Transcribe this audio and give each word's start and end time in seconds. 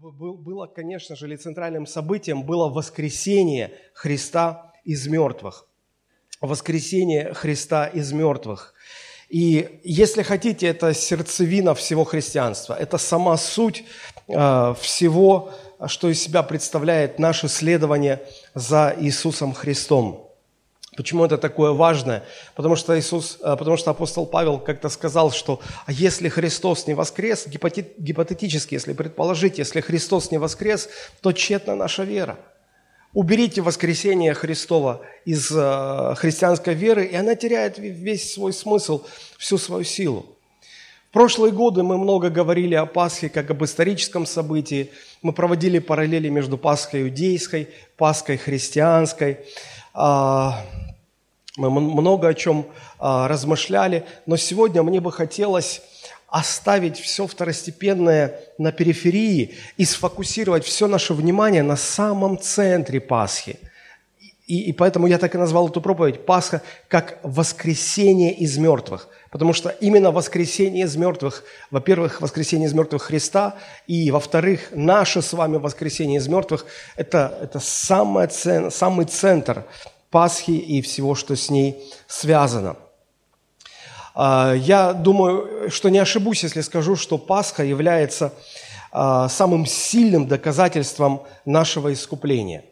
было, 0.00 0.66
конечно 0.66 1.14
же, 1.14 1.26
или 1.26 1.36
центральным 1.36 1.86
событием 1.86 2.42
было 2.42 2.68
воскресение 2.68 3.72
Христа 3.92 4.72
из 4.84 5.06
мертвых. 5.06 5.66
Воскресение 6.40 7.34
Христа 7.34 7.86
из 7.86 8.10
мертвых. 8.12 8.72
И 9.28 9.80
если 9.84 10.22
хотите, 10.22 10.68
это 10.68 10.94
сердцевина 10.94 11.74
всего 11.74 12.04
христианства, 12.04 12.74
это 12.74 12.96
сама 12.96 13.36
суть 13.36 13.84
э, 14.26 14.74
всего, 14.80 15.52
что 15.86 16.08
из 16.08 16.20
себя 16.20 16.42
представляет 16.42 17.18
наше 17.18 17.48
следование 17.48 18.22
за 18.54 18.96
Иисусом 18.98 19.52
Христом. 19.52 20.29
Почему 20.96 21.24
это 21.24 21.38
такое 21.38 21.70
важное? 21.70 22.24
Потому 22.56 22.74
что 22.74 22.98
Иисус, 22.98 23.38
э, 23.40 23.56
потому 23.56 23.76
что 23.76 23.90
апостол 23.92 24.26
Павел 24.26 24.58
как-то 24.58 24.88
сказал, 24.88 25.30
что 25.30 25.60
а 25.86 25.92
если 25.92 26.28
Христос 26.28 26.86
не 26.86 26.94
воскрес, 26.94 27.46
гипотетически, 27.46 28.74
если 28.74 28.92
предположить, 28.92 29.58
если 29.58 29.80
Христос 29.80 30.30
не 30.32 30.38
воскрес, 30.38 30.88
то 31.20 31.32
тщетна 31.32 31.76
наша 31.76 32.02
вера. 32.02 32.38
Уберите 33.12 33.60
воскресение 33.60 34.34
Христова 34.34 35.02
из 35.24 35.50
э, 35.52 36.14
христианской 36.16 36.74
веры, 36.74 37.06
и 37.06 37.14
она 37.14 37.36
теряет 37.36 37.78
весь 37.78 38.32
свой 38.32 38.52
смысл, 38.52 39.04
всю 39.38 39.58
свою 39.58 39.84
силу. 39.84 40.26
В 41.10 41.12
прошлые 41.12 41.52
годы 41.52 41.82
мы 41.82 41.98
много 41.98 42.30
говорили 42.30 42.76
о 42.76 42.86
Пасхе 42.86 43.28
как 43.28 43.50
об 43.50 43.64
историческом 43.64 44.26
событии. 44.26 44.90
Мы 45.22 45.32
проводили 45.32 45.80
параллели 45.80 46.28
между 46.28 46.56
Пасхой 46.56 47.02
иудейской, 47.02 47.68
Пасхой 47.96 48.36
христианской. 48.36 49.40
А, 49.92 50.64
мы 51.56 51.70
много 51.70 52.28
о 52.28 52.34
чем 52.34 52.66
а, 52.98 53.28
размышляли, 53.28 54.04
но 54.26 54.36
сегодня 54.36 54.82
мне 54.82 55.00
бы 55.00 55.12
хотелось 55.12 55.82
оставить 56.28 56.98
все 56.98 57.26
второстепенное 57.26 58.40
на 58.56 58.70
периферии 58.70 59.56
и 59.76 59.84
сфокусировать 59.84 60.64
все 60.64 60.86
наше 60.86 61.12
внимание 61.12 61.62
на 61.62 61.76
самом 61.76 62.38
центре 62.38 63.00
Пасхи. 63.00 63.58
И, 64.46 64.62
и 64.62 64.72
поэтому 64.72 65.06
я 65.06 65.18
так 65.18 65.34
и 65.34 65.38
назвал 65.38 65.68
эту 65.68 65.80
проповедь 65.80 66.24
«Пасха 66.24 66.62
как 66.88 67.18
воскресение 67.22 68.32
из 68.32 68.56
мертвых». 68.58 69.08
Потому 69.30 69.52
что 69.52 69.68
именно 69.68 70.10
воскресение 70.10 70.84
из 70.84 70.96
мертвых, 70.96 71.44
во-первых, 71.70 72.20
воскресение 72.20 72.68
из 72.68 72.74
мертвых 72.74 73.02
Христа, 73.02 73.54
и, 73.86 74.10
во-вторых, 74.10 74.70
наше 74.72 75.22
с 75.22 75.32
вами 75.32 75.56
воскресение 75.56 76.18
из 76.18 76.26
мертвых– 76.26 76.66
это, 76.96 77.38
это 77.40 77.60
самое 77.60 78.28
самый 78.28 79.06
центр 79.06 79.64
Пасхи 80.10 80.50
и 80.50 80.82
всего, 80.82 81.14
что 81.14 81.36
с 81.36 81.50
ней 81.50 81.80
связано. 82.08 82.76
А, 84.14 84.52
я 84.54 84.92
думаю, 84.92 85.70
что 85.70 85.88
не 85.88 85.98
ошибусь, 85.98 86.42
если 86.42 86.62
скажу, 86.62 86.96
что 86.96 87.16
Пасха 87.16 87.62
является 87.62 88.32
а, 88.90 89.28
самым 89.28 89.66
сильным 89.66 90.26
доказательством 90.26 91.22
нашего 91.44 91.92
искупления. 91.92 92.64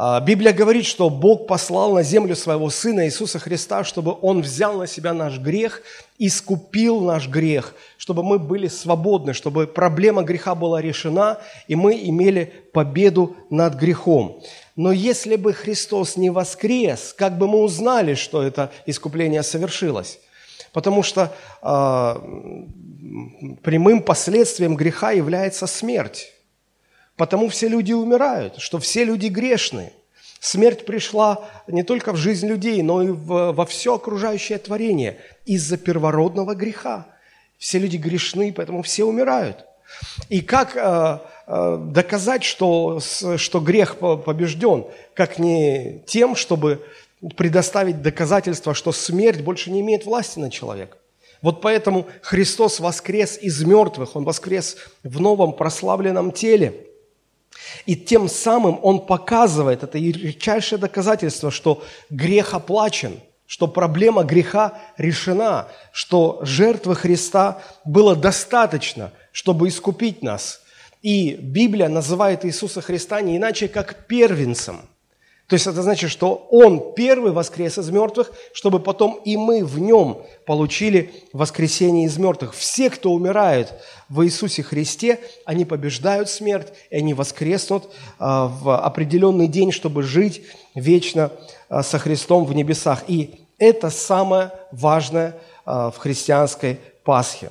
А, 0.00 0.20
Библия 0.20 0.52
говорит, 0.52 0.86
что 0.86 1.10
Бог 1.10 1.48
послал 1.48 1.92
на 1.92 2.04
землю 2.04 2.36
своего 2.36 2.70
Сына 2.70 3.06
Иисуса 3.06 3.40
Христа, 3.40 3.82
чтобы 3.82 4.16
Он 4.22 4.42
взял 4.42 4.74
на 4.74 4.86
себя 4.86 5.12
наш 5.12 5.40
грех, 5.40 5.82
искупил 6.18 7.00
наш 7.00 7.26
грех, 7.26 7.74
чтобы 7.96 8.22
мы 8.22 8.38
были 8.38 8.68
свободны, 8.68 9.34
чтобы 9.34 9.66
проблема 9.66 10.22
греха 10.22 10.54
была 10.54 10.80
решена, 10.80 11.38
и 11.66 11.74
мы 11.74 11.98
имели 12.00 12.52
победу 12.72 13.34
над 13.50 13.74
грехом. 13.74 14.40
Но 14.76 14.92
если 14.92 15.34
бы 15.34 15.52
Христос 15.52 16.16
не 16.16 16.30
воскрес, 16.30 17.12
как 17.12 17.36
бы 17.36 17.48
мы 17.48 17.58
узнали, 17.58 18.14
что 18.14 18.44
это 18.44 18.70
искупление 18.86 19.42
совершилось? 19.42 20.20
Потому 20.72 21.02
что 21.02 21.34
э, 21.60 22.14
прямым 23.64 24.02
последствием 24.02 24.76
греха 24.76 25.10
является 25.10 25.66
смерть. 25.66 26.32
Потому 27.18 27.48
все 27.48 27.66
люди 27.68 27.92
умирают, 27.92 28.58
что 28.58 28.78
все 28.78 29.04
люди 29.04 29.26
грешны. 29.26 29.92
Смерть 30.38 30.86
пришла 30.86 31.44
не 31.66 31.82
только 31.82 32.12
в 32.12 32.16
жизнь 32.16 32.46
людей, 32.46 32.80
но 32.80 33.02
и 33.02 33.08
во 33.10 33.66
все 33.66 33.96
окружающее 33.96 34.56
творение 34.58 35.18
из-за 35.44 35.76
первородного 35.76 36.54
греха. 36.54 37.08
Все 37.58 37.80
люди 37.80 37.96
грешны, 37.96 38.52
поэтому 38.52 38.82
все 38.82 39.04
умирают. 39.04 39.66
И 40.28 40.42
как 40.42 40.76
э, 40.76 41.18
э, 41.48 41.78
доказать, 41.90 42.44
что, 42.44 43.00
что 43.00 43.60
грех 43.60 43.96
побежден? 43.96 44.86
Как 45.14 45.40
не 45.40 46.04
тем, 46.06 46.36
чтобы 46.36 46.84
предоставить 47.36 48.00
доказательство, 48.00 48.74
что 48.74 48.92
смерть 48.92 49.40
больше 49.40 49.72
не 49.72 49.80
имеет 49.80 50.06
власти 50.06 50.38
на 50.38 50.52
человека. 50.52 50.98
Вот 51.42 51.62
поэтому 51.62 52.06
Христос 52.22 52.78
воскрес 52.78 53.38
из 53.38 53.64
мертвых, 53.64 54.14
Он 54.14 54.22
воскрес 54.22 54.76
в 55.02 55.20
новом 55.20 55.52
прославленном 55.52 56.30
теле. 56.30 56.84
И 57.86 57.96
тем 57.96 58.28
самым 58.28 58.78
Он 58.82 59.06
показывает, 59.06 59.82
это 59.82 59.98
ярчайшее 59.98 60.78
доказательство, 60.78 61.50
что 61.50 61.82
грех 62.10 62.54
оплачен– 62.54 63.20
что 63.48 63.66
проблема 63.66 64.24
греха 64.24 64.78
решена, 64.98 65.68
что 65.90 66.38
жертвы 66.42 66.94
Христа 66.94 67.62
было 67.84 68.14
достаточно, 68.14 69.10
чтобы 69.32 69.68
искупить 69.68 70.22
нас. 70.22 70.60
И 71.00 71.34
Библия 71.34 71.88
называет 71.88 72.44
Иисуса 72.44 72.82
Христа 72.82 73.22
не 73.22 73.38
иначе, 73.38 73.68
как 73.68 74.06
первенцем. 74.06 74.82
То 75.48 75.54
есть 75.54 75.66
это 75.66 75.82
значит, 75.82 76.10
что 76.10 76.46
Он 76.50 76.92
первый 76.92 77.32
воскрес 77.32 77.78
из 77.78 77.88
мертвых, 77.88 78.32
чтобы 78.52 78.80
потом 78.80 79.18
и 79.24 79.38
мы 79.38 79.64
в 79.64 79.78
Нем 79.78 80.18
получили 80.44 81.10
воскресение 81.32 82.04
из 82.04 82.18
мертвых. 82.18 82.54
Все, 82.54 82.90
кто 82.90 83.12
умирают 83.12 83.72
в 84.10 84.22
Иисусе 84.24 84.62
Христе, 84.62 85.18
они 85.46 85.64
побеждают 85.64 86.28
смерть, 86.28 86.68
и 86.90 86.96
они 86.96 87.14
воскреснут 87.14 87.88
а, 88.18 88.46
в 88.46 88.76
определенный 88.76 89.48
день, 89.48 89.72
чтобы 89.72 90.02
жить 90.02 90.42
вечно 90.74 91.32
а, 91.70 91.82
со 91.82 91.98
Христом 91.98 92.44
в 92.44 92.54
небесах. 92.54 93.04
И 93.08 93.40
это 93.58 93.88
самое 93.88 94.52
важное 94.70 95.34
а, 95.64 95.90
в 95.90 95.96
христианской 95.96 96.78
Пасхе. 97.04 97.50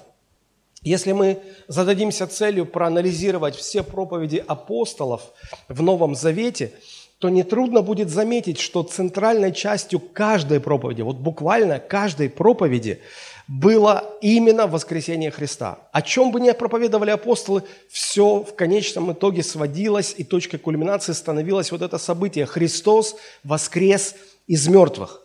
Если 0.84 1.13
мы 1.13 1.40
зададимся 1.68 2.28
целью 2.28 2.68
проанализировать 2.68 3.56
все 3.56 3.81
проповеди 3.81 4.44
апостолов 4.47 5.24
в 5.68 5.81
Новом 5.81 6.13
Завете, 6.13 6.74
то 7.20 7.30
нетрудно 7.30 7.82
будет 7.82 8.10
заметить, 8.10 8.60
что 8.60 8.84
центральной 8.84 9.52
частью 9.52 10.00
каждой 10.00 10.60
проповеди, 10.60 11.02
вот 11.02 11.18
буквально 11.18 11.80
каждой 11.80 12.30
проповеди, 12.30 13.02
было 13.48 14.04
именно 14.22 14.68
воскресение 14.68 15.32
Христа. 15.32 15.80
О 15.94 16.02
чем 16.02 16.32
бы 16.32 16.40
ни 16.40 16.52
проповедовали 16.52 17.12
апостолы, 17.12 17.64
все 17.90 18.44
в 18.44 18.56
конечном 18.56 19.14
итоге 19.14 19.42
сводилось, 19.42 20.14
и 20.18 20.24
точкой 20.24 20.58
кульминации 20.58 21.14
становилось 21.14 21.72
вот 21.72 21.82
это 21.82 21.98
событие. 21.98 22.46
Христос 22.46 23.16
воскрес 23.44 24.16
из 24.48 24.68
мертвых. 24.68 25.22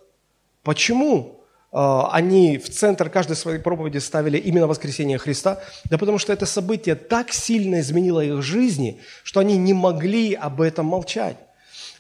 Почему 0.63 1.45
а, 1.73 2.11
они 2.13 2.59
в 2.59 2.71
центр 2.71 3.11
каждой 3.11 3.35
своей 3.35 3.59
проповеди 3.59 3.99
ставили 3.99 4.39
именно 4.39 4.69
воскресение 4.69 5.19
Христа? 5.19 5.61
Да 5.91 5.99
потому 5.99 6.19
что 6.19 6.33
это 6.33 6.47
событие 6.47 6.95
так 6.95 7.33
сильно 7.33 7.81
изменило 7.81 8.21
их 8.21 8.41
жизни, 8.41 9.01
что 9.25 9.41
они 9.41 9.57
не 9.59 9.75
могли 9.75 10.35
об 10.35 10.61
этом 10.61 10.87
молчать. 10.87 11.37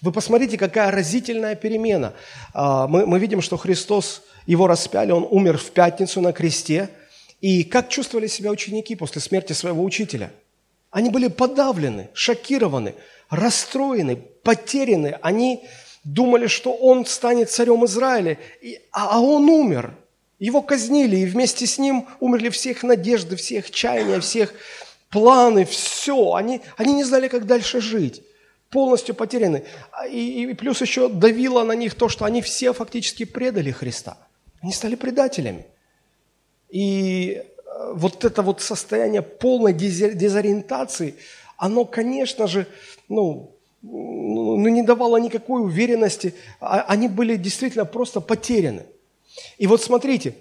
Вы 0.02 0.10
посмотрите, 0.10 0.58
какая 0.58 0.90
разительная 0.90 1.54
перемена. 1.54 2.12
А, 2.52 2.88
мы, 2.88 3.06
мы 3.06 3.20
видим, 3.20 3.40
что 3.40 3.56
Христос, 3.56 4.22
его 4.46 4.66
распяли, 4.66 5.12
он 5.12 5.26
умер 5.30 5.58
в 5.58 5.70
пятницу 5.70 6.20
на 6.20 6.32
кресте. 6.32 6.90
И 7.40 7.62
как 7.62 7.88
чувствовали 7.88 8.26
себя 8.26 8.50
ученики 8.50 8.96
после 8.96 9.20
смерти 9.20 9.52
своего 9.52 9.84
учителя? 9.84 10.32
Они 10.90 11.08
были 11.08 11.28
подавлены, 11.28 12.10
шокированы, 12.14 12.96
расстроены, 13.30 14.16
потеряны. 14.16 15.18
Они 15.22 15.64
думали, 16.02 16.48
что 16.48 16.72
он 16.72 17.06
станет 17.06 17.48
царем 17.50 17.84
Израиля, 17.84 18.38
а, 18.90 19.16
а 19.16 19.20
он 19.20 19.48
умер. 19.48 19.94
Его 20.40 20.62
казнили, 20.62 21.18
и 21.18 21.26
вместе 21.26 21.64
с 21.68 21.78
ним 21.78 22.08
умерли 22.18 22.48
все 22.48 22.72
их 22.72 22.82
надежды, 22.82 23.36
все 23.36 23.58
их 23.58 23.70
чаяния, 23.70 24.18
все 24.18 24.40
их 24.40 24.54
планы, 25.10 25.64
все. 25.64 26.34
Они, 26.34 26.60
они 26.76 26.92
не 26.94 27.04
знали, 27.04 27.28
как 27.28 27.46
дальше 27.46 27.80
жить 27.80 28.24
полностью 28.72 29.14
потеряны. 29.14 29.64
А, 29.92 30.06
и, 30.06 30.46
и 30.46 30.54
плюс 30.54 30.80
еще 30.80 31.08
давило 31.08 31.62
на 31.62 31.74
них 31.74 31.94
то, 31.94 32.08
что 32.08 32.24
они 32.24 32.40
все 32.40 32.72
фактически 32.72 33.24
предали 33.24 33.70
Христа. 33.70 34.16
Они 34.62 34.72
стали 34.72 34.94
предателями. 34.94 35.66
И 36.70 37.42
э, 37.44 37.92
вот 37.92 38.24
это 38.24 38.40
вот 38.42 38.62
состояние 38.62 39.20
полной 39.20 39.74
дезориентации, 39.74 41.14
оно, 41.58 41.84
конечно 41.84 42.46
же, 42.46 42.66
ну, 43.08 43.54
ну, 43.82 44.56
ну, 44.56 44.68
не 44.68 44.82
давало 44.82 45.18
никакой 45.18 45.62
уверенности. 45.62 46.34
А, 46.58 46.80
они 46.88 47.08
были 47.08 47.36
действительно 47.36 47.84
просто 47.84 48.20
потеряны. 48.20 48.86
И 49.58 49.66
вот 49.66 49.82
смотрите, 49.82 50.34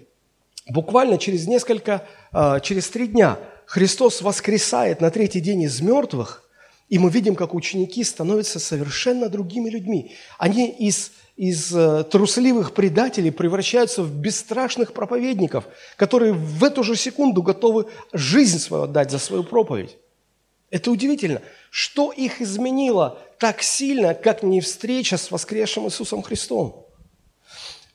буквально 0.70 1.18
через 1.18 1.46
несколько, 1.46 2.06
а, 2.32 2.60
через 2.60 2.88
три 2.88 3.08
дня 3.08 3.38
Христос 3.66 4.22
воскресает 4.22 5.02
на 5.02 5.10
третий 5.10 5.40
день 5.40 5.62
из 5.62 5.82
мертвых, 5.82 6.48
и 6.88 6.98
мы 6.98 7.10
видим, 7.10 7.34
как 7.34 7.54
ученики 7.54 8.04
становятся 8.04 8.58
совершенно 8.58 9.28
другими 9.28 9.70
людьми. 9.70 10.12
Они 10.38 10.68
из, 10.70 11.12
из 11.36 11.74
э, 11.74 12.04
трусливых 12.04 12.74
предателей 12.74 13.30
превращаются 13.30 14.02
в 14.02 14.14
бесстрашных 14.14 14.92
проповедников, 14.92 15.64
которые 15.96 16.32
в 16.32 16.62
эту 16.62 16.82
же 16.82 16.96
секунду 16.96 17.42
готовы 17.42 17.86
жизнь 18.12 18.58
свою 18.58 18.84
отдать 18.84 19.10
за 19.10 19.18
свою 19.18 19.42
проповедь. 19.42 19.96
Это 20.70 20.90
удивительно. 20.90 21.42
Что 21.70 22.12
их 22.12 22.40
изменило 22.40 23.18
так 23.38 23.62
сильно, 23.62 24.14
как 24.14 24.42
не 24.42 24.60
встреча 24.60 25.16
с 25.16 25.30
воскресшим 25.30 25.86
Иисусом 25.86 26.22
Христом? 26.22 26.81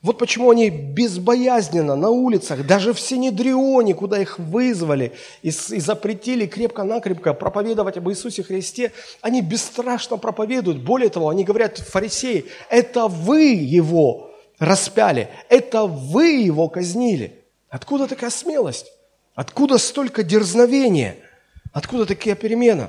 Вот 0.00 0.16
почему 0.16 0.50
они 0.50 0.70
безбоязненно 0.70 1.96
на 1.96 2.10
улицах, 2.10 2.64
даже 2.64 2.92
в 2.92 3.00
Синедрионе, 3.00 3.94
куда 3.94 4.20
их 4.20 4.38
вызвали 4.38 5.12
и, 5.42 5.48
и 5.48 5.50
запретили 5.50 6.46
крепко-накрепко 6.46 7.34
проповедовать 7.34 7.96
об 7.96 8.08
Иисусе 8.08 8.44
Христе, 8.44 8.92
они 9.22 9.42
бесстрашно 9.42 10.16
проповедуют. 10.16 10.84
Более 10.84 11.08
того, 11.08 11.30
они 11.30 11.42
говорят, 11.42 11.78
фарисеи, 11.78 12.44
это 12.70 13.08
вы 13.08 13.46
его 13.54 14.30
распяли, 14.60 15.30
это 15.48 15.86
вы 15.86 16.30
его 16.30 16.68
казнили. 16.68 17.44
Откуда 17.68 18.06
такая 18.06 18.30
смелость? 18.30 18.92
Откуда 19.34 19.78
столько 19.78 20.22
дерзновения? 20.22 21.16
Откуда 21.72 22.06
такая 22.06 22.36
перемена? 22.36 22.88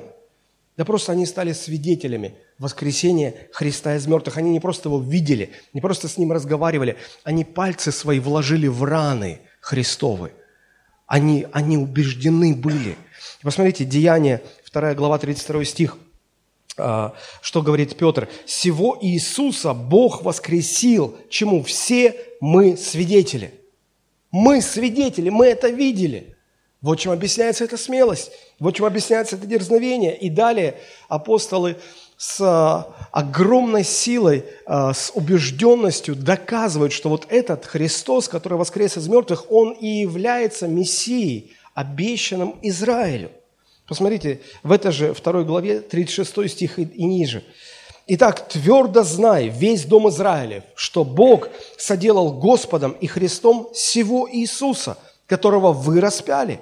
Да 0.80 0.86
просто 0.86 1.12
они 1.12 1.26
стали 1.26 1.52
свидетелями 1.52 2.36
воскресения 2.58 3.36
Христа 3.52 3.98
из 3.98 4.08
мертвых. 4.08 4.38
Они 4.38 4.50
не 4.50 4.62
просто 4.62 4.88
его 4.88 5.02
видели, 5.02 5.50
не 5.74 5.82
просто 5.82 6.08
с 6.08 6.18
ним 6.18 6.32
разговаривали, 6.32 6.96
они 7.26 7.44
пальцы 7.44 7.92
свои 7.92 8.22
вложили 8.22 8.68
в 8.68 8.86
раны 8.86 9.42
Христовы. 9.60 10.32
Они, 11.06 11.46
они 11.52 11.78
убеждены 11.78 12.56
были. 12.56 12.96
Посмотрите, 13.42 13.84
Деяние, 13.84 14.42
2 14.72 14.94
глава, 14.94 15.20
32 15.20 15.66
стих, 15.66 15.98
а, 16.78 17.14
что 17.42 17.62
говорит 17.62 17.98
Петр? 17.98 18.30
«Сего 18.46 18.98
Иисуса 19.02 19.74
Бог 19.74 20.24
воскресил, 20.24 21.18
чему 21.30 21.62
все 21.62 22.16
мы 22.40 22.78
свидетели». 22.78 23.54
Мы 24.32 24.62
свидетели, 24.62 25.30
мы 25.30 25.48
это 25.48 25.68
видели. 25.68 26.38
Вот 26.82 26.98
чем 27.00 27.12
объясняется 27.12 27.66
эта 27.66 27.76
смелость, 27.76 28.32
вот 28.60 28.76
чем 28.76 28.86
объясняется 28.86 29.36
это 29.36 29.46
дерзновение. 29.46 30.18
И 30.18 30.30
далее 30.30 30.76
апостолы 31.10 31.76
с 32.16 32.40
а, 32.42 32.88
огромной 33.12 33.84
силой, 33.84 34.46
а, 34.66 34.94
с 34.94 35.12
убежденностью 35.14 36.16
доказывают, 36.16 36.94
что 36.94 37.10
вот 37.10 37.26
этот 37.30 37.66
Христос, 37.66 38.30
который 38.30 38.58
воскрес 38.58 38.98
из 38.98 39.08
мертвых, 39.10 39.52
Он 39.52 39.72
и 39.72 39.88
является 39.88 40.68
Мессией, 40.68 41.54
обещанным 41.74 42.58
Израилю. 42.62 43.32
Посмотрите, 43.86 44.40
в 44.64 44.72
этой 44.72 44.92
же 44.92 45.14
второй 45.14 45.44
главе, 45.44 45.82
36 45.82 46.50
стих 46.50 46.80
и, 46.80 47.04
ниже. 47.04 47.44
«Итак, 48.08 48.48
твердо 48.48 49.04
знай, 49.04 49.50
весь 49.50 49.86
дом 49.86 50.10
Израилев, 50.10 50.64
что 50.76 51.04
Бог 51.04 51.50
соделал 51.78 52.34
Господом 52.34 52.94
и 52.94 53.06
Христом 53.06 53.70
всего 53.74 54.30
Иисуса, 54.32 54.98
которого 55.28 55.74
вы 55.74 56.00
распяли». 56.00 56.60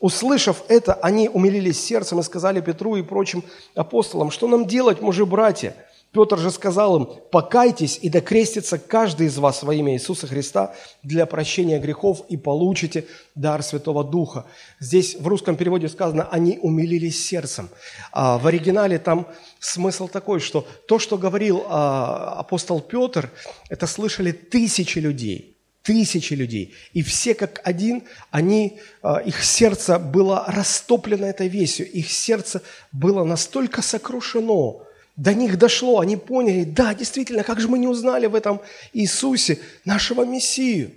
Услышав 0.00 0.62
это, 0.68 0.94
они 0.94 1.28
умилились 1.28 1.84
сердцем 1.84 2.20
и 2.20 2.22
сказали 2.22 2.60
Петру 2.60 2.96
и 2.96 3.02
прочим 3.02 3.42
апостолам, 3.74 4.30
что 4.30 4.46
нам 4.46 4.66
делать, 4.66 5.00
мужи-братья? 5.00 5.74
Петр 6.10 6.38
же 6.38 6.50
сказал 6.50 6.96
им, 6.96 7.08
покайтесь 7.30 7.98
и 8.00 8.08
докрестится 8.08 8.78
каждый 8.78 9.26
из 9.26 9.36
вас 9.36 9.62
во 9.62 9.74
имя 9.74 9.92
Иисуса 9.92 10.26
Христа 10.26 10.74
для 11.02 11.26
прощения 11.26 11.78
грехов 11.78 12.22
и 12.30 12.38
получите 12.38 13.06
дар 13.34 13.62
Святого 13.62 14.02
Духа. 14.02 14.46
Здесь 14.80 15.16
в 15.16 15.26
русском 15.26 15.56
переводе 15.56 15.88
сказано, 15.88 16.26
они 16.30 16.58
умилились 16.62 17.22
сердцем. 17.22 17.68
А 18.10 18.38
в 18.38 18.46
оригинале 18.46 18.98
там 18.98 19.26
смысл 19.58 20.08
такой, 20.08 20.40
что 20.40 20.66
то, 20.86 20.98
что 20.98 21.18
говорил 21.18 21.64
а, 21.66 22.36
апостол 22.38 22.80
Петр, 22.80 23.30
это 23.68 23.86
слышали 23.86 24.32
тысячи 24.32 24.98
людей– 24.98 25.56
тысячи 25.88 26.34
людей. 26.34 26.74
И 26.92 27.02
все 27.02 27.34
как 27.34 27.62
один, 27.64 28.02
они, 28.30 28.78
а, 29.00 29.22
их 29.24 29.42
сердце 29.42 29.98
было 29.98 30.44
растоплено 30.46 31.26
этой 31.26 31.48
весью, 31.48 31.90
их 31.90 32.10
сердце 32.10 32.60
было 32.92 33.24
настолько 33.24 33.80
сокрушено, 33.80 34.82
до 35.16 35.32
них 35.32 35.56
дошло, 35.56 36.00
они 36.00 36.18
поняли, 36.18 36.64
да, 36.64 36.94
действительно, 36.94 37.42
как 37.42 37.58
же 37.58 37.68
мы 37.68 37.78
не 37.78 37.88
узнали 37.88 38.26
в 38.26 38.34
этом 38.34 38.60
Иисусе 38.92 39.60
нашего 39.86 40.26
Мессию? 40.26 40.90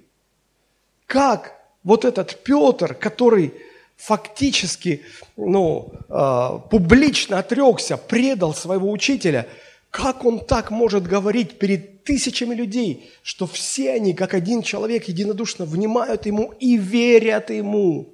Как 1.05 1.55
вот 1.83 2.03
этот 2.03 2.43
Петр, 2.43 2.93
который 2.93 3.53
фактически, 3.95 5.03
ну, 5.37 5.93
э, 6.09 6.69
публично 6.69 7.39
отрекся, 7.39 7.95
предал 7.95 8.53
своего 8.53 8.91
учителя– 8.91 9.47
как 9.91 10.23
он 10.25 10.39
так 10.39 10.71
может 10.71 11.03
говорить 11.03 11.59
перед 11.59 12.05
тысячами 12.05 12.55
людей, 12.55 13.11
что 13.23 13.45
все 13.45 13.91
они, 13.91 14.13
как 14.13 14.33
один 14.33 14.63
человек, 14.63 15.09
единодушно 15.09 15.65
внимают 15.65 16.25
ему 16.25 16.53
и 16.59 16.77
верят 16.77 17.49
ему? 17.49 18.09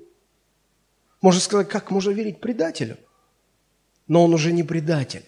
Можно 1.22 1.40
сказать, 1.40 1.70
как 1.70 1.92
можно 1.92 2.10
верить 2.10 2.40
предателю? 2.40 2.98
Но 4.08 4.24
он 4.24 4.34
уже 4.34 4.52
не 4.52 4.64
предатель. 4.64 5.24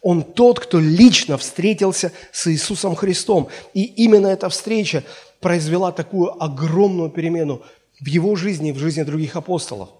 Он 0.00 0.22
тот, 0.22 0.60
кто 0.60 0.80
лично 0.80 1.36
встретился 1.36 2.12
с 2.32 2.50
Иисусом 2.50 2.94
Христом. 2.94 3.48
И 3.74 3.84
именно 3.84 4.28
эта 4.28 4.48
встреча 4.48 5.04
произвела 5.40 5.92
такую 5.92 6.42
огромную 6.42 7.10
перемену 7.10 7.62
в 8.00 8.06
его 8.06 8.34
жизни 8.34 8.70
и 8.70 8.72
в 8.72 8.78
жизни 8.78 9.02
других 9.02 9.36
апостолов. 9.36 9.90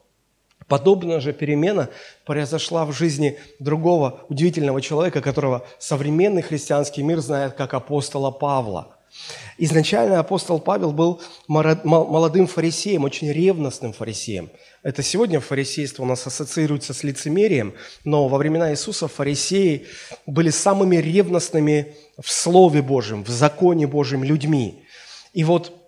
Подобная 0.68 1.20
же 1.20 1.32
перемена 1.32 1.88
произошла 2.24 2.84
в 2.84 2.92
жизни 2.92 3.38
другого 3.58 4.24
удивительного 4.28 4.80
человека, 4.80 5.20
которого 5.20 5.66
современный 5.78 6.42
христианский 6.42 7.02
мир 7.02 7.20
знает 7.20 7.54
как 7.54 7.74
апостола 7.74 8.30
Павла. 8.30 8.96
Изначально 9.58 10.18
апостол 10.18 10.58
Павел 10.58 10.92
был 10.92 11.20
молодым 11.46 12.46
фарисеем, 12.46 13.04
очень 13.04 13.30
ревностным 13.30 13.92
фарисеем. 13.92 14.50
Это 14.82 15.02
сегодня 15.02 15.38
фарисейство 15.38 16.02
у 16.02 16.06
нас 16.06 16.26
ассоциируется 16.26 16.94
с 16.94 17.04
лицемерием, 17.04 17.74
но 18.04 18.26
во 18.28 18.38
времена 18.38 18.70
Иисуса 18.72 19.08
фарисеи 19.08 19.86
были 20.26 20.48
самыми 20.48 20.96
ревностными 20.96 21.94
в 22.18 22.32
Слове 22.32 22.80
Божьем, 22.80 23.22
в 23.22 23.28
законе 23.28 23.86
Божьем 23.86 24.24
людьми. 24.24 24.82
И 25.34 25.44
вот 25.44 25.81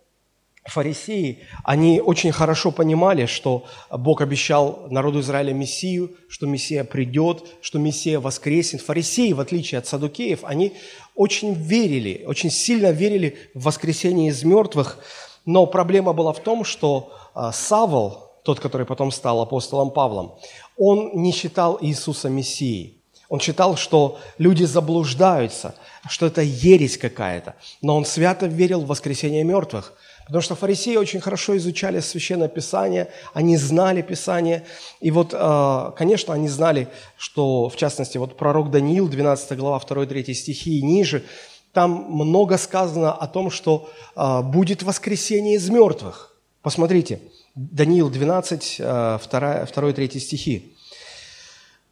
фарисеи, 0.65 1.41
они 1.63 2.01
очень 2.01 2.33
хорошо 2.33 2.71
понимали, 2.71 3.27
что 3.27 3.67
Бог 3.91 4.23
обещал 4.23 4.87
народу 4.89 5.21
Израиля 5.21 5.53
Мессию, 5.53 6.17
что 6.29 6.47
Мессия 6.47 6.85
придет, 6.85 7.45
что 7.61 7.79
Мессия 7.79 8.19
воскреснет. 8.19 8.81
Фарисеи, 8.81 9.33
в 9.33 9.41
отличие 9.41 9.79
от 9.79 9.87
садукеев, 9.87 10.41
они 10.45 10.73
очень 11.15 11.53
верили, 11.53 12.25
очень 12.27 12.51
сильно 12.51 12.91
верили 12.93 13.37
в 13.55 13.65
воскресение 13.65 14.31
из 14.31 14.43
мертвых, 14.43 14.99
но 15.45 15.67
проблема 15.67 16.15
была 16.15 16.33
в 16.33 16.41
том, 16.41 16.65
что 16.65 17.13
а, 17.35 17.53
Савол, 17.53 18.33
тот, 18.43 18.59
который 18.59 18.87
потом 18.87 19.13
стал 19.13 19.43
апостолом 19.43 19.91
Павлом, 19.91 20.37
он 20.79 21.11
не 21.15 21.33
считал 21.33 21.79
Иисуса 21.81 22.31
Мессией. 22.31 23.03
Он 23.29 23.41
считал, 23.41 23.77
что 23.77 24.19
люди 24.39 24.65
заблуждаются, 24.65 25.75
что 26.09 26.27
это 26.27 26.41
ересь 26.41 26.97
какая-то. 26.97 27.55
Но 27.83 27.97
он 27.97 28.05
свято 28.05 28.47
верил 28.47 28.81
в 28.81 28.87
воскресение 28.87 29.45
мертвых– 29.45 29.93
Потому 30.27 30.41
что 30.41 30.55
фарисеи 30.55 30.97
очень 30.97 31.21
хорошо 31.21 31.57
изучали 31.57 32.01
Священное 32.01 32.49
Писание, 32.49 33.09
они 33.35 33.57
знали 33.57 34.01
Писание. 34.01 34.65
И 35.01 35.11
вот, 35.11 35.35
э, 35.35 35.93
конечно, 35.97 36.33
они 36.33 36.49
знали, 36.49 36.89
что, 37.17 37.69
в 37.69 37.77
частности, 37.77 38.17
вот 38.17 38.37
пророк 38.37 38.71
Даниил, 38.71 39.09
12 39.09 39.57
глава, 39.59 39.79
2-3 39.79 40.33
стихи 40.33 40.79
и 40.79 40.83
ниже, 40.83 41.25
там 41.73 42.07
много 42.09 42.57
сказано 42.57 43.13
о 43.13 43.27
том, 43.27 43.51
что 43.51 43.91
э, 44.17 44.43
будет 44.43 44.83
воскресение 44.83 45.57
из 45.57 45.69
мертвых. 45.69 46.35
Посмотрите, 46.63 47.21
Даниил 47.55 48.09
12, 48.09 48.81
2-3 48.81 50.19
стихи. 50.19 50.75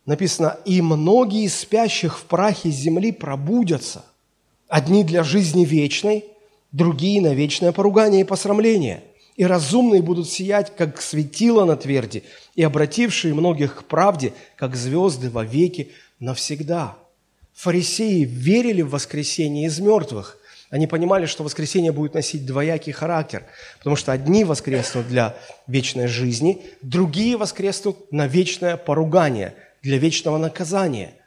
Написано, 0.07 0.57
«И 0.65 0.81
многие 0.81 1.47
спящих 1.49 2.19
в 2.19 2.25
прахе 2.25 2.71
земли 2.71 3.13
пробудятся, 3.13 4.05
одни 4.69 5.05
для 5.05 5.23
жизни 5.23 5.65
вечной, 5.65 6.25
другие 6.73 7.21
на 7.21 7.35
вечное 7.35 7.73
поругание 7.73 8.23
и 8.23 8.25
посрамление. 8.25 9.05
И 9.37 9.45
разумные 9.45 10.03
будут 10.03 10.29
сиять, 10.29 10.75
как 10.77 11.01
светило 11.01 11.65
на 11.65 11.77
тверди, 11.77 12.25
и 12.55 12.63
обратившие 12.63 13.33
многих 13.33 13.77
к 13.77 13.85
правде, 13.85 14.35
как 14.57 14.77
звезды 14.77 15.31
во 15.31 15.45
веки 15.45 15.91
навсегда. 16.19 16.97
Фарисеи 17.55 18.25
верили 18.25 18.83
в 18.83 18.91
воскресение 18.91 19.67
из 19.67 19.79
мертвых. 19.79 20.39
Они 20.71 20.87
понимали, 20.87 21.27
что 21.27 21.45
воскресение 21.45 21.93
будет 21.93 22.15
носить 22.15 22.47
двоякий 22.47 22.93
характер, 22.93 23.45
потому 23.79 23.97
что 23.97 24.13
одни 24.13 24.45
воскреснут 24.45 25.07
для 25.09 25.37
вечной 25.67 26.09
жизни, 26.09 26.63
другие 26.81 27.37
воскреснут 27.37 28.11
на 28.11 28.27
вечное 28.27 28.77
поругание, 28.77 29.55
для 29.83 29.99
вечного 29.99 30.39
наказания– 30.39 31.15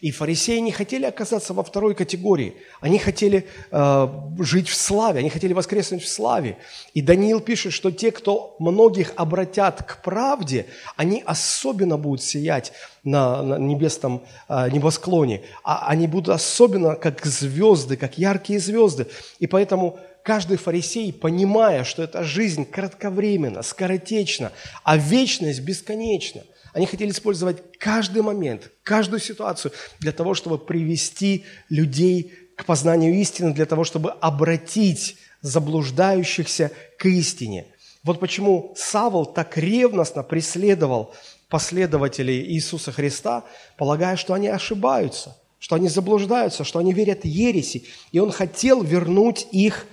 и 0.00 0.12
фарисеи 0.12 0.58
не 0.58 0.70
хотели 0.70 1.06
оказаться 1.06 1.52
во 1.52 1.64
второй 1.64 1.94
категории. 1.94 2.54
Они 2.80 2.98
хотели 2.98 3.48
э, 3.70 4.08
жить 4.38 4.68
в 4.68 4.74
славе, 4.74 5.20
они 5.20 5.28
хотели 5.28 5.52
воскреснуть 5.52 6.04
в 6.04 6.08
славе. 6.08 6.56
И 6.94 7.02
Даниил 7.02 7.40
пишет, 7.40 7.72
что 7.72 7.90
те, 7.90 8.12
кто 8.12 8.54
многих 8.60 9.12
обратят 9.16 9.82
к 9.82 10.02
правде, 10.02 10.66
они 10.96 11.22
особенно 11.26 11.96
будут 11.96 12.22
сиять 12.22 12.72
на, 13.02 13.42
на 13.42 13.58
небесном 13.58 14.22
э, 14.48 14.70
небосклоне. 14.70 15.42
А 15.64 15.88
они 15.88 16.06
будут 16.06 16.28
особенно 16.32 16.94
как 16.94 17.26
звезды, 17.26 17.96
как 17.96 18.18
яркие 18.18 18.60
звезды. 18.60 19.08
И 19.40 19.48
поэтому 19.48 19.98
каждый 20.22 20.58
фарисей, 20.58 21.12
понимая, 21.12 21.82
что 21.82 22.04
эта 22.04 22.22
жизнь 22.22 22.64
кратковременна, 22.64 23.62
скоротечна, 23.62 24.52
а 24.84 24.96
вечность 24.96 25.60
бесконечна– 25.60 26.42
Они 26.78 26.86
хотели 26.86 27.10
использовать 27.10 27.76
каждый 27.76 28.22
момент, 28.22 28.70
каждую 28.84 29.18
ситуацию 29.18 29.72
для 29.98 30.12
того, 30.12 30.34
чтобы 30.34 30.58
привести 30.58 31.44
людей 31.68 32.32
к 32.54 32.64
познанию 32.64 33.14
истины, 33.14 33.52
для 33.52 33.66
того, 33.66 33.82
чтобы 33.82 34.12
обратить 34.12 35.16
заблуждающихся 35.40 36.70
к 36.96 37.06
истине. 37.06 37.66
Вот 38.04 38.20
почему 38.20 38.74
Савол 38.76 39.26
так 39.26 39.58
ревностно 39.58 40.22
преследовал 40.22 41.12
последователей 41.48 42.44
Иисуса 42.44 42.92
Христа, 42.92 43.42
полагая, 43.76 44.14
что 44.14 44.34
они 44.34 44.46
ошибаются, 44.46 45.36
что 45.58 45.74
они 45.74 45.88
заблуждаются, 45.88 46.62
что 46.62 46.78
они 46.78 46.92
верят 46.92 47.24
ереси. 47.24 47.86
И 48.12 48.20
он 48.20 48.30
хотел 48.30 48.84
вернуть 48.84 49.48
их 49.50 49.84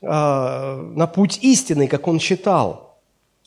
э, 0.00 0.06
на 0.08 1.06
путь 1.06 1.38
истины, 1.42 1.86
как 1.86 2.08
он 2.08 2.18
считал. 2.18 2.91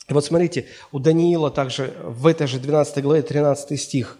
И 0.08 0.12
вот 0.12 0.24
смотрите, 0.24 0.66
у 0.92 0.98
Даниила 0.98 1.50
также 1.50 1.94
в 2.04 2.26
этой 2.26 2.46
же 2.46 2.60
12 2.60 3.02
главе 3.02 3.22
13 3.22 3.80
стих 3.80 4.18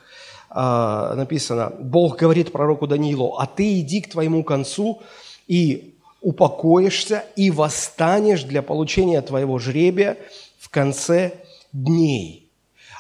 э, 0.50 0.54
написано, 0.54 1.72
Бог 1.78 2.16
говорит 2.18 2.50
пророку 2.50 2.86
Даниилу, 2.86 3.36
а 3.38 3.46
ты 3.46 3.80
иди 3.80 4.00
к 4.00 4.10
твоему 4.10 4.42
концу 4.42 5.02
и 5.46 5.94
упокоишься 6.20 7.24
и 7.36 7.52
восстанешь 7.52 8.42
для 8.42 8.62
получения 8.62 9.22
твоего 9.22 9.60
жребия 9.60 10.16
в 10.58 10.70
конце 10.70 11.34
дней. 11.72 12.50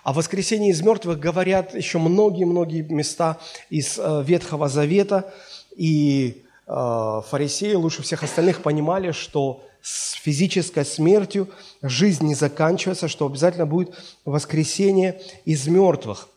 О 0.04 0.12
воскресении 0.12 0.70
из 0.70 0.80
мертвых 0.82 1.18
говорят 1.18 1.74
еще 1.74 1.98
многие-многие 1.98 2.82
места 2.82 3.38
из 3.68 3.98
э, 3.98 4.22
Ветхого 4.24 4.68
Завета, 4.68 5.32
и 5.74 6.44
э, 6.68 7.20
фарисеи 7.28 7.74
лучше 7.74 8.02
всех 8.02 8.22
остальных 8.22 8.62
понимали, 8.62 9.10
что 9.10 9.65
с 9.86 10.12
физической 10.14 10.84
смертью 10.84 11.48
жизнь 11.80 12.26
не 12.26 12.34
заканчивается, 12.34 13.06
что 13.06 13.26
обязательно 13.26 13.66
будет 13.66 13.94
воскресение 14.24 15.20
из 15.44 15.68
мертвых. 15.68 16.28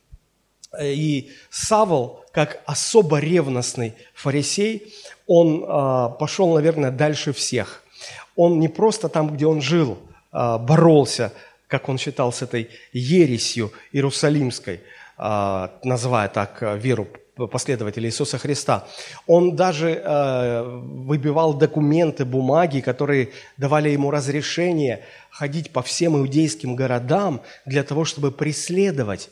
И 0.79 1.31
Савол, 1.49 2.23
как 2.31 2.61
особо 2.67 3.17
ревностный 3.17 3.95
фарисей, 4.13 4.93
он 5.25 5.63
э, 5.63 6.09
пошел, 6.19 6.53
наверное, 6.53 6.91
дальше 6.91 7.33
всех. 7.33 7.83
Он 8.35 8.59
не 8.59 8.67
просто 8.67 9.09
там, 9.09 9.33
где 9.35 9.47
он 9.47 9.61
жил, 9.61 9.97
боролся 10.31 11.33
как 11.69 11.87
он 11.87 11.97
считал, 11.97 12.33
с 12.33 12.41
этой 12.41 12.69
ересью 12.91 13.71
иерусалимской, 13.93 14.81
а, 15.17 15.71
называя 15.83 16.27
так 16.27 16.61
а, 16.63 16.75
веру 16.75 17.07
последователей 17.47 18.09
Иисуса 18.09 18.37
Христа. 18.37 18.87
Он 19.27 19.55
даже 19.55 20.01
а, 20.03 20.63
выбивал 20.63 21.53
документы, 21.53 22.25
бумаги, 22.25 22.79
которые 22.79 23.29
давали 23.57 23.89
ему 23.89 24.11
разрешение 24.11 25.01
ходить 25.29 25.71
по 25.71 25.81
всем 25.81 26.17
иудейским 26.17 26.75
городам 26.75 27.41
для 27.65 27.83
того, 27.83 28.05
чтобы 28.05 28.31
преследовать 28.31 29.29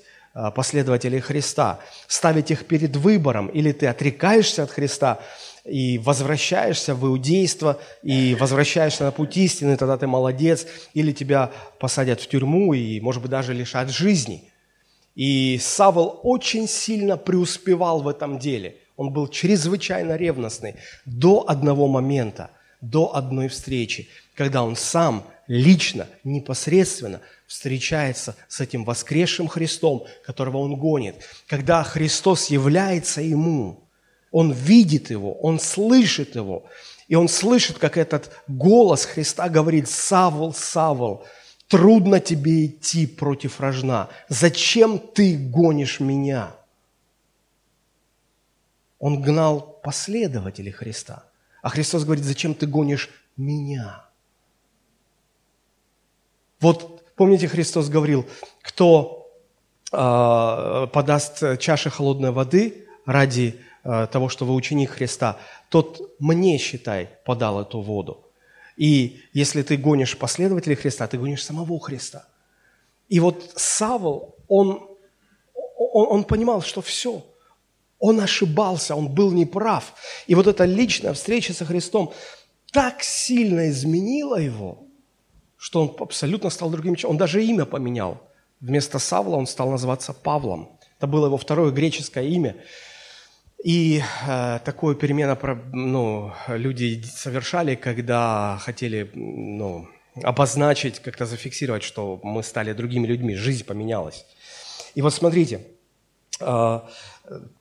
последователей 0.55 1.19
Христа, 1.19 1.79
ставить 2.07 2.51
их 2.51 2.65
перед 2.67 2.95
выбором, 2.95 3.47
или 3.47 3.71
ты 3.71 3.87
отрекаешься 3.87 4.61
от 4.61 4.69
Христа, 4.69 5.19
и 5.67 5.97
возвращаешься 5.97 6.95
в 6.95 7.05
иудейство, 7.05 7.79
и 8.01 8.35
возвращаешься 8.39 9.03
на 9.03 9.11
путь 9.11 9.35
истины, 9.37 9.75
тогда 9.77 9.97
ты 9.97 10.07
молодец, 10.07 10.65
или 10.93 11.11
тебя 11.11 11.51
посадят 11.79 12.21
в 12.21 12.27
тюрьму 12.27 12.73
и, 12.73 12.99
может 13.01 13.21
быть, 13.21 13.31
даже 13.31 13.53
лишат 13.53 13.89
жизни. 13.89 14.51
И 15.17 15.59
Савол 15.59 16.21
очень 16.23 16.67
сильно 16.67 17.17
преуспевал 17.17 18.01
в 18.01 18.07
этом 18.07 18.39
деле. 18.39 18.77
Он 18.95 19.11
был 19.11 19.27
чрезвычайно 19.27 20.15
ревностный 20.15 20.75
до 21.05 21.43
одного 21.49 21.87
момента, 21.87 22.51
до 22.79 23.15
одной 23.15 23.49
встречи, 23.49 24.07
когда 24.35 24.63
он 24.63 24.75
сам 24.75 25.25
лично, 25.47 26.07
непосредственно 26.23 27.19
встречается 27.47 28.35
с 28.47 28.61
этим 28.61 28.85
воскресшим 28.85 29.47
Христом, 29.47 30.05
которого 30.23 30.59
он 30.59 30.75
гонит, 30.75 31.15
когда 31.47 31.83
Христос 31.83 32.49
является 32.49 33.21
ему– 33.21 33.83
он 34.31 34.51
видит 34.51 35.09
его, 35.09 35.33
он 35.33 35.59
слышит 35.59 36.35
его. 36.35 36.65
И 37.07 37.15
он 37.15 37.29
слышит, 37.29 37.77
как 37.77 37.97
этот 37.97 38.31
голос 38.47 39.05
Христа 39.05 39.47
говорит, 39.49 39.89
«Савол, 39.89 40.53
Савол, 40.53 41.25
трудно 41.67 42.19
тебе 42.19 42.65
идти 42.65 43.07
против 43.07 43.59
рожна. 43.59 44.09
Зачем 44.29 44.99
ты 44.99 45.37
гонишь 45.37 45.99
меня?» 45.99 46.55
Он 48.99 49.21
гнал 49.21 49.79
последователей 49.83 50.71
Христа. 50.71 51.25
А 51.61 51.69
Христос 51.69 52.03
говорит, 52.03 52.23
зачем 52.23 52.55
ты 52.55 52.65
гонишь 52.65 53.09
меня? 53.35 54.05
Вот 56.59 57.03
помните, 57.15 57.47
Христос 57.47 57.89
говорил, 57.89 58.25
кто 58.63 59.31
э, 59.91 60.87
подаст 60.91 61.59
чаше 61.59 61.91
холодной 61.91 62.31
воды 62.31 62.87
ради 63.05 63.59
Э, 63.89 64.05
того, 64.05 64.27
что 64.27 64.45
вы 64.45 64.53
ученик 64.53 64.89
Христа, 64.89 65.37
тот 65.69 66.01
мне, 66.19 66.57
считай, 66.57 67.09
подал 67.23 67.61
эту 67.61 67.79
воду. 67.79 68.26
И 68.77 69.21
если 69.33 69.63
ты 69.63 69.75
гонишь 69.75 70.17
последователей 70.17 70.75
Христа, 70.75 71.07
ты 71.07 71.17
гонишь 71.17 71.43
самого 71.43 71.79
Христа. 71.79 72.27
И 73.09 73.19
вот 73.19 73.53
Савол, 73.55 74.35
он, 74.47 74.87
он, 75.77 76.07
он 76.09 76.23
понимал, 76.23 76.61
что 76.61 76.81
все, 76.81 77.25
он 77.99 78.19
ошибался, 78.19 78.95
он 78.95 79.09
был 79.09 79.31
неправ. 79.31 79.93
И 80.27 80.35
вот 80.35 80.47
эта 80.47 80.65
личная 80.65 81.13
встреча 81.13 81.53
со 81.53 81.65
Христом 81.65 82.13
так 82.71 83.01
сильно 83.01 83.69
изменила 83.69 84.35
его, 84.35 84.85
что 85.57 85.81
он 85.81 85.95
абсолютно 85.99 86.51
стал 86.51 86.69
другим 86.69 86.95
человеком. 86.95 87.11
Он 87.11 87.17
даже 87.17 87.43
имя 87.43 87.65
поменял. 87.65 88.21
Вместо 88.59 88.99
Савла 88.99 89.37
он 89.37 89.47
стал 89.47 89.71
называться 89.71 90.13
Павлом. 90.13 90.77
Это 90.97 91.07
было 91.07 91.27
его 91.27 91.37
второе 91.37 91.71
греческое 91.71 92.25
имя. 92.25 92.55
И 93.63 94.03
э, 94.27 94.59
такую 94.63 94.95
перемену 94.95 95.37
ну, 95.73 96.31
люди 96.47 97.01
совершали, 97.03 97.75
когда 97.75 98.57
хотели 98.61 99.09
ну, 99.15 99.87
обозначить, 100.23 100.99
как-то 100.99 101.25
зафиксировать, 101.25 101.83
что 101.83 102.19
мы 102.23 102.43
стали 102.43 102.73
другими 102.73 103.07
людьми, 103.07 103.35
жизнь 103.35 103.65
поменялась. 103.65 104.25
И 104.93 105.01
вот 105.01 105.13
смотрите, 105.13 105.65
э, 106.39 106.79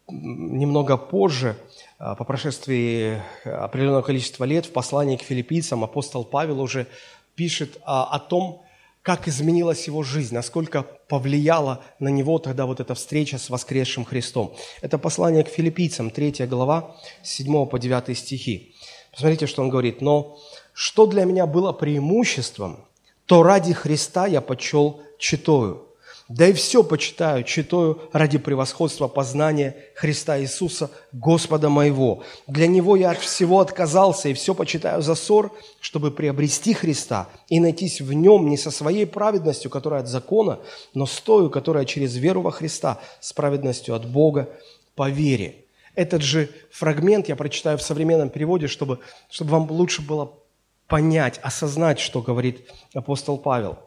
немного 0.08 0.98
позже, 0.98 1.56
э, 1.98 2.14
по 2.16 2.24
прошествии 2.24 3.22
определенного 3.44 4.02
количества 4.02 4.44
лет, 4.44 4.66
в 4.66 4.72
послании 4.72 5.16
к 5.16 5.22
филиппийцам 5.22 5.82
апостол 5.82 6.24
Павел 6.24 6.60
уже 6.60 6.86
пишет 7.34 7.78
о, 7.84 8.04
о 8.14 8.18
том, 8.18 8.65
как 9.06 9.28
изменилась 9.28 9.86
его 9.86 10.02
жизнь, 10.02 10.34
насколько 10.34 10.82
повлияла 10.82 11.80
на 12.00 12.08
него 12.08 12.40
тогда 12.40 12.66
вот 12.66 12.80
эта 12.80 12.96
встреча 12.96 13.38
с 13.38 13.50
воскресшим 13.50 14.04
Христом. 14.04 14.56
Это 14.82 14.98
послание 14.98 15.44
к 15.44 15.48
филиппийцам, 15.48 16.10
3 16.10 16.44
глава, 16.46 16.96
7 17.22 17.66
по 17.66 17.78
9 17.78 18.18
стихи. 18.18 18.74
Посмотрите, 19.12 19.46
что 19.46 19.62
он 19.62 19.68
говорит. 19.68 20.00
«Но 20.00 20.40
что 20.72 21.06
для 21.06 21.24
меня 21.24 21.46
было 21.46 21.72
преимуществом, 21.72 22.84
то 23.26 23.44
ради 23.44 23.72
Христа 23.74 24.26
я 24.26 24.40
почел 24.40 25.00
читою, 25.20 25.85
да 26.28 26.48
и 26.48 26.52
все 26.52 26.82
почитаю, 26.82 27.44
читаю 27.44 28.00
ради 28.12 28.38
превосходства 28.38 29.06
познания 29.06 29.76
Христа 29.94 30.40
Иисуса, 30.40 30.90
Господа 31.12 31.68
моего. 31.68 32.24
Для 32.48 32.66
Него 32.66 32.96
я 32.96 33.12
от 33.12 33.18
всего 33.18 33.60
отказался 33.60 34.28
и 34.28 34.34
все 34.34 34.52
почитаю 34.52 35.02
за 35.02 35.14
ссор, 35.14 35.52
чтобы 35.80 36.10
приобрести 36.10 36.74
Христа 36.74 37.28
и 37.48 37.60
найтись 37.60 38.00
в 38.00 38.12
Нем 38.12 38.50
не 38.50 38.56
со 38.56 38.72
своей 38.72 39.06
праведностью, 39.06 39.70
которая 39.70 40.00
от 40.00 40.08
закона, 40.08 40.58
но 40.94 41.06
с 41.06 41.20
тою, 41.20 41.48
которая 41.48 41.84
через 41.84 42.16
веру 42.16 42.42
во 42.42 42.50
Христа, 42.50 42.98
с 43.20 43.32
праведностью 43.32 43.94
от 43.94 44.04
Бога 44.04 44.48
по 44.96 45.08
вере». 45.08 45.54
Этот 45.94 46.22
же 46.22 46.50
фрагмент 46.72 47.28
я 47.28 47.36
прочитаю 47.36 47.78
в 47.78 47.82
современном 47.82 48.30
переводе, 48.30 48.66
чтобы, 48.66 48.98
чтобы 49.30 49.52
вам 49.52 49.70
лучше 49.70 50.02
было 50.02 50.32
понять, 50.88 51.38
осознать, 51.42 52.00
что 52.00 52.20
говорит 52.20 52.68
апостол 52.94 53.38
Павел– 53.38 53.78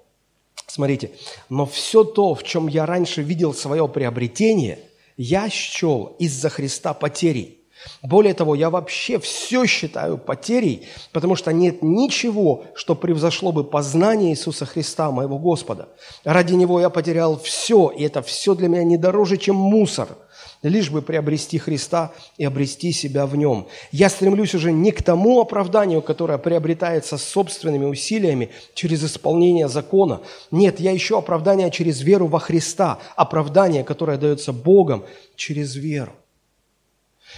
Смотрите, 0.68 1.12
но 1.50 1.66
все 1.66 2.04
то, 2.04 2.36
в 2.36 2.44
чем 2.44 2.68
я 2.68 2.86
раньше 2.86 3.22
видел 3.22 3.54
свое 3.54 3.88
приобретение, 3.88 4.80
я 5.18 5.50
счел 5.50 6.16
из-за 6.20 6.50
Христа 6.50 6.94
потерей. 6.94 7.60
Более 8.01 8.34
того, 8.34 8.56
я 8.56 8.70
вообще 8.70 9.20
все 9.20 9.66
считаю 9.66 10.18
потерей, 10.18 10.88
потому 11.13 11.36
что 11.36 11.54
нет 11.54 11.82
ничего, 11.82 12.66
что 12.75 12.94
превзошло 12.94 13.51
бы 13.51 13.63
познание 13.63 14.32
Иисуса 14.32 14.66
Христа, 14.66 15.12
моего 15.12 15.38
Господа. 15.38 15.88
Ради 16.25 16.54
Него 16.54 16.80
я 16.82 16.89
потерял 16.89 17.39
все, 17.39 17.89
и 17.89 18.04
это 18.04 18.22
все 18.22 18.54
для 18.54 18.68
меня 18.68 18.84
не 18.84 18.98
дороже, 18.98 19.38
чем 19.38 19.56
мусор– 19.56 20.10
лишь 20.63 20.89
бы 20.89 21.01
приобрести 21.01 21.58
Христа 21.58 22.12
и 22.38 22.44
обрести 22.44 22.92
себя 22.92 23.25
в 23.25 23.36
Нем. 23.36 23.68
Я 23.92 24.10
стремлюсь 24.10 24.54
уже 24.56 24.72
не 24.72 24.92
к 24.92 25.01
тому 25.04 25.39
оправданию, 25.39 26.01
которое 26.01 26.38
приобретается 26.38 27.18
собственными 27.18 27.86
усилиями 27.86 28.50
через 28.74 29.04
исполнение 29.04 29.70
закона. 29.70 30.22
Нет, 30.51 30.80
я 30.80 30.96
ищу 30.96 31.18
оправдание 31.18 31.72
через 31.72 32.01
веру 32.01 32.28
во 32.28 32.39
Христа, 32.39 33.00
оправдание, 33.16 33.84
которое 33.84 34.18
дается 34.18 34.51
Богом 34.51 35.06
через 35.36 35.75
веру. 35.75 36.13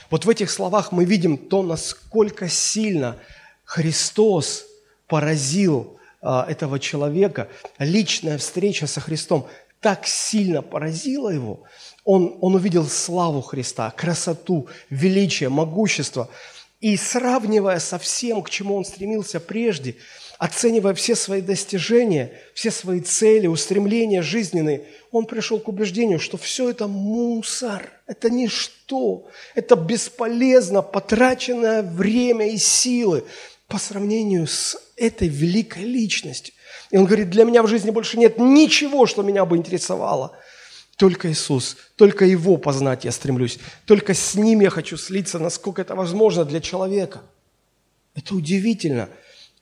Вот 0.09 0.25
в 0.25 0.29
этих 0.29 0.49
словах 0.49 0.91
мы 0.91 1.05
видим 1.05 1.37
то, 1.37 1.63
насколько 1.63 2.49
сильно 2.49 3.17
Христос 3.63 4.65
поразил 5.07 5.97
а, 6.21 6.45
этого 6.47 6.79
человека, 6.79 7.49
личная 7.77 8.37
встреча 8.37 8.87
со 8.87 8.99
Христом, 8.99 9.47
так 9.81 10.05
сильно 10.05 10.61
поразило 10.61 11.29
его. 11.29 11.63
Он, 12.03 12.37
он 12.41 12.55
увидел 12.55 12.85
славу 12.85 13.41
Христа, 13.41 13.91
красоту, 13.91 14.67
величие, 14.89 15.49
могущество. 15.49 16.29
И 16.79 16.97
сравнивая 16.97 17.79
со 17.79 17.99
всем, 17.99 18.41
к 18.41 18.49
чему 18.49 18.75
он 18.75 18.85
стремился 18.85 19.39
прежде, 19.39 19.97
оценивая 20.39 20.95
все 20.95 21.15
свои 21.15 21.41
достижения, 21.41 22.31
все 22.55 22.71
свои 22.71 23.01
цели, 23.01 23.45
устремления 23.45 24.23
жизненные, 24.23 24.85
он 25.11 25.25
пришел 25.25 25.59
к 25.59 25.67
убеждению, 25.67 26.19
что 26.19 26.37
все 26.37 26.71
это 26.71 26.87
мусор, 26.87 27.91
это 28.07 28.31
ничто, 28.31 29.27
это 29.53 29.75
бесполезно 29.75 30.81
потраченное 30.81 31.83
время 31.83 32.47
и 32.49 32.57
силы 32.57 33.23
по 33.67 33.77
сравнению 33.77 34.47
с 34.47 34.81
этой 34.97 35.27
великой 35.27 35.83
личностью. 35.83 36.55
И 36.89 36.97
он 36.97 37.05
говорит, 37.05 37.29
для 37.29 37.43
меня 37.43 37.61
в 37.61 37.67
жизни 37.67 37.91
больше 37.91 38.17
нет 38.17 38.39
ничего, 38.39 39.05
что 39.05 39.21
меня 39.21 39.45
бы 39.45 39.57
интересовало. 39.57 40.35
Только 41.01 41.31
Иисус, 41.31 41.77
только 41.95 42.25
Его 42.25 42.57
познать 42.57 43.05
я 43.05 43.11
стремлюсь, 43.11 43.57
только 43.87 44.13
с 44.13 44.35
Ним 44.35 44.59
я 44.59 44.69
хочу 44.69 44.97
слиться, 44.97 45.39
насколько 45.39 45.81
это 45.81 45.95
возможно 45.95 46.45
для 46.45 46.61
человека. 46.61 47.23
Это 48.13 48.35
удивительно, 48.35 49.09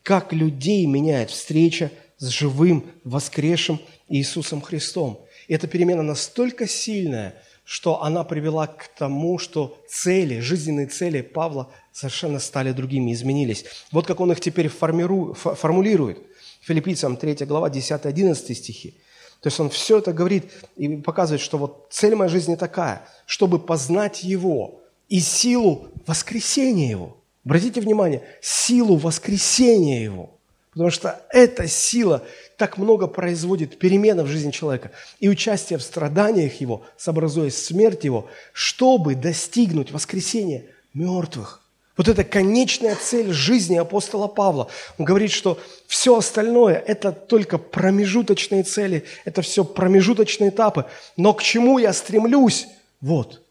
как 0.03 0.33
людей 0.33 0.85
меняет 0.85 1.29
встреча 1.29 1.91
с 2.17 2.27
живым, 2.27 2.91
воскресшим 3.05 3.79
Иисусом 4.09 4.59
Христом. 4.59 5.25
И 5.47 5.53
эта 5.53 5.67
перемена 5.67 6.03
настолько 6.03 6.67
сильная, 6.67 7.41
что 7.63 8.03
она 8.03 8.25
привела 8.25 8.67
к 8.67 8.89
тому, 8.97 9.39
что 9.39 9.81
цели, 9.87 10.41
жизненные 10.41 10.87
цели 10.87 11.21
Павла 11.21 11.71
совершенно 11.93 12.39
стали 12.39 12.73
другими, 12.73 13.13
изменились. 13.13 13.63
Вот 13.93 14.05
как 14.05 14.19
он 14.19 14.33
их 14.33 14.41
теперь 14.41 14.67
формиру, 14.67 15.33
формулирует. 15.35 16.19
Филиппийцам 16.63 17.15
3 17.15 17.45
глава, 17.45 17.69
10-11 17.69 18.53
стихи. 18.55 18.95
То 19.41 19.47
есть 19.47 19.59
он 19.59 19.69
все 19.69 19.99
это 19.99 20.11
говорит 20.11 20.51
и 20.75 20.97
показывает, 20.97 21.41
что 21.41 21.57
вот 21.57 21.87
цель 21.89 22.15
моей 22.15 22.29
жизни 22.29 22.55
такая, 22.55 23.03
чтобы 23.25 23.59
познать 23.59 24.23
Его 24.23 24.81
и 25.07 25.19
силу 25.19 25.87
воскресения 26.05 26.89
Его. 26.89 27.17
Обратите 27.45 27.79
внимание, 27.79 28.23
силу 28.41 28.97
воскресения 28.97 30.03
Его. 30.03 30.31
Потому 30.71 30.91
что 30.91 31.21
эта 31.29 31.67
сила 31.67 32.23
так 32.57 32.77
много 32.77 33.07
производит 33.07 33.79
перемены 33.79 34.23
в 34.23 34.27
жизни 34.27 34.51
человека 34.51 34.91
и 35.19 35.29
участие 35.29 35.79
в 35.79 35.83
страданиях 35.83 36.59
Его, 36.59 36.83
сообразуясь 36.97 37.57
смерть 37.57 38.03
Его, 38.03 38.27
чтобы 38.53 39.15
достигнуть 39.15 39.91
воскресения 39.91 40.65
мертвых. 40.93 41.61
Вот 41.99 42.07
это 42.07 42.23
конечная 42.23 42.95
цель 42.95 43.33
жизни 43.33 43.75
апостола 43.75 44.29
Павла. 44.29 44.69
Он 44.97 45.03
говорит, 45.03 45.33
что 45.33 45.59
все 45.85 46.15
остальное– 46.15 46.75
это 46.87 47.11
только 47.11 47.57
промежуточные 47.57 48.63
цели, 48.63 49.03
это 49.25 49.41
все 49.41 49.65
промежуточные 49.65 50.49
этапы. 50.49 50.85
Но 51.17 51.33
к 51.33 51.43
чему 51.43 51.77
я 51.77 51.91
стремлюсь? 51.91 52.67
Вот, 53.01 53.41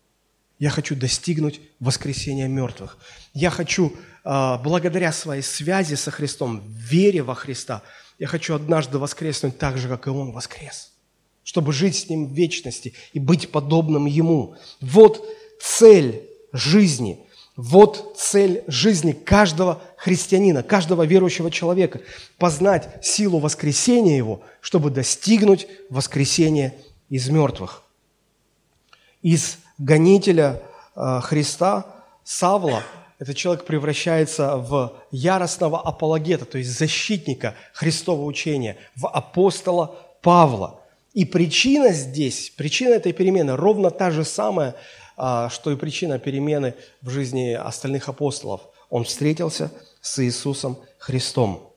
я 0.59 0.71
хочу 0.71 0.97
достигнуть 0.97 1.61
воскресения 1.79 2.49
мертвых. 2.49 2.97
Я 3.35 3.51
хочу, 3.51 3.93
а, 4.25 4.57
благодаря 4.57 5.13
своей 5.13 5.43
связи 5.43 5.97
со 5.97 6.11
Христом, 6.11 6.63
вере 6.69 7.23
во 7.23 7.35
Христа, 7.35 7.83
я 8.19 8.29
хочу 8.29 8.55
однажды 8.55 8.97
воскреснуть 8.99 9.59
так 9.59 9.77
же, 9.77 9.89
как 9.89 10.07
и 10.07 10.11
Он 10.11 10.33
воскрес, 10.33 10.93
чтобы 11.45 11.75
жить 11.75 11.97
с 11.97 12.09
Ним 12.09 12.29
в 12.29 12.33
вечности 12.33 12.95
и 13.13 13.19
быть 13.19 13.53
подобным 13.53 14.07
Ему. 14.07 14.57
Вот 14.81 15.23
цель 15.61 16.23
жизни– 16.55 17.19
вот 17.59 18.15
цель 18.17 18.63
жизни 18.69 19.11
каждого 19.11 19.83
христианина, 19.97 20.63
каждого 20.63 21.03
верующего 21.03 21.51
человека– 21.51 22.01
познать 22.39 23.05
силу 23.05 23.41
воскресения 23.41 24.17
его, 24.17 24.43
чтобы 24.61 24.91
достигнуть 24.91 25.67
воскресения 25.91 26.73
из 27.09 27.29
мертвых. 27.29 27.83
Из 29.23 29.59
гонителя 29.77 30.63
э, 30.95 31.19
Христа 31.21 31.87
Савла 32.23 32.85
этот 33.19 33.37
человек 33.37 33.65
превращается 33.65 34.57
в 34.57 34.93
яростного 35.11 35.81
апологета, 35.81 36.45
то 36.45 36.59
есть 36.59 36.71
защитника 36.71 37.57
Христового 37.73 38.27
учения, 38.27 38.77
в 38.95 39.09
апостола 39.09 39.97
Павла. 40.23 40.81
И 41.13 41.25
причина 41.25 41.89
здесь, 41.89 42.53
причина 42.57 42.95
этой 42.95 43.13
перемены 43.13 43.57
ровно 43.57 43.91
та 43.91 44.13
же 44.13 44.25
самая– 44.25 44.77
что 45.51 45.71
и 45.73 45.77
причина 45.77 46.19
перемены 46.19 46.75
в 47.03 47.11
жизни 47.11 47.53
остальных 47.53 48.09
апостолов. 48.09 48.63
Он 48.89 49.05
встретился 49.05 49.73
с 50.01 50.23
Иисусом 50.25 50.79
Христом. 50.99 51.69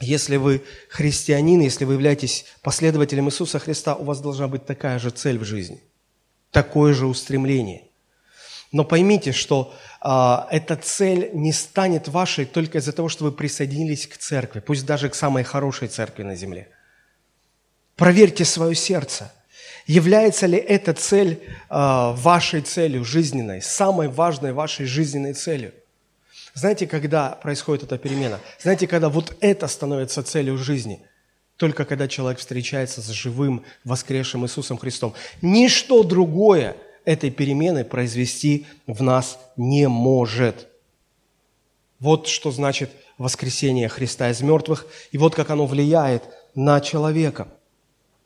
Если 0.00 0.36
вы 0.36 0.62
христианин, 0.90 1.60
если 1.60 1.86
вы 1.86 1.94
являетесь 1.94 2.44
последователем 2.62 3.28
Иисуса 3.28 3.58
Христа, 3.58 3.94
у 3.94 4.04
вас 4.04 4.20
должна 4.20 4.46
быть 4.46 4.66
такая 4.66 4.98
же 4.98 5.10
цель 5.10 5.38
в 5.38 5.44
жизни, 5.44 5.82
такое 6.50 6.92
же 6.92 7.06
устремление. 7.06 7.84
Но 8.72 8.84
поймите, 8.84 9.32
что 9.32 9.72
а, 10.00 10.48
эта 10.50 10.76
цель 10.76 11.30
не 11.32 11.52
станет 11.52 12.08
вашей 12.08 12.44
только 12.44 12.78
из-за 12.78 12.92
того, 12.92 13.08
что 13.08 13.24
вы 13.24 13.32
присоединились 13.32 14.06
к 14.06 14.18
церкви, 14.18 14.60
пусть 14.60 14.84
даже 14.84 15.08
к 15.08 15.14
самой 15.14 15.44
хорошей 15.44 15.88
церкви 15.88 16.24
на 16.24 16.36
земле. 16.36 16.68
Проверьте 17.94 18.44
свое 18.44 18.74
сердце. 18.74 19.32
Является 19.86 20.46
ли 20.46 20.58
эта 20.58 20.92
цель 20.94 21.40
э, 21.40 21.42
вашей 21.70 22.60
целью 22.60 23.04
жизненной, 23.04 23.62
самой 23.62 24.08
важной 24.08 24.52
вашей 24.52 24.84
жизненной 24.84 25.32
целью? 25.32 25.72
Знаете, 26.54 26.86
когда 26.86 27.30
происходит 27.30 27.84
эта 27.84 27.96
перемена? 27.96 28.40
Знаете, 28.58 28.88
когда 28.88 29.08
вот 29.08 29.36
это 29.40 29.68
становится 29.68 30.22
целью 30.22 30.58
жизни? 30.58 31.02
Только 31.56 31.84
когда 31.84 32.08
человек 32.08 32.40
встречается 32.40 33.00
с 33.00 33.08
живым, 33.10 33.64
воскресшим 33.84 34.44
Иисусом 34.44 34.76
Христом. 34.76 35.14
Ничто 35.40 36.02
другое 36.02 36.76
этой 37.04 37.30
перемены 37.30 37.84
произвести 37.84 38.66
в 38.86 39.02
нас 39.02 39.38
не 39.56 39.88
может. 39.88 40.66
Вот 42.00 42.26
что 42.26 42.50
значит 42.50 42.90
воскресение 43.16 43.88
Христа 43.88 44.30
из 44.30 44.40
мертвых, 44.42 44.86
и 45.12 45.18
вот 45.18 45.34
как 45.34 45.50
оно 45.50 45.66
влияет 45.66 46.24
на 46.54 46.80
человека. 46.80 47.48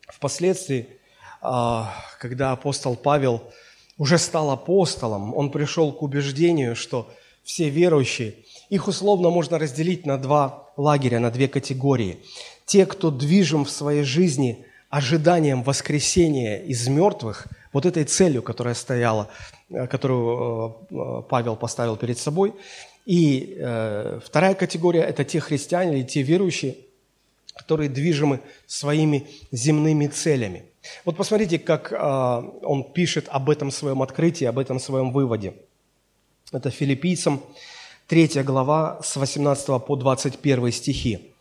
Впоследствии 0.09 0.89
а, 0.89 1.00
когда 1.41 2.53
апостол 2.53 2.97
Павел 2.97 3.43
уже 3.99 4.19
стал 4.19 4.51
апостолом, 4.51 5.35
он 5.35 5.51
пришел 5.51 5.93
к 5.93 6.03
убеждению, 6.03 6.77
что 6.77 7.09
все 7.43 7.69
верующие, 7.69 8.35
их 8.69 8.89
условно 8.89 9.31
можно 9.31 9.59
разделить 9.59 10.07
на 10.07 10.19
два 10.19 10.69
лагеря, 10.77 11.19
на 11.19 11.31
две 11.31 11.49
категории. 11.49 12.19
Те, 12.65 12.87
кто 12.87 13.11
движим 13.11 13.65
в 13.65 13.71
своей 13.71 14.05
жизни 14.05 14.65
ожиданием 14.89 15.63
воскресения 15.63 16.59
из 16.59 16.87
мертвых, 16.89 17.49
вот 17.73 17.87
этой 17.87 18.05
целью, 18.05 18.43
которая 18.43 18.75
стояла, 18.75 19.29
э, 19.69 19.87
которую 19.87 20.77
э, 20.91 21.23
Павел 21.29 21.57
поставил 21.57 21.97
перед 21.97 22.19
собой. 22.19 22.55
И 23.07 23.57
э, 23.59 24.21
вторая 24.25 24.55
категория– 24.55 25.01
это 25.09 25.25
те 25.25 25.41
христиане 25.41 25.99
или 25.99 26.05
те 26.05 26.23
верующие, 26.23 26.77
которые 27.55 27.89
движимы 27.89 28.41
своими 28.67 29.27
земными 29.53 30.07
целями. 30.07 30.65
Вот 31.05 31.17
посмотрите, 31.17 31.59
как 31.59 31.93
а, 31.93 32.41
он 32.63 32.85
пишет 32.93 33.27
об 33.29 33.51
этом 33.51 33.71
своем 33.71 34.03
открытии, 34.03 34.45
об 34.45 34.59
этом 34.59 34.81
своем 34.81 35.13
выводе. 35.13 35.55
Это 36.53 36.71
филиппийцам 36.71 37.43
3 38.09 38.43
глава 38.43 39.01
с 39.03 39.17
18 39.17 39.85
по 39.85 39.97
21 39.97 40.73
стихи. 40.73 41.33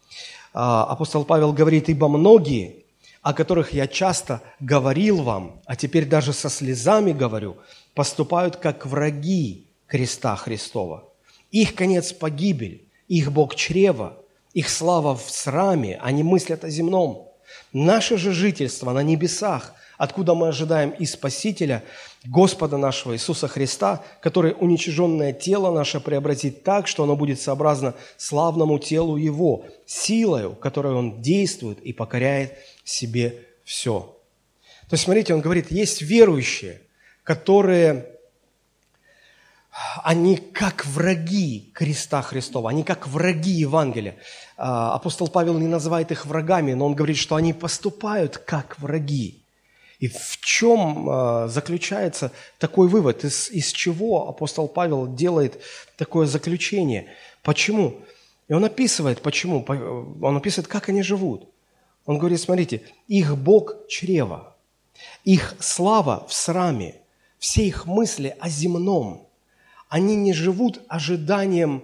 А, 0.54 0.84
апостол 0.86 1.24
Павел 1.26 1.54
говорит, 1.54 1.90
«Ибо 1.90 2.08
многие, 2.08 2.84
о 3.22 3.34
которых 3.34 3.74
я 3.74 3.88
часто 3.88 4.42
говорил 4.60 5.24
вам, 5.24 5.62
а 5.66 5.76
теперь 5.76 6.06
даже 6.06 6.34
со 6.34 6.50
слезами 6.50 7.12
говорю, 7.12 7.58
поступают 7.94 8.58
как 8.58 8.86
враги 8.86 9.68
креста 9.88 10.36
Христова. 10.36 11.04
Их 11.52 11.76
конец– 11.76 12.14
погибель, 12.14 12.88
их 13.08 13.32
Бог– 13.32 13.56
чрево, 13.58 14.18
их 14.54 14.70
слава 14.70 15.16
в 15.16 15.30
сраме, 15.30 15.98
они 16.02 16.24
мыслят 16.24 16.64
о 16.64 16.70
земном. 16.70 17.29
Наше 17.74 18.18
же 18.18 18.32
жительство 18.32 18.92
на 18.94 19.04
небесах, 19.04 19.74
откуда 19.98 20.34
мы 20.34 20.48
ожидаем 20.48 20.90
и 20.92 21.06
Спасителя, 21.06 21.84
Господа 22.26 22.78
нашего 22.78 23.14
Иисуса 23.14 23.48
Христа, 23.48 24.04
который 24.22 24.56
уничиженное 24.58 25.34
тело 25.34 25.72
наше 25.72 26.00
преобразит 26.00 26.64
так, 26.64 26.88
что 26.88 27.04
оно 27.04 27.16
будет 27.16 27.40
сообразно 27.40 27.94
славному 28.18 28.80
телу 28.80 29.16
Его, 29.16 29.66
силою, 29.86 30.56
которой 30.56 30.94
Он 30.94 31.22
действует 31.22 31.80
и 31.80 31.94
покоряет 31.94 32.58
себе 32.84 33.46
все. 33.64 34.16
То 34.90 34.96
есть, 34.96 35.04
смотрите, 35.04 35.36
он 35.36 35.42
говорит, 35.42 35.72
есть 35.72 36.02
верующие, 36.02 36.82
которые 37.24 38.08
они 40.04 40.38
как 40.38 40.86
враги 40.86 41.72
креста 41.74 42.22
Христова, 42.24 42.72
они 42.72 42.84
как 42.84 43.08
враги 43.08 43.52
Евангелия. 43.52 44.18
А, 44.62 44.94
апостол 44.94 45.30
Павел 45.30 45.58
не 45.58 45.68
называет 45.68 46.12
их 46.12 46.26
врагами, 46.26 46.74
но 46.74 46.86
он 46.86 46.94
говорит, 46.94 47.16
что 47.16 47.36
они 47.36 47.54
поступают 47.54 48.38
как 48.38 48.78
враги. 48.78 49.42
И 50.00 50.10
в 50.10 50.38
чем 50.42 51.10
а, 51.10 51.48
заключается 51.48 52.34
такой 52.58 52.90
вывод? 52.90 53.24
Из, 53.24 53.50
из 53.52 53.72
чего 53.72 54.28
апостол 54.28 54.68
Павел 54.68 55.08
делает 55.08 55.62
такое 55.96 56.28
заключение? 56.28 57.08
Почему? 57.42 58.02
И 58.50 58.54
он 58.54 58.66
описывает, 58.66 59.22
почему. 59.22 59.66
Он 60.22 60.36
описывает, 60.36 60.68
как 60.68 60.90
они 60.90 61.04
живут. 61.04 61.48
Он 62.06 62.18
говорит, 62.18 62.42
смотрите, 62.42 62.82
их 63.08 63.38
Бог– 63.38 63.76
чрево. 63.88 64.58
Их 65.24 65.56
слава 65.60 66.28
в 66.28 66.34
сраме, 66.34 66.96
все 67.38 67.66
их 67.66 67.86
мысли 67.86 68.36
о 68.42 68.50
земном. 68.50 69.26
Они 69.88 70.18
не 70.18 70.34
живут 70.34 70.82
ожиданием 70.90 71.82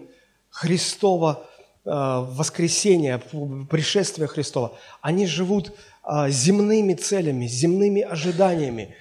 Христова 0.49 1.45
э, 1.45 1.54
воскресения, 1.85 3.21
пришествия 3.69 4.27
Христова. 4.27 4.77
Они 5.01 5.27
живут 5.27 5.71
э, 6.03 6.29
земными 6.29 6.95
целями, 6.95 7.47
земными 7.47 8.01
ожиданиями. 8.01 8.95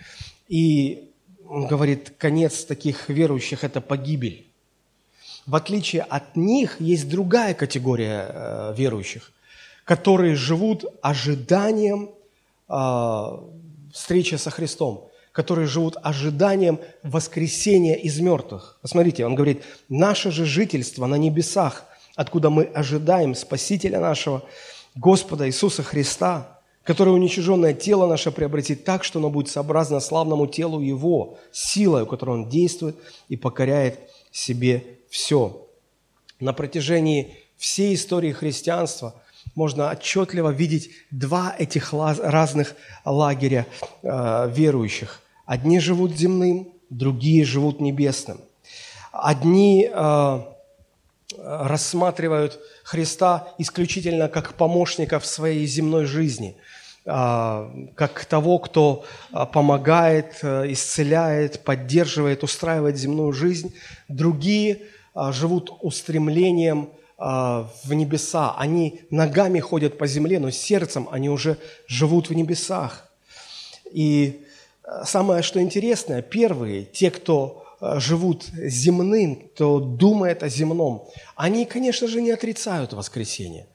И 0.48 1.10
он 1.48 1.66
говорит, 1.66 2.12
конец 2.18 2.64
таких 2.64 3.08
верующих– 3.08 3.64
это 3.68 3.80
погибель. 3.80 4.46
В 5.46 5.56
отличие 5.56 6.02
от 6.02 6.36
них 6.36 6.80
есть 6.80 7.08
другая 7.08 7.54
категория 7.54 8.26
э, 8.28 8.74
верующих, 8.76 9.32
которые 9.84 10.34
живут 10.34 10.84
ожиданием 11.02 12.10
встречи 13.92 14.36
со 14.36 14.50
Христом, 14.50 15.10
которые 15.32 15.66
живут 15.66 15.96
ожиданием 16.02 16.80
воскресения 17.02 17.94
из 17.94 18.18
мертвых. 18.20 18.78
Посмотрите, 18.80 19.26
он 19.26 19.34
говорит, 19.34 19.62
наше 19.90 20.30
же 20.30 20.46
жительство 20.46 21.06
на 21.06 21.16
небесах, 21.16 21.84
откуда 22.16 22.50
мы 22.50 22.64
ожидаем 22.64 23.34
Спасителя 23.34 24.00
нашего, 24.00 24.42
Господа 24.94 25.48
Иисуса 25.48 25.82
Христа, 25.82 26.60
который 26.82 27.14
уничиженное 27.14 27.74
тело 27.74 28.06
наше 28.06 28.30
приобретит 28.30 28.84
так, 28.84 29.04
что 29.04 29.18
оно 29.18 29.30
будет 29.30 29.48
сообразно 29.48 30.00
славному 30.00 30.46
телу 30.46 30.80
Его, 30.80 31.38
силой, 31.52 32.06
которой 32.06 32.30
Он 32.30 32.48
действует 32.48 32.96
и 33.28 33.36
покоряет 33.36 33.98
себе 34.30 34.84
все. 35.08 35.66
На 36.40 36.52
протяжении 36.52 37.36
всей 37.56 37.94
истории 37.94 38.32
христианства– 38.32 39.14
можно 39.54 39.90
отчетливо 39.90 40.50
видеть 40.50 40.90
два 41.10 41.54
этих 41.56 41.92
разных 41.92 42.74
лагеря 43.04 43.66
э, 44.02 44.50
верующих. 44.52 45.20
Одни 45.46 45.78
живут 45.78 46.16
земным, 46.16 46.72
другие 46.90 47.44
живут 47.44 47.80
небесным. 47.80 48.40
Одни 49.12 49.88
э, 49.92 50.40
рассматривают 51.42 52.60
Христа 52.82 53.48
исключительно 53.58 54.28
как 54.28 54.54
помощника 54.54 55.18
в 55.18 55.26
своей 55.26 55.66
земной 55.66 56.04
жизни, 56.04 56.56
э, 57.04 57.88
как 57.94 58.24
того, 58.24 58.58
кто 58.58 59.04
э, 59.32 59.46
помогает, 59.52 60.38
э, 60.42 60.72
исцеляет, 60.72 61.64
поддерживает, 61.64 62.42
устраивает 62.42 62.96
земную 62.96 63.32
жизнь. 63.32 63.74
Другие 64.08 64.82
живут 65.14 65.70
устремлением– 65.80 66.90
а, 67.16 67.70
в 67.84 67.94
небеса. 67.94 68.54
Они 68.58 69.02
ногами 69.10 69.60
ходят 69.60 69.98
по 69.98 70.06
земле, 70.06 70.40
но 70.40 70.50
сердцем 70.50 71.08
они 71.10 71.30
уже 71.30 71.58
живут 71.86 72.28
в 72.28 72.34
небесах. 72.34 73.08
И 73.92 74.44
а, 74.82 75.04
самое, 75.04 75.42
что 75.42 75.62
интересное, 75.62 76.22
первые, 76.22 76.84
те, 76.84 77.12
кто 77.12 77.63
а, 77.63 77.63
живут 77.96 78.44
земным, 78.54 79.36
кто 79.36 79.80
думает 79.80 80.42
о 80.42 80.48
земном, 80.48 81.08
они, 81.36 81.64
конечно 81.66 82.08
же, 82.08 82.22
не 82.22 82.30
отрицают 82.30 82.92
воскресение. 82.92 83.66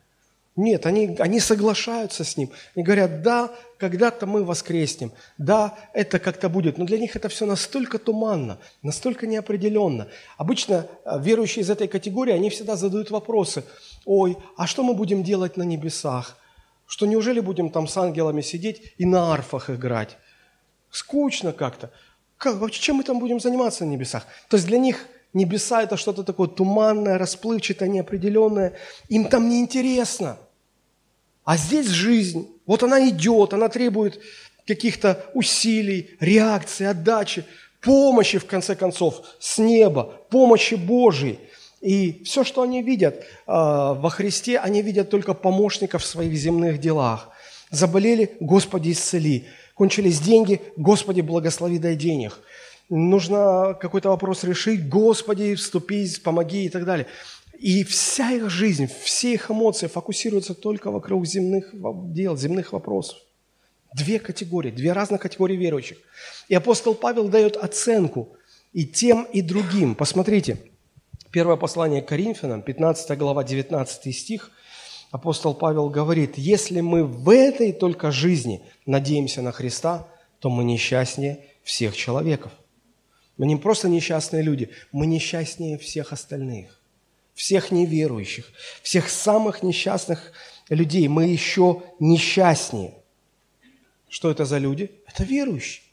Нет, 0.56 0.86
они, 0.86 1.16
они 1.20 1.40
соглашаются 1.40 2.26
с 2.26 2.36
ним. 2.36 2.50
Они 2.76 2.84
говорят, 2.84 3.22
да, 3.22 3.50
когда-то 3.78 4.26
мы 4.26 4.44
воскреснем, 4.44 5.14
да, 5.38 5.78
это 5.94 6.20
как-то 6.20 6.50
будет. 6.50 6.78
Но 6.78 6.86
для 6.86 6.98
них 6.98 7.16
это 7.16 7.30
все 7.30 7.46
настолько 7.46 7.98
туманно, 7.98 8.58
настолько 8.84 9.26
неопределенно. 9.26 10.10
Обычно 10.38 10.88
э, 11.06 11.18
верующие 11.22 11.64
из 11.64 11.70
этой 11.70 11.88
категории, 11.88 12.34
они 12.34 12.50
всегда 12.50 12.76
задают 12.76 13.10
вопросы. 13.10 13.64
Ой, 14.04 14.36
а 14.58 14.68
что 14.68 14.84
мы 14.84 14.96
будем 14.96 15.24
делать 15.24 15.56
на 15.56 15.64
небесах? 15.64 16.36
Что 16.88 17.06
неужели 17.06 17.40
будем 17.40 17.70
там 17.70 17.88
с 17.88 17.96
ангелами 17.96 18.42
сидеть 18.42 18.94
и 18.98 19.06
на 19.06 19.32
арфах 19.32 19.70
играть? 19.70 20.18
Скучно 20.92 21.54
как-то. 21.54 21.90
Как, 22.40 22.56
вообще, 22.56 22.82
чем 22.82 22.96
мы 22.96 23.04
там 23.04 23.20
будем 23.20 23.42
заниматься 23.42 23.86
на 23.86 23.90
небесах? 23.90 24.26
То 24.48 24.56
есть 24.56 24.66
для 24.66 24.78
них 24.78 25.06
небеса– 25.34 25.84
это 25.84 25.98
что-то 25.98 26.24
такое 26.24 26.48
туманное, 26.48 27.18
расплывчатое, 27.18 27.90
неопределенное. 27.90 28.74
Им 29.10 29.26
там 29.26 29.50
неинтересно. 29.50 30.38
А 31.44 31.58
здесь 31.58 31.88
жизнь. 31.88 32.48
Вот 32.66 32.82
она 32.82 33.10
идет, 33.10 33.54
она 33.54 33.68
требует 33.68 34.22
каких-то 34.66 35.26
усилий, 35.34 36.16
реакции, 36.22 36.86
отдачи, 36.86 37.44
помощи, 37.82 38.38
в 38.38 38.46
конце 38.46 38.74
концов, 38.74 39.22
с 39.40 39.58
неба, 39.58 40.04
помощи 40.30 40.76
Божьей. 40.76 41.40
И 41.82 42.24
все, 42.24 42.46
что 42.46 42.62
они 42.62 42.82
видят 42.82 43.16
э, 43.16 43.24
во 43.48 44.10
Христе, 44.10 44.60
они 44.60 44.82
видят 44.82 45.10
только 45.10 45.34
помощников 45.34 46.04
в 46.04 46.08
своих 46.08 46.34
земных 46.36 46.80
делах. 46.80 47.32
Заболели– 47.70 48.38
Господи, 48.40 48.92
исцели. 48.92 49.46
Кончились 49.80 50.20
деньги– 50.20 50.60
Господи, 50.76 51.22
благослови, 51.22 51.80
дай 51.80 51.96
денег. 51.96 52.42
Нужно 52.90 53.78
какой-то 53.80 54.10
вопрос 54.10 54.44
решить– 54.44 54.90
Господи, 54.90 55.56
вступи, 55.56 56.06
помоги 56.22 56.66
и 56.66 56.70
так 56.70 56.84
далее. 56.84 57.08
И 57.58 57.86
вся 57.86 58.30
их 58.32 58.50
жизнь, 58.50 58.90
все 59.04 59.34
их 59.36 59.50
эмоции 59.50 59.88
фокусируются 59.88 60.54
только 60.54 60.92
вокруг 60.92 61.26
земных 61.26 61.74
дел, 62.12 62.36
земных 62.36 62.74
вопросов. 62.74 63.20
Две 63.96 64.20
категории, 64.20 64.70
две 64.70 64.92
разных 64.92 65.22
категории 65.22 65.56
верующих. 65.56 65.98
И 66.50 66.56
апостол 66.56 66.94
Павел 66.94 67.30
дает 67.30 67.56
оценку 67.56 68.36
и 68.74 68.86
тем, 68.86 69.24
и 69.32 69.42
другим. 69.42 69.96
Посмотрите, 69.96 70.58
первое 71.32 71.56
послание 71.56 72.02
к 72.02 72.10
Коринфянам, 72.10 72.64
15 72.64 73.18
глава, 73.18 73.46
19 73.46 74.14
стих, 74.14 74.52
апостол 75.12 75.54
Павел 75.54 75.90
говорит, 75.90 76.38
если 76.38 76.82
мы 76.82 77.04
в 77.04 77.30
этой 77.30 77.72
только 77.72 78.12
жизни 78.12 78.62
надеемся 78.86 79.42
на 79.42 79.52
Христа, 79.52 80.08
то 80.40 80.50
мы 80.50 80.64
несчастнее 80.64 81.46
всех 81.64 81.96
человеков. 81.96 82.52
Мы 83.38 83.46
не 83.46 83.56
просто 83.56 83.90
несчастные 83.90 84.44
люди, 84.44 84.70
мы 84.92 85.06
несчастнее 85.06 85.78
всех 85.78 86.14
остальных 86.14 86.80
всех 87.40 87.72
неверующих, 87.72 88.52
всех 88.84 89.10
самых 89.10 89.64
несчастных 89.64 90.34
людей. 90.68 91.08
Мы 91.08 91.28
еще 91.28 91.84
несчастнее. 91.98 92.96
Что 94.10 94.30
это 94.30 94.44
за 94.44 94.58
люди? 94.58 94.92
Это 95.08 95.24
верующие. 95.24 95.86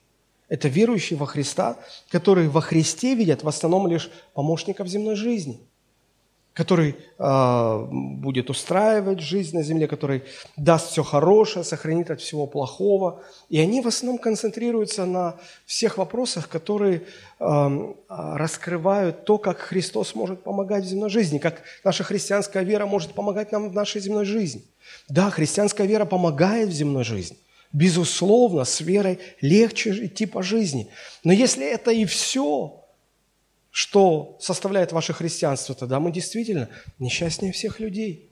Это 0.48 0.66
верующие 0.66 1.16
во 1.16 1.26
Христа, 1.26 1.78
которые 2.10 2.48
во 2.48 2.60
Христе 2.60 3.14
видят 3.14 3.44
в 3.44 3.48
основном 3.48 3.86
лишь 3.86 4.10
помощников 4.34 4.88
земной 4.88 5.14
жизни– 5.14 5.60
который 6.56 6.96
э, 7.18 7.86
будет 7.90 8.48
устраивать 8.48 9.20
жизнь 9.20 9.54
на 9.54 9.62
земле, 9.62 9.86
который 9.86 10.22
даст 10.56 10.90
все 10.90 11.02
хорошее, 11.02 11.66
сохранит 11.66 12.10
от 12.10 12.22
всего 12.22 12.46
плохого. 12.46 13.22
И 13.50 13.60
они 13.60 13.82
в 13.82 13.86
основном 13.86 14.16
концентрируются 14.18 15.04
на 15.04 15.36
всех 15.66 15.98
вопросах, 15.98 16.48
которые 16.48 17.02
э, 17.38 17.94
раскрывают 18.08 19.26
то, 19.26 19.36
как 19.36 19.58
Христос 19.58 20.14
может 20.14 20.44
помогать 20.44 20.84
в 20.84 20.88
земной 20.88 21.10
жизни, 21.10 21.36
как 21.36 21.60
наша 21.84 22.04
христианская 22.04 22.64
вера 22.64 22.86
может 22.86 23.12
помогать 23.12 23.52
нам 23.52 23.68
в 23.68 23.74
нашей 23.74 24.00
земной 24.00 24.24
жизни. 24.24 24.62
Да, 25.10 25.28
христианская 25.28 25.86
вера 25.86 26.06
помогает 26.06 26.70
в 26.70 26.72
земной 26.72 27.04
жизни. 27.04 27.36
Безусловно, 27.74 28.64
с 28.64 28.80
верой 28.80 29.18
легче 29.42 30.06
идти 30.06 30.24
по 30.24 30.42
жизни. 30.42 30.88
Но 31.22 31.34
если 31.34 31.66
это 31.66 31.90
и 31.90 32.06
все, 32.06 32.85
что 33.76 34.38
составляет 34.40 34.92
ваше 34.92 35.12
христианство, 35.12 35.74
тогда 35.74 36.00
мы 36.00 36.10
действительно 36.10 36.70
несчастнее 36.98 37.52
всех 37.52 37.78
людей. 37.78 38.26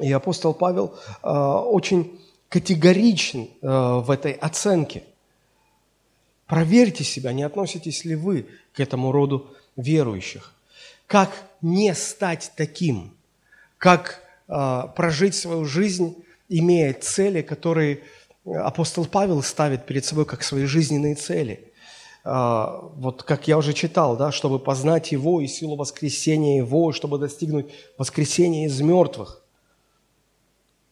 И 0.00 0.12
апостол 0.12 0.54
Павел 0.54 0.96
э, 1.20 1.28
очень 1.28 2.16
категоричен 2.48 3.48
э, 3.60 3.66
в 3.66 4.08
этой 4.12 4.34
оценке. 4.34 5.02
Проверьте 6.46 7.02
себя, 7.02 7.32
не 7.32 7.42
относитесь 7.42 8.04
ли 8.04 8.14
вы 8.14 8.46
к 8.72 8.78
этому 8.78 9.10
роду 9.10 9.52
верующих. 9.74 10.54
Как 11.08 11.32
не 11.60 11.92
стать 11.92 12.52
таким? 12.54 13.16
Как 13.78 14.22
э, 14.46 14.82
прожить 14.94 15.34
свою 15.34 15.64
жизнь, 15.64 16.22
имея 16.48 16.94
цели, 16.94 17.42
которые 17.42 18.04
апостол 18.46 19.06
Павел 19.06 19.42
ставит 19.42 19.86
перед 19.86 20.04
собой 20.04 20.24
как 20.24 20.44
свои 20.44 20.66
жизненные 20.66 21.16
цели– 21.16 21.64
вот 22.30 23.22
как 23.22 23.48
я 23.48 23.56
уже 23.56 23.72
читал, 23.72 24.16
да, 24.16 24.30
чтобы 24.32 24.58
познать 24.58 25.12
Его 25.12 25.40
и 25.40 25.46
силу 25.46 25.76
воскресения 25.76 26.58
Его, 26.58 26.92
чтобы 26.92 27.18
достигнуть 27.18 27.72
воскресения 27.96 28.66
из 28.66 28.78
мертвых. 28.82 29.42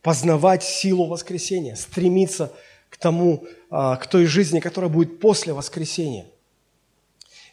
Познавать 0.00 0.62
силу 0.62 1.06
воскресения, 1.06 1.74
стремиться 1.74 2.52
к 2.88 2.96
тому, 2.96 3.44
а, 3.68 3.96
к 3.96 4.06
той 4.06 4.24
жизни, 4.24 4.60
которая 4.60 4.90
будет 4.90 5.20
после 5.20 5.52
воскресения. 5.52 6.26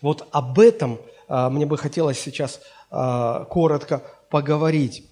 Вот 0.02 0.30
об 0.32 0.60
этом 0.60 1.00
а, 1.28 1.50
мне 1.50 1.65
бы 1.65 1.78
хотелось 1.78 2.19
сейчас 2.19 2.62
коротко 2.89 4.04
поговорить. 4.30 5.10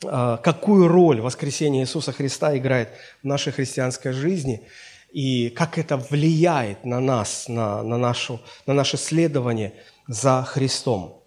Какую 0.00 0.86
роль 0.86 1.20
воскресение 1.20 1.82
Иисуса 1.82 2.12
Христа 2.12 2.56
играет 2.56 2.90
в 3.20 3.26
нашей 3.26 3.52
христианской 3.52 4.12
жизни– 4.12 4.62
и 5.14 5.48
как 5.50 5.78
это 5.78 5.96
влияет 5.96 6.84
на 6.84 6.98
нас, 6.98 7.46
на, 7.46 7.84
на, 7.84 7.96
нашу, 7.96 8.40
на 8.66 8.74
наше 8.74 8.96
следование 8.96 9.72
за 10.08 10.42
Христом. 10.42 11.22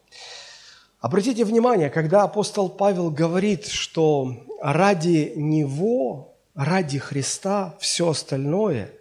Обратите 0.99 1.45
внимание, 1.45 1.89
когда 1.89 2.23
апостол 2.23 2.69
Павел 2.69 3.09
говорит, 3.09 3.67
что 3.67 4.45
ради 4.61 5.31
Него, 5.37 6.35
ради 6.53 6.99
Христа 6.99 7.77
все 7.79 8.09
остальное 8.09 8.91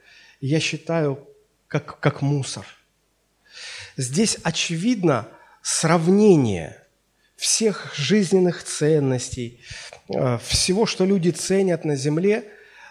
я 0.41 0.61
считаю 0.61 1.27
как, 1.67 1.99
как 1.99 2.23
мусор. 2.23 2.65
Здесь 3.97 4.39
очевидно 4.45 5.27
сравнение 5.63 6.81
всех 7.35 7.93
жизненных 7.97 8.63
ценностей, 8.63 9.61
э, 10.15 10.39
всего, 10.47 10.87
что 10.87 11.05
люди 11.05 11.31
ценят 11.31 11.85
на 11.85 11.97
земле, 11.97 12.45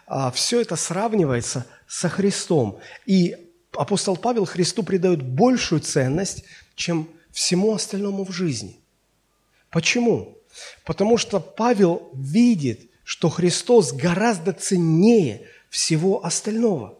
а, 0.08 0.30
все 0.32 0.62
это 0.62 0.76
сравнивается 0.76 1.66
со 1.88 2.10
Христом. 2.10 2.80
И 3.06 3.36
апостол 3.74 4.18
Павел 4.18 4.46
Христу 4.46 4.84
придает 4.84 5.22
большую 5.22 5.82
ценность, 5.82 6.44
чем 6.76 7.10
всему 7.32 7.74
остальному 7.74 8.24
в 8.26 8.32
жизни. 8.32 8.80
Почему? 9.70 10.38
Потому 10.86 11.18
что 11.18 11.40
Павел 11.40 12.10
видит, 12.14 12.90
что 13.04 13.30
Христос 13.30 13.92
гораздо 13.92 14.54
ценнее 14.54 15.48
всего 15.70 16.26
остального. 16.26 16.98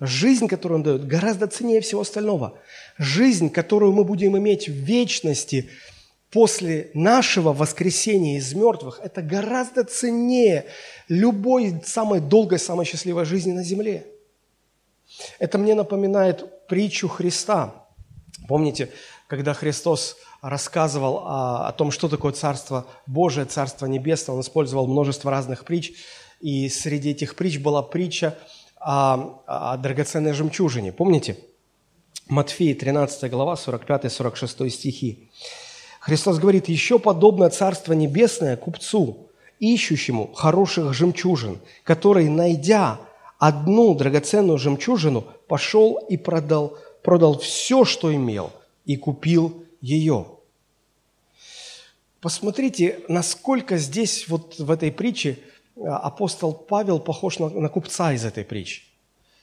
Жизнь, 0.00 0.48
которую 0.48 0.78
Он 0.78 0.82
дает, 0.82 1.06
гораздо 1.06 1.46
ценнее 1.46 1.80
всего 1.80 2.00
остального. 2.00 2.58
Жизнь, 2.98 3.48
которую 3.48 3.92
мы 3.92 4.04
будем 4.04 4.36
иметь 4.36 4.68
в 4.68 4.72
вечности 4.72 5.70
после 6.34 6.90
нашего 6.94 7.52
воскресения 7.52 8.38
из 8.38 8.52
мертвых, 8.54 8.98
это 9.00 9.22
гораздо 9.22 9.84
ценнее 9.84 10.66
любой 11.08 11.80
самой 11.84 12.18
долгой, 12.18 12.58
самой 12.58 12.86
счастливой 12.86 13.24
жизни 13.24 13.52
на 13.52 13.62
земле. 13.62 14.04
Это 15.38 15.58
мне 15.58 15.76
напоминает 15.76 16.66
притчу 16.66 17.06
Христа. 17.06 17.86
Помните, 18.48 18.90
когда 19.28 19.54
Христос 19.54 20.16
рассказывал 20.42 21.18
о, 21.18 21.68
о 21.68 21.72
том, 21.72 21.92
что 21.92 22.08
такое 22.08 22.32
Царство 22.32 22.84
Божие, 23.06 23.46
Царство 23.46 23.86
Небесное, 23.86 24.34
он 24.34 24.40
использовал 24.40 24.88
множество 24.88 25.30
разных 25.30 25.64
притч, 25.64 25.92
и 26.40 26.68
среди 26.68 27.10
этих 27.10 27.36
притч 27.36 27.60
была 27.60 27.80
притча 27.80 28.36
о, 28.80 29.40
о 29.46 29.76
драгоценной 29.76 30.32
жемчужине. 30.32 30.92
Помните? 30.92 31.38
Матфея 32.26 32.74
13 32.74 33.30
глава, 33.30 33.54
45-46 33.54 34.68
стихи. 34.70 35.30
Христос 36.04 36.38
говорит, 36.38 36.68
«Еще 36.68 36.98
подобно 36.98 37.48
Царство 37.48 37.94
Небесное 37.94 38.58
купцу, 38.58 39.30
ищущему 39.58 40.34
хороших 40.34 40.92
жемчужин, 40.92 41.60
который, 41.82 42.28
найдя 42.28 43.00
одну 43.38 43.94
драгоценную 43.94 44.58
жемчужину, 44.58 45.24
пошел 45.48 45.94
и 46.10 46.18
продал, 46.18 46.76
продал 47.02 47.38
все, 47.38 47.86
что 47.86 48.14
имел, 48.14 48.52
и 48.84 48.96
купил 48.98 49.64
ее». 49.80 50.26
Посмотрите, 52.20 53.00
насколько 53.08 53.78
здесь, 53.78 54.28
вот 54.28 54.58
в 54.58 54.70
этой 54.70 54.92
притче, 54.92 55.38
а, 55.74 55.96
апостол 55.96 56.52
Павел 56.52 57.00
похож 57.00 57.38
на, 57.38 57.48
на 57.48 57.70
купца 57.70 58.12
из 58.12 58.26
этой 58.26 58.44
притчи. 58.44 58.82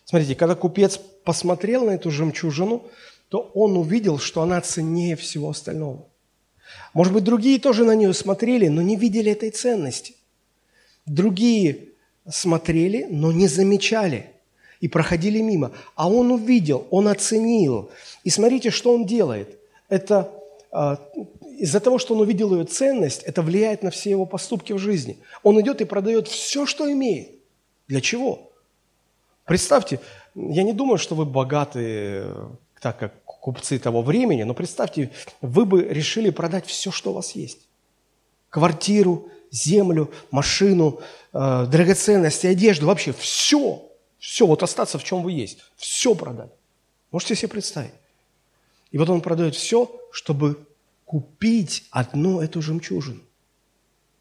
Смотрите, 0.05 0.35
когда 0.35 0.53
купец 0.53 0.99
посмотрел 1.23 1.85
на 1.85 1.91
эту 1.91 2.11
жемчужину, 2.11 2.83
то 3.29 3.49
он 3.55 3.77
увидел, 3.77 4.19
что 4.19 4.43
она 4.43 4.61
ценнее 4.61 5.15
всего 5.15 5.49
остального. 5.49 6.10
Может 6.93 7.13
быть, 7.13 7.23
другие 7.23 7.59
тоже 7.59 7.85
на 7.85 7.95
нее 7.95 8.13
смотрели, 8.13 8.67
но 8.67 8.81
не 8.81 8.95
видели 8.95 9.31
этой 9.31 9.51
ценности. 9.51 10.15
Другие 11.05 11.89
смотрели, 12.29 13.07
но 13.09 13.31
не 13.31 13.47
замечали 13.47 14.31
и 14.81 14.87
проходили 14.87 15.41
мимо. 15.41 15.71
А 15.95 16.09
он 16.09 16.31
увидел, 16.31 16.87
он 16.89 17.07
оценил. 17.07 17.91
И 18.23 18.29
смотрите, 18.29 18.71
что 18.71 18.93
он 18.93 19.05
делает. 19.05 19.59
Это 19.89 20.31
а, 20.71 20.99
из-за 21.57 21.79
того, 21.79 21.99
что 21.99 22.15
он 22.15 22.21
увидел 22.21 22.53
ее 22.55 22.65
ценность, 22.65 23.23
это 23.23 23.41
влияет 23.41 23.83
на 23.83 23.91
все 23.91 24.09
его 24.09 24.25
поступки 24.25 24.73
в 24.73 24.79
жизни. 24.79 25.17
Он 25.43 25.59
идет 25.61 25.81
и 25.81 25.85
продает 25.85 26.27
все, 26.27 26.65
что 26.65 26.91
имеет. 26.91 27.29
Для 27.87 28.01
чего? 28.01 28.51
Представьте, 29.45 29.99
я 30.33 30.63
не 30.63 30.73
думаю, 30.73 30.97
что 30.97 31.13
вы 31.13 31.25
богаты, 31.25 32.25
так 32.79 32.97
как 32.97 33.13
купцы 33.41 33.79
того 33.79 34.03
времени, 34.03 34.43
но 34.43 34.53
представьте, 34.53 35.11
вы 35.41 35.65
бы 35.65 35.81
решили 35.83 36.29
продать 36.29 36.67
все, 36.67 36.91
что 36.91 37.09
у 37.09 37.13
вас 37.15 37.31
есть. 37.31 37.67
Квартиру, 38.49 39.29
землю, 39.49 40.11
машину, 40.29 41.01
э, 41.33 41.65
драгоценности, 41.65 42.47
одежду, 42.47 42.85
вообще 42.85 43.11
все. 43.11 43.89
Все, 44.19 44.45
вот 44.45 44.61
остаться 44.61 44.99
в 44.99 45.03
чем 45.03 45.23
вы 45.23 45.31
есть. 45.31 45.57
Все 45.75 46.13
продать. 46.13 46.51
Можете 47.09 47.35
себе 47.35 47.49
представить? 47.49 47.93
И 48.91 48.99
вот 48.99 49.09
он 49.09 49.21
продает 49.21 49.55
все, 49.55 49.91
чтобы 50.11 50.63
купить 51.05 51.85
одну 51.89 52.41
эту 52.41 52.61
жемчужину. 52.61 53.21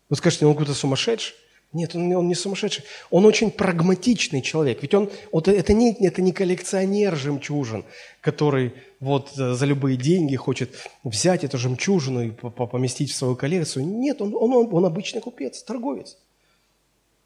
Вы 0.08 0.16
скажете, 0.16 0.46
он 0.46 0.54
какой-то 0.54 0.74
сумасшедший? 0.74 1.34
Нет, 1.72 1.94
он, 1.94 2.12
он 2.12 2.26
не 2.26 2.34
сумасшедший. 2.34 2.84
Он 3.10 3.24
очень 3.24 3.50
прагматичный 3.50 4.42
человек. 4.42 4.82
Ведь 4.82 4.92
он, 4.92 5.08
вот 5.30 5.46
это, 5.46 5.72
не, 5.72 5.94
это 6.04 6.20
не 6.20 6.32
коллекционер 6.32 7.14
жемчужин, 7.16 7.84
который 8.20 8.74
вот 8.98 9.30
э, 9.38 9.54
за 9.54 9.66
любые 9.66 9.96
деньги 9.96 10.34
хочет 10.34 10.74
взять 11.04 11.44
эту 11.44 11.58
жемчужину 11.58 12.22
и 12.22 12.30
поместить 12.30 13.12
в 13.12 13.14
свою 13.16 13.36
коллекцию. 13.36 13.86
Нет, 13.86 14.20
он, 14.20 14.34
он, 14.34 14.52
он, 14.52 14.74
он 14.74 14.84
обычный 14.84 15.20
купец, 15.20 15.62
торговец. 15.62 16.18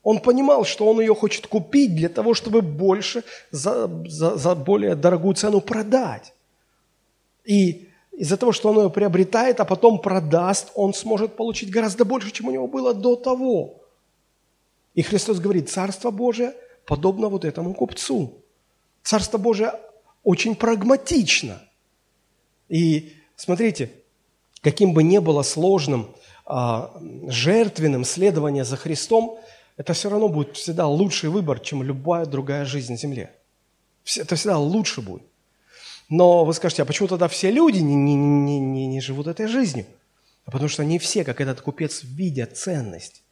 Он 0.02 0.20
понимал, 0.20 0.66
что 0.66 0.86
он 0.86 1.00
ее 1.00 1.14
хочет 1.14 1.46
купить 1.46 1.96
для 1.96 2.10
того, 2.10 2.34
чтобы 2.34 2.60
больше, 2.60 3.24
за, 3.50 3.90
за, 4.06 4.36
за 4.36 4.54
более 4.54 4.94
дорогую 4.94 5.34
цену 5.34 5.62
продать. 5.62 6.34
И 7.46 7.88
из-за 8.12 8.36
того, 8.36 8.52
что 8.52 8.68
он 8.68 8.78
ее 8.78 8.90
приобретает, 8.90 9.60
а 9.60 9.64
потом 9.64 9.98
продаст, 9.98 10.70
он 10.74 10.92
сможет 10.92 11.36
получить 11.36 11.70
гораздо 11.70 12.04
больше, 12.04 12.30
чем 12.30 12.48
у 12.48 12.50
него 12.50 12.66
было 12.66 12.92
до 12.92 13.16
того. 13.16 13.80
И 14.94 15.02
Христос 15.02 15.40
говорит, 15.40 15.70
Царство 15.70 16.10
Божие 16.10 16.54
подобно 16.86 17.28
вот 17.28 17.44
этому 17.44 17.74
купцу. 17.74 18.42
Царство 19.02 19.38
Божие 19.38 19.72
очень 20.22 20.54
прагматично. 20.54 21.60
И 22.68 23.12
смотрите, 23.36 23.90
каким 24.62 24.94
бы 24.94 25.02
ни 25.02 25.18
было 25.18 25.42
сложным, 25.42 26.14
а, 26.46 26.98
жертвенным 27.26 28.04
следование 28.04 28.64
за 28.64 28.76
Христом, 28.76 29.38
это 29.76 29.92
все 29.92 30.08
равно 30.08 30.28
будет 30.28 30.56
всегда 30.56 30.86
лучший 30.86 31.30
выбор, 31.30 31.58
чем 31.58 31.82
любая 31.82 32.26
другая 32.26 32.64
жизнь 32.64 32.92
на 32.92 32.98
земле. 32.98 33.34
Это 34.16 34.36
всегда 34.36 34.58
лучше 34.58 35.00
будет. 35.00 35.22
Но 36.08 36.44
вы 36.44 36.54
скажете, 36.54 36.82
а 36.82 36.84
почему 36.84 37.08
тогда 37.08 37.28
все 37.28 37.50
люди 37.50 37.78
не, 37.78 37.94
не, 37.94 38.14
не, 38.14 38.60
не, 38.60 38.86
не 38.86 39.00
живут 39.00 39.26
этой 39.26 39.46
жизнью? 39.46 39.86
А 40.44 40.50
потому 40.50 40.68
что 40.68 40.84
не 40.84 40.98
все, 40.98 41.24
как 41.24 41.40
этот 41.40 41.62
купец, 41.62 42.02
видят 42.04 42.56
ценность. 42.56 43.23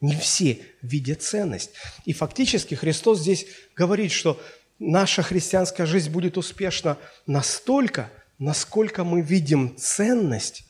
Не 0.00 0.14
все 0.14 0.60
видят 0.82 1.22
ценность. 1.22 1.70
И 2.04 2.12
фактически 2.12 2.74
Христос 2.74 3.20
здесь 3.20 3.46
говорит, 3.74 4.12
что 4.12 4.40
наша 4.78 5.22
христианская 5.22 5.86
жизнь 5.86 6.10
будет 6.10 6.36
успешна 6.36 6.98
настолько, 7.26 8.10
насколько 8.38 9.04
мы 9.04 9.22
видим 9.22 9.76
ценность 9.76 10.64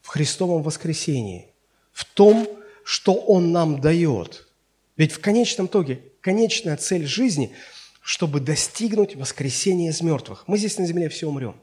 в 0.00 0.08
Христовом 0.08 0.62
воскресении, 0.62 1.48
в 1.92 2.04
том, 2.04 2.48
что 2.82 3.14
Он 3.14 3.52
нам 3.52 3.80
дает. 3.80 4.48
Ведь 4.96 5.12
в 5.12 5.20
конечном 5.20 5.66
итоге, 5.66 6.02
конечная 6.20 6.76
цель 6.76 7.06
жизни– 7.06 7.54
чтобы 8.00 8.40
достигнуть 8.40 9.14
воскресения 9.14 9.90
из 9.90 10.00
мертвых. 10.00 10.44
Мы 10.46 10.58
здесь 10.58 10.78
на 10.78 10.86
земле 10.86 11.08
все 11.08 11.28
умрем. 11.28 11.56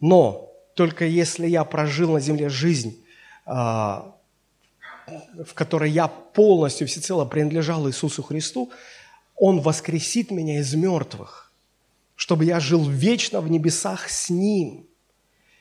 Но 0.00 0.52
только 0.74 1.04
если 1.04 1.46
я 1.46 1.64
прожил 1.64 2.12
на 2.12 2.20
земле 2.20 2.48
жизнь, 2.48 3.04
а, 3.44 4.13
в 5.06 5.54
которой 5.54 5.90
я 5.90 6.08
полностью 6.08 6.86
всецело 6.86 7.24
принадлежал 7.24 7.88
Иисусу 7.88 8.22
Христу, 8.22 8.70
Он 9.36 9.60
воскресит 9.60 10.30
меня 10.30 10.60
из 10.60 10.74
мертвых, 10.74 11.52
чтобы 12.16 12.44
я 12.44 12.60
жил 12.60 12.88
вечно 12.88 13.40
в 13.40 13.50
небесах 13.50 14.08
с 14.08 14.30
Ним. 14.30 14.86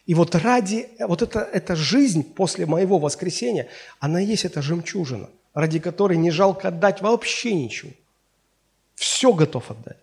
И 0.05 0.13
вот 0.13 0.35
ради, 0.35 0.89
вот 0.99 1.21
эта, 1.21 1.39
эта 1.39 1.75
жизнь 1.75 2.23
после 2.23 2.65
моего 2.65 2.99
воскресения, 2.99 3.69
она 3.99 4.19
есть 4.19 4.45
эта 4.45 4.61
жемчужина, 4.61 5.29
ради 5.53 5.79
которой 5.79 6.17
не 6.17 6.29
жалко 6.29 6.67
отдать 6.67 7.01
вообще 7.01 7.53
ничего. 7.53 7.91
Все 8.95 9.33
готов 9.33 9.71
отдать. 9.71 10.02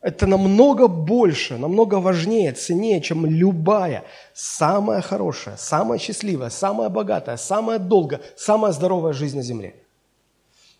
Это 0.00 0.26
намного 0.26 0.88
больше, 0.88 1.58
намного 1.58 1.96
важнее, 1.96 2.52
ценнее, 2.52 3.02
чем 3.02 3.26
любая 3.26 4.04
самая 4.32 5.02
хорошая, 5.02 5.56
самая 5.58 5.98
счастливая, 5.98 6.48
самая 6.48 6.88
богатая, 6.88 7.36
самая 7.36 7.78
долгая, 7.78 8.22
самая 8.36 8.72
здоровая 8.72 9.12
жизнь 9.12 9.36
на 9.36 9.42
земле. 9.42 9.74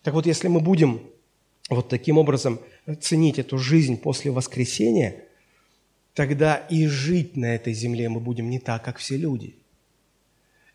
Так 0.02 0.14
вот, 0.14 0.24
если 0.24 0.48
мы 0.48 0.60
будем 0.60 1.02
вот 1.68 1.88
таким 1.90 2.16
образом 2.16 2.60
ценить 3.00 3.38
эту 3.38 3.58
жизнь 3.58 3.98
после 3.98 4.30
воскресения, 4.30 5.24
тогда 6.14 6.56
и 6.56 6.86
жить 6.86 7.36
на 7.36 7.54
этой 7.54 7.74
земле 7.74 8.08
мы 8.08 8.20
будем 8.20 8.48
не 8.48 8.58
так, 8.58 8.82
как 8.82 8.96
все 8.96 9.18
люди. 9.18 9.54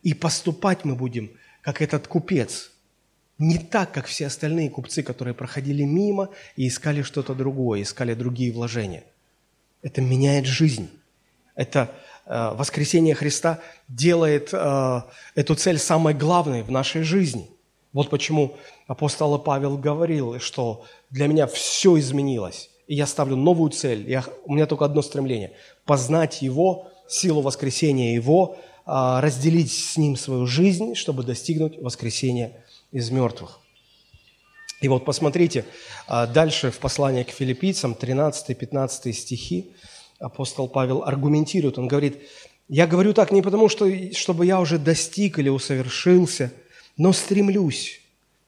И 0.04 0.14
поступать 0.14 0.86
мы 0.86 0.96
будем, 0.96 1.32
как 1.62 1.82
этот 1.82 2.08
купец– 2.08 2.72
не 3.38 3.58
так, 3.58 3.92
как 3.92 4.06
все 4.06 4.28
остальные 4.28 4.70
купцы, 4.70 5.04
которые 5.04 5.34
проходили 5.34 5.84
мимо 5.84 6.30
и 6.56 6.68
искали 6.68 7.02
что-то 7.02 7.34
другое, 7.34 7.82
искали 7.82 8.14
другие 8.14 8.52
вложения. 8.52 9.04
Это 9.82 10.02
меняет 10.02 10.46
жизнь. 10.46 10.90
Это 11.56 11.92
э, 12.26 12.52
воскресение 12.56 13.14
Христа 13.14 13.60
делает 13.88 14.50
э, 14.54 15.02
эту 15.36 15.56
цель 15.56 15.78
самой 15.78 16.14
главной 16.14 16.64
в 16.64 16.72
нашей 16.72 17.04
жизни. 17.04 17.50
Вот 17.94 18.10
почему 18.10 18.58
апостол 18.88 19.38
Павел 19.40 19.78
говорил, 19.78 20.40
что 20.40 20.86
для 21.10 21.28
меня 21.28 21.48
все 21.48 21.98
изменилось, 21.98 22.70
и 22.88 22.96
я 22.96 23.08
ставлю 23.08 23.36
новую 23.36 23.72
цель. 23.72 24.10
Я, 24.10 24.24
у 24.46 24.54
меня 24.54 24.66
только 24.66 24.86
одно 24.86 25.02
стремление– 25.02 25.54
познать 25.86 26.42
Его, 26.42 26.92
силу 27.08 27.42
воскресения 27.42 28.14
Его, 28.14 28.58
а, 28.86 29.22
разделить 29.22 29.72
с 29.72 29.96
Ним 29.98 30.18
свою 30.18 30.46
жизнь, 30.46 30.96
чтобы 30.96 31.24
достигнуть 31.24 31.78
воскресения 31.82 32.65
из 32.96 33.12
мертвых. 33.12 33.60
И 34.80 34.88
вот 34.88 35.04
посмотрите, 35.04 35.66
а, 36.08 36.28
дальше 36.28 36.72
в 36.72 36.80
послании 36.80 37.24
к 37.24 37.30
филиппийцам, 37.30 37.94
13-15 37.94 39.12
стихи, 39.12 39.72
апостол 40.18 40.70
Павел 40.70 41.04
аргументирует, 41.04 41.78
он 41.78 41.90
говорит, 41.90 42.20
«Я 42.70 42.88
говорю 42.88 43.14
так 43.14 43.32
не 43.32 43.42
потому, 43.42 43.68
что, 43.68 43.86
чтобы 44.14 44.46
я 44.46 44.62
уже 44.62 44.80
достиг 44.80 45.40
или 45.40 45.50
усовершился, 45.50 46.54
но 46.96 47.12
стремлюсь, 47.12 48.00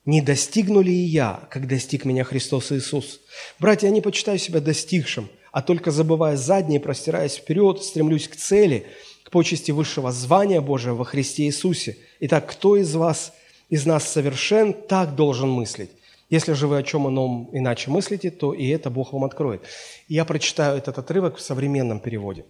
не 0.06 0.22
достигну 0.22 0.80
ли 0.80 0.94
и 0.94 1.06
я, 1.06 1.42
как 1.50 1.68
достиг 1.68 2.06
меня 2.06 2.24
Христос 2.24 2.72
Иисус? 2.72 3.20
Братья, 3.60 3.88
я 3.88 3.94
не 3.94 4.00
почитаю 4.00 4.40
себя 4.40 4.62
достигшим, 4.62 5.28
а 5.52 5.62
только 5.62 5.92
забывая 5.92 6.38
заднее, 6.38 6.80
простираясь 6.80 7.36
вперед, 7.36 7.84
стремлюсь 7.84 8.30
к 8.30 8.38
цели, 8.38 8.86
к 9.24 9.30
почести 9.30 9.72
высшего 9.72 10.14
звания 10.14 10.62
Божия 10.62 10.94
во 10.94 11.04
Христе 11.04 11.44
Иисусе. 11.44 11.98
Итак, 12.22 12.50
кто 12.50 12.78
из 12.78 12.96
вас, 12.96 13.34
из 13.70 13.86
нас 13.86 14.08
совершен, 14.08 14.74
так 14.74 15.16
должен 15.16 15.50
мыслить. 15.50 15.92
Если 16.30 16.54
же 16.54 16.68
вы 16.68 16.78
о 16.78 16.84
чем 16.84 17.08
ином 17.08 17.50
иначе 17.54 17.90
мыслите, 17.90 18.32
то 18.32 18.54
и 18.54 18.68
это 18.68 18.90
Бог 18.90 19.14
вам 19.14 19.24
откроет. 19.24 19.64
я 20.08 20.26
прочитаю 20.26 20.78
этот 20.78 20.98
отрывок 20.98 21.38
в 21.38 21.42
современном 21.42 22.00
переводе. 22.00 22.46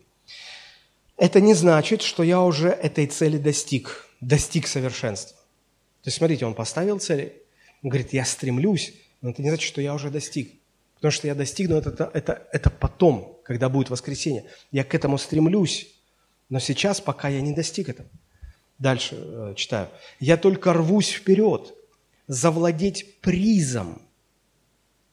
Это 1.16 1.42
не 1.42 1.54
значит, 1.54 2.02
что 2.02 2.24
я 2.24 2.42
уже 2.42 2.70
этой 2.70 3.08
цели 3.08 3.38
достиг, 3.38 4.08
достиг 4.22 4.68
совершенства. 4.68 5.36
То 6.04 6.10
есть, 6.10 6.18
смотрите, 6.18 6.46
он 6.46 6.54
поставил 6.54 7.00
цели, 7.00 7.34
он 7.84 7.90
говорит, 7.90 8.14
я 8.14 8.26
стремлюсь, 8.26 8.94
но 9.22 9.32
это 9.32 9.42
не 9.42 9.50
значит, 9.50 9.68
что 9.68 9.82
я 9.82 9.94
уже 9.94 10.10
достиг. 10.10 10.54
Потому 10.96 11.12
что 11.12 11.28
я 11.28 11.36
достигну 11.36 11.76
это, 11.76 12.10
это, 12.14 12.48
это, 12.52 12.70
потом, 12.70 13.40
когда 13.44 13.70
будет 13.70 13.90
воскресенье. 13.90 14.46
Я 14.72 14.84
к 14.84 14.96
этому 14.96 15.18
стремлюсь, 15.18 15.88
но 16.50 16.60
сейчас 16.60 17.02
пока 17.02 17.30
я 17.30 17.42
не 17.42 17.54
достиг 17.54 17.90
этого. 17.90 18.10
Дальше 18.80 19.16
э, 19.20 19.54
читаю. 19.56 19.90
Я 20.20 20.38
только 20.38 20.74
рвусь 20.74 21.10
вперед, 21.10 21.74
завладеть 22.28 23.20
призом, 23.22 24.02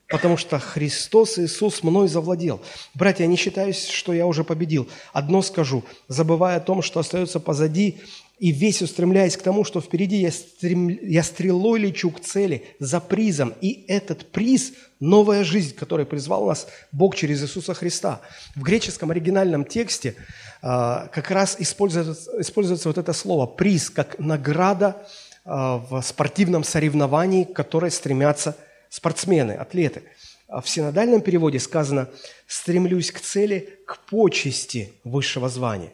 потому 0.08 0.36
что 0.36 0.58
Христос 0.58 1.38
Иисус 1.38 1.82
мной 1.82 2.08
завладел. 2.08 2.60
Братья, 2.94 3.24
я 3.24 3.30
не 3.30 3.36
считаю, 3.36 3.72
что 3.72 4.12
я 4.12 4.26
уже 4.26 4.44
победил. 4.44 4.88
Одно 5.12 5.40
скажу, 5.40 5.82
забывая 6.08 6.58
о 6.58 6.60
том, 6.60 6.82
что 6.82 7.00
остается 7.00 7.40
позади, 7.40 8.00
и 8.38 8.50
весь 8.50 8.82
устремляясь 8.82 9.36
к 9.36 9.42
тому, 9.42 9.64
что 9.64 9.80
впереди, 9.80 10.16
я, 10.16 10.32
стрем... 10.32 10.88
я 10.88 11.22
стрелой 11.22 11.78
лечу 11.80 12.10
к 12.10 12.20
цели 12.20 12.64
за 12.80 13.00
призом. 13.00 13.54
И 13.60 13.84
этот 13.88 14.30
приз– 14.30 14.72
новая 15.08 15.44
жизнь, 15.44 15.74
которой 15.74 16.06
призвал 16.06 16.46
нас 16.46 16.66
Бог 16.92 17.14
через 17.14 17.42
Иисуса 17.42 17.74
Христа. 17.74 18.20
В 18.54 18.62
греческом 18.62 19.10
оригинальном 19.10 19.64
тексте 19.64 20.14
э, 20.62 21.06
как 21.12 21.30
раз 21.30 21.56
используется, 21.58 22.40
используется 22.40 22.88
вот 22.88 22.98
это 22.98 23.12
слово 23.12 23.46
«приз» 23.46 23.90
как 23.90 24.18
награда 24.18 25.06
а, 25.44 25.76
в 25.76 26.00
спортивном 26.00 26.64
соревновании, 26.64 27.44
к 27.44 27.52
которой 27.52 27.90
стремятся 27.90 28.56
спортсмены, 28.88 29.52
атлеты. 29.52 30.02
А 30.48 30.62
в 30.62 30.68
синодальном 30.68 31.20
переводе 31.20 31.58
сказано 31.58 32.08
«стремлюсь 32.46 33.10
к 33.10 33.20
цели, 33.20 33.78
к 33.86 33.98
почести 34.06 34.94
высшего 35.04 35.48
звания». 35.50 35.92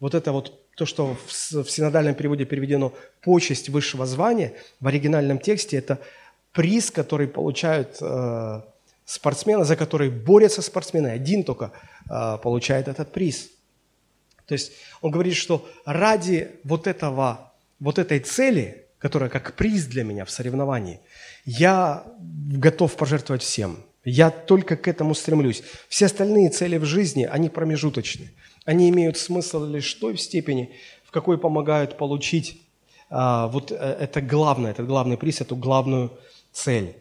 Вот 0.00 0.14
это 0.14 0.32
вот 0.32 0.74
то, 0.74 0.84
что 0.84 1.16
в 1.26 1.70
синодальном 1.70 2.14
переводе 2.14 2.44
переведено 2.44 2.92
«почесть 3.22 3.70
высшего 3.70 4.04
звания», 4.04 4.52
в 4.80 4.86
оригинальном 4.86 5.38
тексте 5.38 5.78
это 5.78 5.98
приз, 6.52 6.90
который 6.90 7.28
получают 7.28 7.98
э, 8.00 8.62
спортсмены, 9.04 9.64
за 9.64 9.76
который 9.76 10.10
борются 10.10 10.62
спортсмены. 10.62 11.08
Один 11.08 11.44
только 11.44 11.72
э, 12.08 12.38
получает 12.42 12.88
этот 12.88 13.12
приз. 13.12 13.50
То 14.46 14.54
есть 14.54 14.72
он 15.00 15.10
говорит, 15.10 15.34
что 15.36 15.68
ради 15.84 16.50
вот, 16.64 16.86
этого, 16.86 17.52
вот 17.78 17.98
этой 17.98 18.20
цели 18.20 18.80
которая 19.00 19.30
как 19.30 19.56
приз 19.56 19.86
для 19.86 20.04
меня 20.04 20.24
в 20.24 20.30
соревновании, 20.30 21.00
я 21.46 22.04
готов 22.20 22.94
пожертвовать 22.96 23.42
всем. 23.42 23.78
Я 24.04 24.30
только 24.30 24.76
к 24.76 24.86
этому 24.88 25.14
стремлюсь. 25.14 25.62
Все 25.88 26.06
остальные 26.06 26.50
цели 26.50 26.76
в 26.76 26.84
жизни, 26.84 27.24
они 27.24 27.48
промежуточны. 27.48 28.30
Они 28.64 28.88
имеют 28.90 29.16
смысл 29.16 29.64
лишь 29.64 29.96
в 29.96 30.00
той 30.00 30.18
степени, 30.18 30.70
в 31.04 31.10
какой 31.10 31.38
помогают 31.38 31.96
получить 31.96 32.60
а, 33.08 33.48
вот 33.48 33.72
э, 33.72 33.74
это 33.74 34.20
главное, 34.20 34.70
этот 34.70 34.86
главный 34.86 35.16
приз, 35.16 35.40
эту 35.40 35.56
главную 35.56 36.12
цель. 36.52 36.96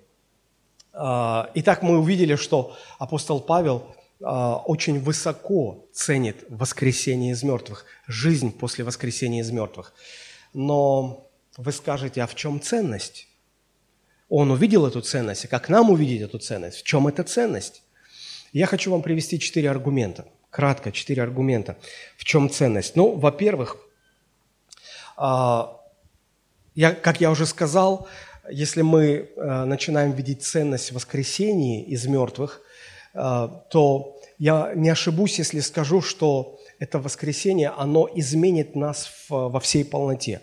А, 0.93 1.49
итак, 1.53 1.81
мы 1.81 1.97
увидели, 1.97 2.35
что 2.35 2.75
апостол 2.97 3.39
Павел 3.39 3.95
а, 4.21 4.57
очень 4.57 4.99
высоко 4.99 5.85
ценит 5.93 6.45
воскресение 6.49 7.31
из 7.31 7.43
мертвых, 7.43 7.85
жизнь 8.07 8.51
после 8.51 8.83
воскресения 8.83 9.41
из 9.41 9.51
мертвых. 9.51 9.93
Но 10.53 11.29
вы 11.57 11.71
скажете, 11.71 12.21
а 12.21 12.27
в 12.27 12.35
чем 12.35 12.61
ценность? 12.61 13.27
Он 14.29 14.51
увидел 14.51 14.85
эту 14.85 15.01
ценность, 15.01 15.45
а 15.45 15.47
как 15.47 15.69
нам 15.69 15.89
увидеть 15.89 16.21
эту 16.21 16.37
ценность? 16.39 16.79
В 16.79 16.83
чем 16.83 17.07
эта 17.07 17.23
ценность? 17.23 17.83
Я 18.53 18.65
хочу 18.65 18.91
вам 18.91 19.01
привести 19.01 19.39
четыре 19.39 19.69
аргумента. 19.69 20.27
Кратко, 20.49 20.91
четыре 20.91 21.23
аргумента. 21.23 21.77
В 22.17 22.23
чем 22.23 22.49
ценность? 22.49 22.95
Ну, 22.95 23.15
во-первых, 23.15 23.77
я, 25.19 26.93
как 26.93 27.21
я 27.21 27.31
уже 27.31 27.45
сказал, 27.45 28.07
если 28.51 28.81
мы 28.81 29.29
а, 29.37 29.65
начинаем 29.65 30.11
видеть 30.11 30.43
ценность 30.43 30.91
в 30.91 30.95
воскресении 30.95 31.83
из 31.83 32.05
мертвых, 32.05 32.61
а, 33.13 33.47
то 33.69 34.19
я 34.37 34.73
не 34.75 34.89
ошибусь, 34.89 35.39
если 35.39 35.59
скажу, 35.59 36.01
что 36.01 36.59
это 36.79 36.99
воскресение, 36.99 37.69
оно 37.69 38.09
изменит 38.15 38.75
нас 38.75 39.11
во 39.29 39.59
всей 39.59 39.83
полноте. 39.83 40.41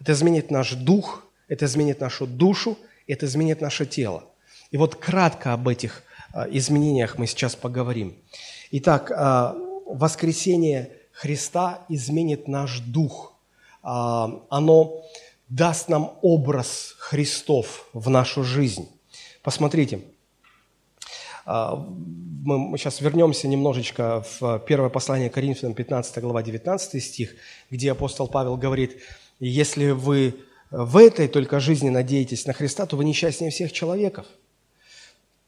Это 0.00 0.12
изменит 0.12 0.50
наш 0.50 0.72
дух, 0.74 1.24
это 1.46 1.66
изменит 1.66 2.00
нашу 2.00 2.26
душу, 2.26 2.76
это 3.06 3.26
изменит 3.26 3.60
наше 3.60 3.86
тело. 3.86 4.24
И 4.70 4.76
вот 4.76 4.96
кратко 4.96 5.52
об 5.52 5.68
этих 5.68 6.02
а, 6.32 6.46
изменениях 6.50 7.18
мы 7.18 7.26
сейчас 7.26 7.56
поговорим. 7.56 8.16
Итак, 8.70 9.10
воскресение 9.86 10.90
Христа 11.12 11.86
изменит 11.88 12.48
наш 12.48 12.80
дух. 12.80 13.32
Оно 13.82 15.02
даст 15.48 15.88
нам 15.88 16.18
образ 16.22 16.94
Христов 16.98 17.88
в 17.92 18.10
нашу 18.10 18.44
жизнь. 18.44 18.88
Посмотрите, 19.42 20.00
мы 21.46 22.76
сейчас 22.76 23.00
вернемся 23.00 23.48
немножечко 23.48 24.24
в 24.40 24.58
первое 24.66 24.90
послание 24.90 25.30
Коринфянам, 25.30 25.74
15 25.74 26.18
глава, 26.22 26.42
19 26.42 27.02
стих, 27.02 27.34
где 27.70 27.92
апостол 27.92 28.28
Павел 28.28 28.56
говорит, 28.56 28.98
если 29.40 29.90
вы 29.90 30.34
в 30.70 30.98
этой 30.98 31.28
только 31.28 31.60
жизни 31.60 31.88
надеетесь 31.88 32.46
на 32.46 32.52
Христа, 32.52 32.84
то 32.84 32.96
вы 32.96 33.04
несчастнее 33.04 33.50
всех 33.50 33.72
человеков. 33.72 34.26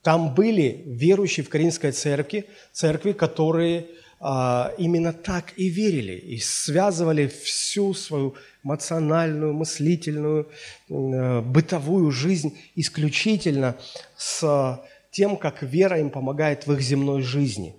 Там 0.02 0.34
были 0.34 0.82
верующие 0.86 1.44
в 1.44 1.50
Каринской 1.50 1.92
церкви, 1.92 2.46
церкви, 2.72 3.12
которые 3.12 3.80
а, 3.80 3.90
именно 4.22 5.14
так 5.14 5.54
и 5.56 5.70
верили, 5.70 6.12
и 6.12 6.38
связывали 6.38 7.26
всю 7.26 7.94
свою 7.94 8.34
эмоциональную, 8.62 9.54
мыслительную, 9.54 10.48
э, 10.90 11.40
бытовую 11.40 12.10
жизнь 12.10 12.58
исключительно 12.76 13.76
с 14.18 14.78
тем, 15.10 15.36
как 15.36 15.62
вера 15.62 15.98
им 15.98 16.10
помогает 16.10 16.66
в 16.66 16.72
их 16.74 16.82
земной 16.82 17.22
жизни. 17.22 17.74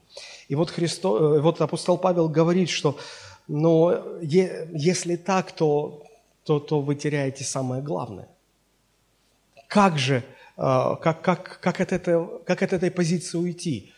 И 0.48 0.56
вот, 0.56 0.72
Христо, 0.72 1.36
э, 1.36 1.42
вот 1.42 1.62
апостол 1.62 1.98
Павел 2.00 2.28
говорит, 2.28 2.70
что 2.70 2.98
но 3.48 4.20
если 4.22 5.18
так, 5.18 5.52
то, 5.52 6.04
то, 6.46 6.60
то 6.60 6.80
вы 6.80 6.96
теряете 6.96 7.44
самое 7.44 7.82
главное. 7.82 8.30
Как 9.68 9.98
же, 9.98 10.24
а, 10.56 10.96
как, 10.96 11.22
как, 11.22 11.60
как, 11.60 11.82
от, 11.82 11.92
этого, 11.92 12.40
как 12.46 12.62
от 12.62 12.72
этой 12.72 12.92
позиции 12.92 13.38
уйти? 13.38 13.91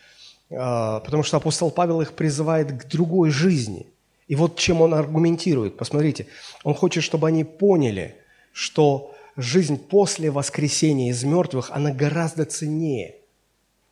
А, 0.55 0.99
потому 0.99 1.23
что 1.23 1.37
апостол 1.37 1.71
Павел 1.71 2.01
их 2.01 2.13
призывает 2.13 2.71
к 2.71 2.87
другой 2.87 3.31
жизни. 3.31 3.87
И 4.27 4.35
вот 4.35 4.57
чем 4.57 4.81
он 4.81 4.93
аргументирует. 4.93 5.77
Посмотрите, 5.77 6.27
он 6.63 6.73
хочет, 6.73 7.03
чтобы 7.03 7.27
они 7.27 7.43
поняли, 7.43 8.15
что 8.51 9.13
жизнь 9.35 9.77
после 9.77 10.31
воскресения 10.31 11.09
из 11.09 11.23
мертвых, 11.23 11.71
она 11.71 11.91
гораздо 11.91 12.45
ценнее, 12.45 13.15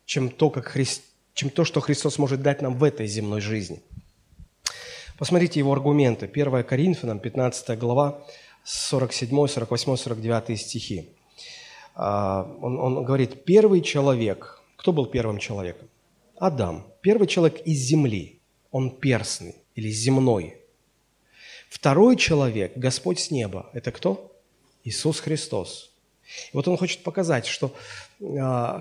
чем 0.06 0.30
то, 0.30 0.50
как 0.50 0.66
Христ, 0.66 1.02
чем 1.34 1.50
то, 1.50 1.64
что 1.64 1.80
Христос 1.80 2.18
может 2.18 2.42
дать 2.42 2.62
нам 2.62 2.74
в 2.74 2.84
этой 2.84 3.06
земной 3.06 3.40
жизни. 3.40 3.82
Посмотрите 5.18 5.60
его 5.60 5.72
аргументы. 5.72 6.26
1 6.26 6.64
Коринфянам, 6.64 7.18
15 7.18 7.78
глава, 7.78 8.24
47, 8.64 9.46
48, 9.48 9.96
49 9.96 10.60
стихи. 10.60 11.10
А, 11.94 12.50
он, 12.60 12.78
он 12.78 13.04
говорит, 13.04 13.44
первый 13.44 13.82
человек, 13.82 14.62
кто 14.76 14.92
был 14.92 15.06
первым 15.06 15.38
человеком? 15.38 15.88
Адам. 16.42 16.92
Первый 17.02 17.28
человек 17.28 17.60
из 17.64 17.78
земли, 17.78 18.40
он 18.72 18.90
перстный 18.90 19.54
или 19.76 19.88
земной. 19.90 20.56
Второй 21.70 22.16
человек, 22.16 22.72
Господь 22.74 23.20
с 23.20 23.30
неба, 23.30 23.70
это 23.74 23.92
кто? 23.92 24.36
Иисус 24.82 25.20
Христос. 25.20 25.94
И 26.52 26.56
вот 26.56 26.66
он 26.66 26.76
хочет 26.76 27.04
показать, 27.04 27.46
что 27.46 27.72
э, 28.18 28.24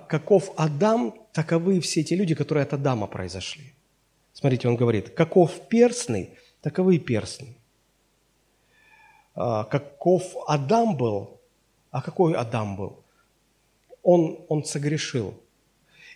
каков 0.08 0.52
Адам, 0.56 1.14
таковы 1.34 1.80
все 1.82 2.04
те 2.04 2.16
люди, 2.16 2.34
которые 2.34 2.64
от 2.64 2.74
Адама 2.74 3.06
произошли. 3.06 3.74
Смотрите, 4.34 4.68
он 4.68 4.76
говорит, 4.76 5.12
каков 5.12 5.68
перстный, 5.70 6.32
таковы 6.62 6.96
и 6.96 7.00
перстный. 7.00 7.56
Э, 9.36 9.66
каков 9.70 10.36
Адам 10.48 10.98
был, 10.98 11.40
а 11.92 12.02
какой 12.02 12.34
Адам 12.34 12.76
был? 12.76 13.04
Он, 14.02 14.40
он 14.50 14.64
согрешил. 14.64 15.36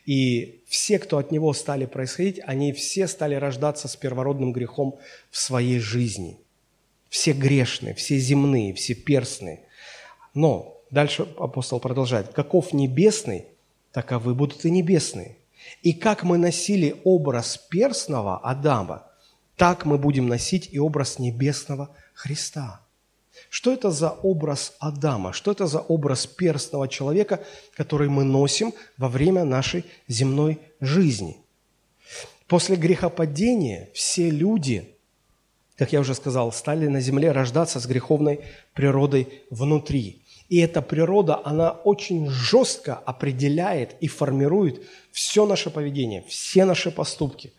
И 0.05 0.61
все, 0.67 0.99
кто 0.99 1.17
от 1.17 1.31
него 1.31 1.51
стали 1.53 1.85
происходить, 1.85 2.39
они 2.45 2.73
все 2.73 3.07
стали 3.07 3.35
рождаться 3.35 3.87
с 3.87 3.95
первородным 3.95 4.53
грехом 4.53 4.99
в 5.31 5.37
своей 5.37 5.79
жизни. 5.79 6.37
Все 7.09 7.33
грешные, 7.33 7.95
все 7.95 8.17
земные, 8.17 8.73
все 8.73 8.93
перстные. 8.93 9.61
Но 10.33 10.81
дальше 10.91 11.27
апостол 11.39 11.79
продолжает. 11.79 12.33
«Каков 12.33 12.73
небесный, 12.73 13.45
таковы 13.91 14.35
будут 14.35 14.63
и 14.65 14.71
небесные. 14.71 15.37
И 15.81 15.93
как 15.93 16.23
мы 16.23 16.37
носили 16.37 17.01
образ 17.03 17.57
перстного 17.57 18.37
Адама, 18.37 19.07
так 19.55 19.85
мы 19.85 19.97
будем 19.97 20.27
носить 20.27 20.69
и 20.71 20.77
образ 20.77 21.17
небесного 21.17 21.89
Христа». 22.13 22.84
Что 23.49 23.71
это 23.71 23.91
за 23.91 24.11
образ 24.11 24.73
Адама? 24.79 25.33
Что 25.33 25.51
это 25.51 25.67
за 25.67 25.79
образ 25.79 26.27
перстного 26.27 26.87
человека, 26.87 27.43
который 27.75 28.09
мы 28.09 28.23
носим 28.23 28.73
во 28.97 29.07
время 29.07 29.43
нашей 29.45 29.85
земной 30.07 30.59
жизни? 30.79 31.37
После 32.47 32.75
грехопадения 32.75 33.89
все 33.93 34.29
люди, 34.29 34.95
как 35.77 35.93
я 35.93 35.99
уже 35.99 36.13
сказал, 36.13 36.51
стали 36.51 36.87
на 36.87 36.99
земле 36.99 37.31
рождаться 37.31 37.79
с 37.79 37.87
греховной 37.87 38.41
природой 38.73 39.43
внутри. 39.49 40.21
И 40.47 40.59
эта 40.59 40.81
природа, 40.81 41.41
она 41.43 41.71
очень 41.71 42.29
жестко 42.29 42.95
определяет 42.95 43.95
и 43.99 44.07
формирует 44.07 44.83
все 45.11 45.45
наше 45.47 45.71
поведение, 45.71 46.23
все 46.27 46.65
наши 46.65 46.91
поступки. 46.91 47.51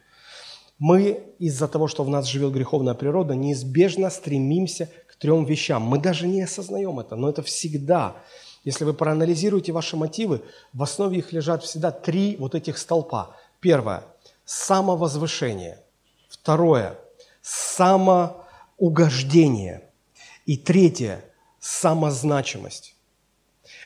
Мы 0.78 1.24
из-за 1.38 1.68
того, 1.68 1.88
что 1.88 2.04
в 2.04 2.10
нас 2.10 2.26
живет 2.26 2.52
греховная 2.52 2.94
природа, 2.94 3.34
неизбежно 3.34 4.10
стремимся 4.10 4.90
трем 5.18 5.44
вещам. 5.44 5.82
Мы 5.82 5.98
даже 5.98 6.26
не 6.26 6.40
осознаем 6.42 6.98
это, 7.00 7.16
но 7.16 7.28
это 7.28 7.42
всегда. 7.42 8.16
Если 8.64 8.84
вы 8.84 8.94
проанализируете 8.94 9.72
ваши 9.72 9.96
мотивы, 9.96 10.42
в 10.72 10.82
основе 10.82 11.18
их 11.18 11.32
лежат 11.32 11.62
всегда 11.62 11.90
три 11.90 12.36
вот 12.36 12.54
этих 12.54 12.78
столпа. 12.78 13.36
Первое– 13.60 14.04
самовозвышение. 14.44 15.80
Второе– 16.28 16.98
самоугождение. 17.42 19.82
И 20.46 20.56
третье– 20.56 21.24
самозначимость. 21.60 22.96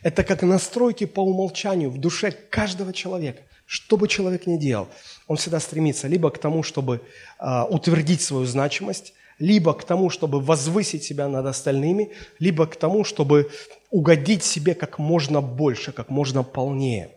Это 0.03 0.25
как 0.25 0.43
настройки 0.43 1.07
по 1.07 1.21
умолчанию 1.21 1.91
в 1.91 1.99
душе 1.99 2.31
каждого 2.31 2.93
человека. 2.93 3.43
Что 3.67 3.97
бы 3.97 4.09
человек 4.09 4.47
ни 4.47 4.57
делал, 4.57 4.89
он 5.29 5.37
всегда 5.37 5.61
стремится 5.61 6.09
либо 6.09 6.31
к 6.31 6.39
тому, 6.39 6.63
чтобы 6.63 7.03
э, 7.39 7.63
утвердить 7.71 8.21
свою 8.21 8.45
значимость, 8.45 9.15
либо 9.41 9.73
к 9.75 9.83
тому, 9.83 10.11
чтобы 10.11 10.39
возвысить 10.41 11.03
себя 11.03 11.27
над 11.27 11.47
остальными, 11.47 12.11
либо 12.39 12.67
к 12.67 12.77
тому, 12.77 13.03
чтобы 13.03 13.51
угодить 13.91 14.45
себе 14.45 14.75
как 14.75 14.99
можно 14.99 15.41
больше, 15.41 15.93
как 15.93 16.11
можно 16.11 16.45
полнее. 16.45 17.11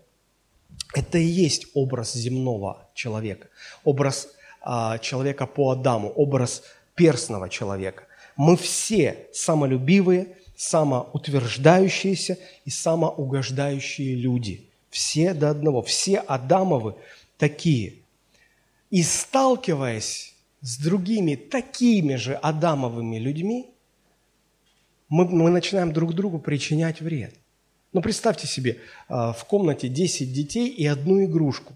Это 0.96 1.18
и 1.18 1.26
есть 1.26 1.68
образ 1.74 2.14
земного 2.14 2.88
человека, 2.96 3.50
образ 3.84 4.30
а, 4.62 4.98
человека 5.00 5.46
по 5.46 5.72
Адаму, 5.72 6.10
образ 6.10 6.64
перстного 6.96 7.50
человека. 7.50 8.06
Мы 8.38 8.56
все 8.56 9.28
самолюбивые, 9.34 10.38
самоутверждающиеся 10.56 12.38
и 12.64 12.70
самоугождающие 12.70 14.16
люди. 14.16 14.70
Все 14.90 15.34
до 15.34 15.50
одного, 15.50 15.82
все 15.82 16.20
Адамовы 16.20 16.96
такие. 17.38 17.96
И 18.92 19.04
сталкиваясь 19.04 20.33
с 20.64 20.78
другими 20.78 21.36
такими 21.36 22.16
же 22.16 22.36
Адамовыми 22.36 23.18
людьми, 23.18 23.70
мы, 25.10 25.26
мы 25.26 25.50
начинаем 25.50 25.92
друг 25.92 26.14
другу 26.14 26.40
причинять 26.40 27.02
вред. 27.02 27.36
Ну, 27.92 28.02
представьте 28.02 28.48
себе, 28.48 28.80
а, 29.10 29.34
в 29.34 29.44
комнате 29.46 29.90
10 29.90 30.32
детей 30.32 30.70
и 30.70 30.88
одну 30.88 31.24
игрушку. 31.26 31.74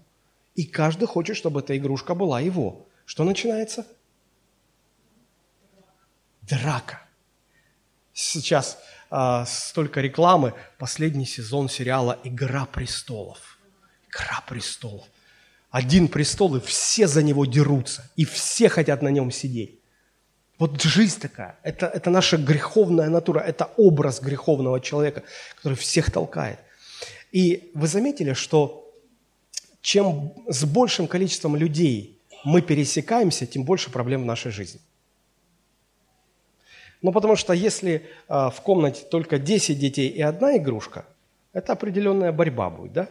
И 0.56 0.64
каждый 0.64 1.06
хочет, 1.06 1.36
чтобы 1.36 1.60
эта 1.60 1.76
игрушка 1.76 2.14
была 2.14 2.40
его. 2.40 2.86
Что 3.04 3.24
начинается? 3.24 3.86
Драка. 6.42 7.02
Сейчас 8.14 8.78
а, 9.10 9.44
столько 9.44 10.00
рекламы. 10.00 10.54
Последний 10.78 11.26
сезон 11.26 11.68
сериала 11.68 12.18
«Игра 12.24 12.64
престолов». 12.64 13.58
«Игра 14.08 14.42
престолов» 14.48 15.06
один 15.70 16.08
престол, 16.08 16.56
и 16.56 16.60
все 16.60 17.06
за 17.06 17.22
него 17.22 17.44
дерутся, 17.44 18.10
и 18.16 18.24
все 18.24 18.68
хотят 18.68 19.02
на 19.02 19.08
нем 19.08 19.30
сидеть. 19.30 19.78
Вот 20.58 20.82
жизнь 20.82 21.20
такая, 21.20 21.58
это, 21.62 21.86
это 21.86 22.10
наша 22.10 22.36
греховная 22.36 23.08
натура, 23.08 23.40
это 23.40 23.70
образ 23.76 24.20
греховного 24.20 24.80
человека, 24.80 25.22
который 25.56 25.74
всех 25.74 26.10
толкает. 26.10 26.58
И 27.30 27.70
вы 27.74 27.86
заметили, 27.86 28.32
что 28.32 28.92
чем 29.80 30.32
с 30.48 30.64
большим 30.64 31.06
количеством 31.06 31.54
людей 31.54 32.20
мы 32.44 32.60
пересекаемся, 32.62 33.46
тем 33.46 33.64
больше 33.64 33.90
проблем 33.90 34.22
в 34.22 34.26
нашей 34.26 34.50
жизни. 34.50 34.80
Ну, 37.02 37.12
потому 37.12 37.36
что 37.36 37.52
если 37.52 37.94
э, 38.28 38.50
в 38.50 38.60
комнате 38.62 39.04
только 39.08 39.38
10 39.38 39.78
детей 39.78 40.08
и 40.08 40.20
одна 40.20 40.56
игрушка, 40.56 41.04
это 41.52 41.72
определенная 41.72 42.32
борьба 42.32 42.70
будет, 42.70 42.92
да? 42.92 43.08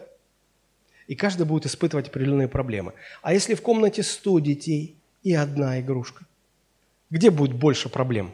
И 1.08 1.14
каждый 1.14 1.46
будет 1.46 1.66
испытывать 1.66 2.08
определенные 2.08 2.48
проблемы. 2.48 2.92
А 3.22 3.32
если 3.32 3.54
в 3.54 3.62
комнате 3.62 4.02
100 4.02 4.38
детей 4.40 4.96
и 5.24 5.34
одна 5.34 5.80
игрушка, 5.80 6.26
где 7.10 7.30
будет 7.30 7.54
больше 7.54 7.88
проблем? 7.88 8.30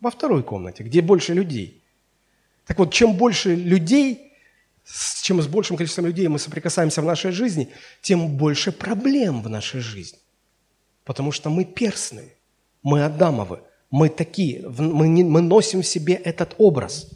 Во 0.00 0.10
второй 0.10 0.42
комнате, 0.42 0.82
где 0.82 1.02
больше 1.02 1.34
людей. 1.34 1.82
Так 2.66 2.78
вот, 2.78 2.92
чем 2.92 3.16
больше 3.16 3.54
людей, 3.54 4.32
чем 5.22 5.40
с 5.42 5.46
большим 5.46 5.76
количеством 5.76 6.06
людей 6.06 6.26
мы 6.28 6.38
соприкасаемся 6.38 7.02
в 7.02 7.04
нашей 7.04 7.32
жизни, 7.32 7.68
тем 8.00 8.36
больше 8.36 8.72
проблем 8.72 9.42
в 9.42 9.48
нашей 9.50 9.80
жизни. 9.80 10.18
Потому 11.04 11.32
что 11.32 11.50
мы 11.50 11.64
перстные, 11.64 12.32
мы 12.82 13.04
Адамовы, 13.04 13.60
мы 13.90 14.08
такие, 14.08 14.66
мы, 14.68 15.06
мы 15.06 15.42
носим 15.42 15.82
в 15.82 15.86
себе 15.86 16.14
этот 16.14 16.54
образ 16.56 17.10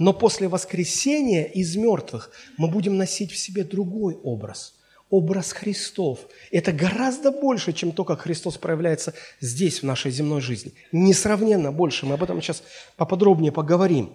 но 0.00 0.14
после 0.14 0.48
воскресения 0.48 1.44
из 1.44 1.76
мертвых 1.76 2.30
мы 2.56 2.68
будем 2.68 2.96
носить 2.96 3.30
в 3.30 3.36
себе 3.36 3.62
другой 3.62 4.14
образ– 4.14 4.74
образ 5.10 5.52
Христов. 5.52 6.20
Это 6.50 6.72
гораздо 6.72 7.30
больше, 7.32 7.72
чем 7.72 7.92
то, 7.92 8.04
как 8.04 8.20
Христос 8.20 8.56
проявляется 8.56 9.12
здесь, 9.40 9.80
в 9.80 9.82
нашей 9.82 10.12
земной 10.12 10.40
жизни. 10.40 10.72
Несравненно 10.92 11.72
больше. 11.72 12.06
Мы 12.06 12.14
об 12.14 12.22
этом 12.22 12.40
сейчас 12.40 12.62
поподробнее 12.96 13.50
поговорим. 13.50 14.12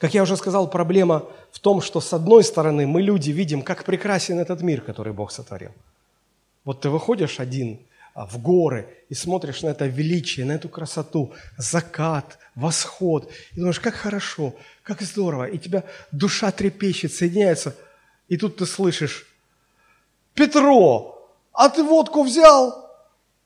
Как 0.00 0.14
я 0.14 0.22
уже 0.22 0.36
сказал, 0.36 0.68
проблема 0.68 1.24
в 1.52 1.60
том, 1.60 1.80
что 1.80 2.00
с 2.00 2.12
одной 2.12 2.44
стороны 2.44 2.86
мы, 2.88 3.02
люди, 3.02 3.30
видим, 3.30 3.62
как 3.62 3.84
прекрасен 3.84 4.38
этот 4.38 4.62
мир, 4.62 4.80
который 4.80 5.12
Бог 5.12 5.30
сотворил. 5.30 5.70
Вот 6.64 6.80
ты 6.80 6.90
выходишь 6.90 7.40
один 7.40 7.78
в 8.26 8.38
горы 8.38 8.88
и 9.08 9.14
смотришь 9.14 9.62
на 9.62 9.68
это 9.68 9.86
величие, 9.86 10.46
на 10.46 10.52
эту 10.52 10.68
красоту, 10.68 11.34
закат, 11.56 12.38
восход, 12.54 13.30
и 13.52 13.60
думаешь, 13.60 13.80
как 13.80 13.94
хорошо, 13.94 14.54
как 14.82 15.02
здорово, 15.02 15.44
и 15.44 15.58
тебя 15.58 15.84
душа 16.10 16.50
трепещет, 16.50 17.12
соединяется, 17.12 17.76
и 18.28 18.36
тут 18.36 18.56
ты 18.56 18.66
слышишь, 18.66 19.26
Петро, 20.34 21.30
а 21.52 21.68
ты 21.68 21.82
водку 21.82 22.22
взял? 22.22 22.88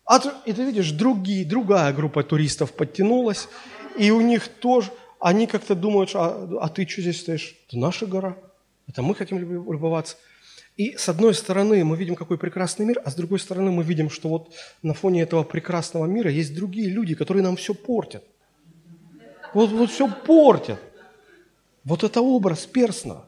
А 0.04 0.18
ты... 0.18 0.30
И 0.44 0.52
ты 0.52 0.64
видишь, 0.64 0.90
другие, 0.90 1.44
другая 1.44 1.92
группа 1.92 2.22
туристов 2.22 2.72
подтянулась, 2.72 3.48
и 3.96 4.10
у 4.10 4.20
них 4.20 4.48
тоже, 4.48 4.90
они 5.20 5.46
как-то 5.46 5.74
думают, 5.74 6.10
а, 6.14 6.48
а 6.60 6.68
ты 6.68 6.86
что 6.86 7.02
здесь 7.02 7.20
стоишь? 7.20 7.54
Это 7.68 7.78
наша 7.78 8.06
гора, 8.06 8.36
это 8.88 9.02
мы 9.02 9.14
хотим 9.14 9.38
любоваться. 9.38 10.16
И 10.76 10.96
с 10.96 11.08
одной 11.08 11.34
стороны 11.34 11.84
мы 11.84 11.96
видим, 11.96 12.14
какой 12.14 12.38
прекрасный 12.38 12.86
мир, 12.86 13.00
а 13.04 13.10
с 13.10 13.14
другой 13.14 13.38
стороны 13.38 13.70
мы 13.70 13.82
видим, 13.82 14.08
что 14.08 14.28
вот 14.28 14.54
на 14.82 14.94
фоне 14.94 15.22
этого 15.22 15.42
прекрасного 15.42 16.06
мира 16.06 16.30
есть 16.30 16.54
другие 16.54 16.88
люди, 16.88 17.14
которые 17.14 17.42
нам 17.42 17.56
все 17.56 17.74
портят. 17.74 18.24
Вот, 19.52 19.70
вот 19.70 19.90
все 19.90 20.08
портят. 20.08 20.80
Вот 21.84 22.04
это 22.04 22.22
образ 22.22 22.64
перстного. 22.64 23.26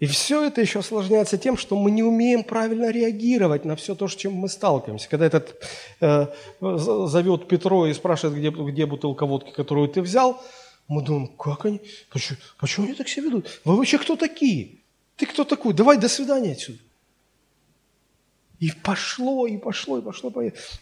И 0.00 0.06
все 0.06 0.44
это 0.44 0.62
еще 0.62 0.78
осложняется 0.78 1.36
тем, 1.36 1.58
что 1.58 1.76
мы 1.76 1.90
не 1.90 2.02
умеем 2.02 2.42
правильно 2.42 2.90
реагировать 2.90 3.66
на 3.66 3.76
все 3.76 3.94
то, 3.94 4.08
с 4.08 4.16
чем 4.16 4.32
мы 4.32 4.48
сталкиваемся. 4.48 5.08
Когда 5.10 5.26
этот 5.26 5.62
э, 6.00 6.26
зовет 6.60 7.48
Петро 7.48 7.86
и 7.86 7.92
спрашивает, 7.92 8.38
где, 8.38 8.50
где 8.50 8.86
бутылка 8.86 9.26
водки, 9.26 9.50
которую 9.50 9.88
ты 9.88 10.00
взял, 10.00 10.42
мы 10.88 11.02
думаем, 11.02 11.28
как 11.28 11.66
они, 11.66 11.80
почему, 12.10 12.38
почему 12.58 12.86
они 12.86 12.94
так 12.94 13.08
себя 13.08 13.26
ведут? 13.26 13.60
Вы 13.64 13.76
вообще 13.76 13.98
кто 13.98 14.16
такие? 14.16 14.79
Ты 15.20 15.26
кто 15.26 15.44
такой? 15.44 15.74
Давай, 15.74 15.98
до 15.98 16.08
свидания 16.08 16.52
отсюда. 16.52 16.78
И 18.58 18.72
пошло, 18.82 19.46
и 19.46 19.58
пошло, 19.58 19.98
и 19.98 20.02
пошло. 20.02 20.32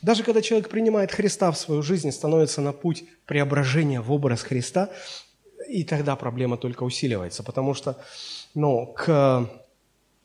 Даже 0.01 0.22
когда 0.22 0.43
человек 0.43 0.68
принимает 0.68 1.11
Христа 1.11 1.51
в 1.51 1.59
свою 1.59 1.82
жизнь, 1.82 2.12
становится 2.12 2.61
на 2.61 2.72
путь 2.72 3.05
преображения 3.26 4.01
в 4.01 4.12
образ 4.12 4.43
Христа, 4.43 4.91
и 5.68 5.82
тогда 5.82 6.14
проблема 6.14 6.57
только 6.57 6.84
усиливается, 6.84 7.43
потому 7.43 7.74
что 7.74 8.01
ну, 8.55 8.95
к 8.97 9.51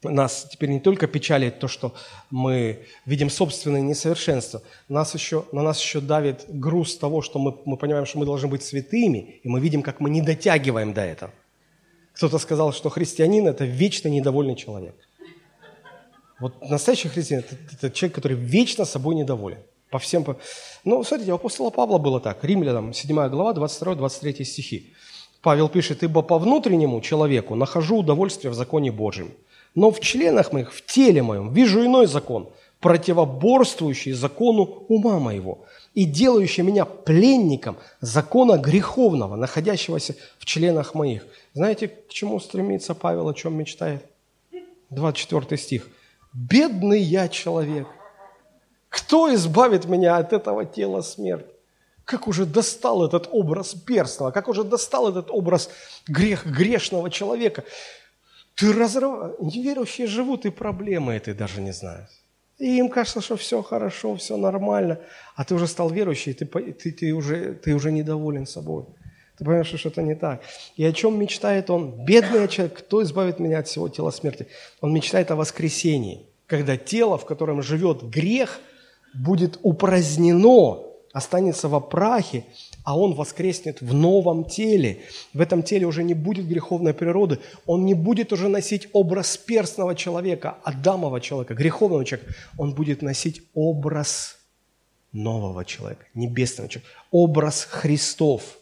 нас 0.03 0.47
теперь 0.51 0.69
не 0.69 0.79
только 0.79 1.07
печалит 1.07 1.57
то, 1.57 1.67
что 1.67 1.95
мы 2.29 2.85
видим 3.07 3.31
собственное 3.31 3.81
несовершенство, 3.81 4.61
нас 4.89 5.15
еще, 5.15 5.45
на 5.51 5.63
нас 5.63 5.81
еще 5.81 6.01
давит 6.01 6.45
груз 6.49 6.97
того, 6.97 7.23
что 7.23 7.39
мы, 7.39 7.57
мы 7.65 7.77
понимаем, 7.77 8.05
что 8.05 8.19
мы 8.19 8.25
должны 8.25 8.47
быть 8.47 8.61
святыми, 8.61 9.39
и 9.41 9.49
мы 9.49 9.59
видим, 9.59 9.81
как 9.81 9.99
мы 9.99 10.11
не 10.11 10.21
дотягиваем 10.21 10.93
до 10.93 11.01
этого. 11.01 11.33
Кто-то 12.13 12.37
сказал, 12.37 12.71
что 12.73 12.89
христианин– 12.89 13.47
это 13.47 13.65
вечно 13.65 14.07
недовольный 14.07 14.55
человек. 14.55 14.95
Вот 16.39 16.53
настоящий 16.69 17.09
христианин– 17.09 17.45
это, 17.71 17.89
человек, 17.89 18.15
который 18.15 18.37
вечно 18.37 18.85
собой 18.85 19.15
недоволен. 19.15 19.59
По 19.89 19.99
всем... 19.99 20.25
Ну, 20.83 21.03
смотрите, 21.03 21.31
у 21.31 21.35
апостола 21.35 21.69
Павла 21.69 21.97
было 21.97 22.19
так. 22.19 22.43
Римлянам, 22.43 22.93
7 22.93 23.29
глава, 23.29 23.53
22-23 23.53 24.43
стихи. 24.43 24.93
Павел 25.41 25.69
пишет, 25.69 26.03
«Ибо 26.03 26.21
по 26.21 26.39
внутреннему 26.39 27.01
человеку 27.01 27.55
нахожу 27.55 27.97
удовольствие 27.97 28.49
в 28.49 28.55
законе 28.55 28.91
Божьем, 28.91 29.31
но 29.75 29.91
в 29.91 29.99
членах 29.99 30.53
моих, 30.53 30.73
в 30.73 30.85
теле 30.85 31.21
моем 31.21 31.53
вижу 31.53 31.85
иной 31.85 32.07
закон, 32.07 32.49
противоборствующий 32.79 34.13
закону 34.13 34.85
ума 34.87 35.19
моего 35.19 35.65
и 35.93 36.05
делающий 36.05 36.63
меня 36.63 36.85
пленником 36.85 37.77
закона 38.01 38.57
греховного, 38.57 39.35
находящегося 39.35 40.15
в 40.39 40.45
членах 40.45 40.95
моих». 40.95 41.25
Знаете, 41.53 41.87
к 41.87 42.09
чему 42.09 42.39
стремится 42.39 42.95
Павел, 42.95 43.29
о 43.29 43.33
чем 43.33 43.55
мечтает? 43.55 44.05
24 44.89 45.57
стих. 45.57 45.87
«Бедный 46.33 46.99
я 46.99 47.27
человек, 47.27 47.87
кто 48.89 49.33
избавит 49.33 49.85
меня 49.85 50.17
от 50.17 50.33
этого 50.33 50.65
тела 50.65 51.01
смерти?» 51.01 51.53
Как 52.05 52.27
уже 52.27 52.45
достал 52.45 53.05
этот 53.05 53.29
образ 53.31 53.73
перстного, 53.73 54.31
как 54.31 54.49
уже 54.49 54.63
достал 54.63 55.09
этот 55.09 55.29
образ 55.29 55.69
грех 56.05 56.45
грешного 56.45 57.09
человека. 57.09 57.63
Ты 58.55 58.73
разрыв... 58.73 59.39
Неверующие 59.39 60.07
живут 60.07 60.45
и 60.45 60.49
проблемы 60.49 61.13
этой 61.13 61.33
даже 61.33 61.61
не 61.61 61.71
знают. 61.71 62.09
И 62.57 62.77
им 62.77 62.89
кажется, 62.89 63.21
что 63.21 63.37
все 63.37 63.61
хорошо, 63.61 64.15
все 64.15 64.35
нормально, 64.37 64.99
а 65.35 65.45
ты 65.45 65.55
уже 65.55 65.65
стал 65.67 65.89
верующий, 65.89 66.33
ты, 66.33 66.45
ты, 66.45 66.91
ты, 66.91 67.13
уже, 67.13 67.53
ты 67.53 67.73
уже 67.73 67.91
недоволен 67.91 68.45
собой. 68.45 68.85
Ты 69.37 69.45
понимаешь, 69.45 69.67
что 69.67 69.77
что-то 69.77 70.01
не 70.01 70.15
так. 70.15 70.41
И 70.75 70.85
о 70.85 70.93
чем 70.93 71.19
мечтает 71.19 71.69
он? 71.69 72.05
Бедный 72.05 72.47
человек, 72.47 72.77
кто 72.79 73.01
избавит 73.01 73.39
меня 73.39 73.59
от 73.59 73.67
всего 73.67 73.89
тела 73.89 74.11
смерти? 74.11 74.47
Он 74.81 74.93
мечтает 74.93 75.31
о 75.31 75.35
воскресении, 75.35 76.25
когда 76.45 76.77
тело, 76.77 77.17
в 77.17 77.25
котором 77.25 77.61
живет 77.63 78.03
грех, 78.03 78.59
будет 79.13 79.59
упразднено 79.63 80.93
останется 81.13 81.69
во 81.69 81.79
прахе, 81.79 82.43
а 82.83 82.99
он 82.99 83.13
воскреснет 83.13 83.81
в 83.81 83.93
новом 83.93 84.45
теле. 84.45 85.03
В 85.33 85.39
этом 85.39 85.63
теле 85.63 85.85
уже 85.85 86.03
не 86.03 86.15
будет 86.15 86.47
греховной 86.47 86.93
природы, 86.93 87.39
он 87.65 87.85
не 87.85 87.93
будет 87.93 88.33
уже 88.33 88.49
носить 88.49 88.89
образ 88.91 89.37
перстного 89.37 89.95
человека, 89.95 90.57
Адамова 90.63 91.21
человека, 91.21 91.53
греховного 91.53 92.03
человека. 92.03 92.33
Он 92.57 92.73
будет 92.73 93.01
носить 93.01 93.43
образ 93.53 94.37
нового 95.13 95.63
человека, 95.63 96.05
небесного 96.15 96.67
человека, 96.67 96.91
образ 97.11 97.63
Христов. 97.63 98.57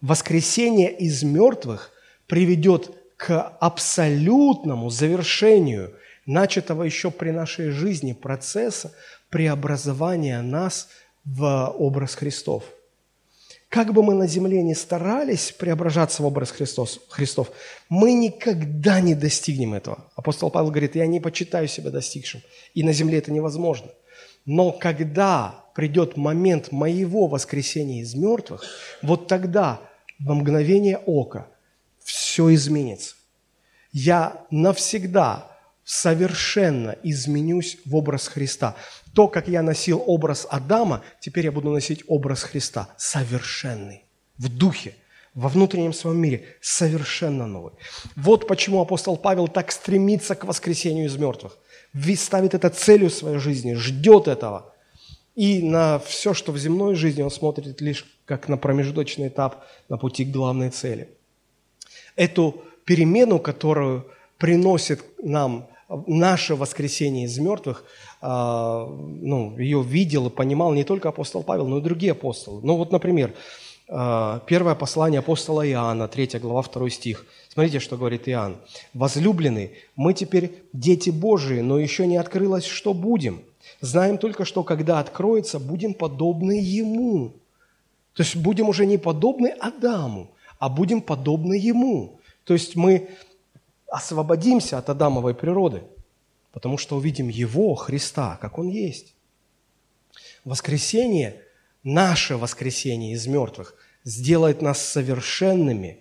Воскресение 0.00 0.90
из 0.96 1.22
мертвых 1.22 1.90
приведет 2.26 2.96
к 3.16 3.40
абсолютному 3.60 4.88
завершению 4.88 5.94
начатого 6.26 6.84
еще 6.84 7.10
при 7.10 7.30
нашей 7.30 7.70
жизни 7.70 8.12
процесса 8.12 8.92
преобразования 9.30 10.40
нас– 10.42 10.88
в 11.24 11.74
образ 11.78 12.14
Христов. 12.14 12.64
Как 13.68 13.92
бы 13.92 14.02
мы 14.02 14.14
на 14.14 14.26
земле 14.26 14.62
ни 14.62 14.74
старались 14.74 15.52
преображаться 15.52 16.22
в 16.22 16.26
образ 16.26 16.50
Христос, 16.50 17.00
Христов, 17.08 17.52
мы 17.88 18.12
никогда 18.12 19.00
не 19.00 19.14
достигнем 19.14 19.74
этого. 19.74 20.10
Апостол 20.16 20.50
Павел 20.50 20.70
говорит, 20.70 20.96
я 20.96 21.06
не 21.06 21.20
почитаю 21.20 21.68
себя 21.68 21.90
достигшим, 21.90 22.42
и 22.74 22.82
на 22.82 22.92
земле 22.92 23.18
это 23.18 23.30
невозможно. 23.30 23.90
Но 24.44 24.72
когда 24.72 25.66
придет 25.76 26.16
момент 26.16 26.72
моего 26.72 27.28
воскресения 27.28 28.02
из 28.02 28.14
мертвых, 28.14 28.64
вот 29.02 29.28
тогда, 29.28 29.80
во 30.20 30.34
мгновение 30.34 30.98
ока, 30.98 31.48
все 31.98 32.54
изменится. 32.54 33.16
Я 33.92 34.46
навсегда 34.50 35.50
совершенно 35.84 36.96
изменюсь 37.02 37.78
в 37.84 37.96
образ 37.96 38.28
Христа. 38.28 38.76
То, 39.14 39.26
как 39.26 39.48
я 39.48 39.62
носил 39.62 40.02
образ 40.06 40.46
Адама, 40.48 41.02
теперь 41.20 41.46
я 41.46 41.52
буду 41.52 41.70
носить 41.70 42.04
образ 42.06 42.44
Христа, 42.44 42.88
совершенный, 42.96 44.04
в 44.38 44.48
духе, 44.48 44.94
во 45.34 45.48
внутреннем 45.48 45.92
своем 45.92 46.18
мире, 46.18 46.44
совершенно 46.60 47.46
новый. 47.46 47.72
Вот 48.14 48.46
почему 48.46 48.80
апостол 48.80 49.16
Павел 49.16 49.48
так 49.48 49.72
стремится 49.72 50.34
к 50.34 50.44
воскресению 50.44 51.06
из 51.06 51.16
мертвых. 51.16 51.58
Ставит 52.16 52.54
это 52.54 52.70
целью 52.70 53.10
своей 53.10 53.38
жизни, 53.38 53.74
ждет 53.74 54.28
этого. 54.28 54.72
И 55.34 55.62
на 55.62 55.98
все, 55.98 56.34
что 56.34 56.52
в 56.52 56.58
земной 56.58 56.94
жизни, 56.94 57.22
он 57.22 57.30
смотрит 57.30 57.80
лишь 57.80 58.04
как 58.30 58.48
на 58.48 58.56
промежуточный 58.56 59.26
этап 59.26 59.64
на 59.88 59.96
пути 59.98 60.24
к 60.24 60.30
главной 60.30 60.70
цели. 60.70 61.08
Эту 62.14 62.62
перемену, 62.84 63.40
которую 63.40 64.06
приносит 64.38 65.04
нам 65.20 65.66
наше 66.06 66.54
воскресение 66.54 67.24
из 67.24 67.36
мертвых, 67.38 67.84
а, 68.20 68.86
ну, 68.86 69.58
ее 69.58 69.82
видел 69.82 70.28
и 70.28 70.30
понимал 70.30 70.72
не 70.74 70.84
только 70.84 71.08
апостол 71.08 71.42
Павел, 71.42 71.66
но 71.66 71.78
и 71.78 71.82
другие 71.82 72.12
апостолы. 72.12 72.60
Ну 72.62 72.76
вот, 72.76 72.92
например, 72.92 73.34
а, 73.88 74.38
первое 74.46 74.76
послание 74.76 75.18
апостола 75.18 75.68
Иоанна, 75.68 76.06
3 76.06 76.38
глава, 76.38 76.62
2 76.62 76.88
стих. 76.88 77.26
Смотрите, 77.52 77.80
что 77.80 77.96
говорит 77.96 78.28
Иоанн. 78.28 78.58
«Возлюбленный, 78.94 79.72
мы 79.96 80.14
теперь 80.14 80.52
дети 80.72 81.10
Божии, 81.10 81.62
но 81.62 81.80
еще 81.80 82.06
не 82.06 82.16
открылось, 82.16 82.64
что 82.64 82.94
будем. 82.94 83.42
Знаем 83.80 84.18
только, 84.18 84.44
что 84.44 84.62
когда 84.62 85.00
откроется, 85.00 85.58
будем 85.58 85.94
подобны 85.94 86.60
Ему». 86.62 87.39
То 88.20 88.24
есть 88.24 88.36
будем 88.36 88.68
уже 88.68 88.84
не 88.84 88.98
подобны 88.98 89.46
Адаму, 89.46 90.32
а 90.58 90.68
будем 90.68 91.00
подобны 91.00 91.54
Ему. 91.54 92.20
То 92.44 92.52
есть 92.52 92.76
мы 92.76 93.08
освободимся 93.86 94.76
от 94.76 94.90
Адамовой 94.90 95.34
природы, 95.34 95.84
потому 96.52 96.76
что 96.76 96.96
увидим 96.96 97.30
Его, 97.30 97.74
Христа, 97.76 98.36
как 98.42 98.58
Он 98.58 98.68
есть. 98.68 99.14
Воскресение, 100.44 101.40
наше 101.82 102.36
воскресение 102.36 103.14
из 103.14 103.26
мертвых, 103.26 103.74
сделает 104.04 104.60
нас 104.60 104.82
совершенными, 104.82 106.00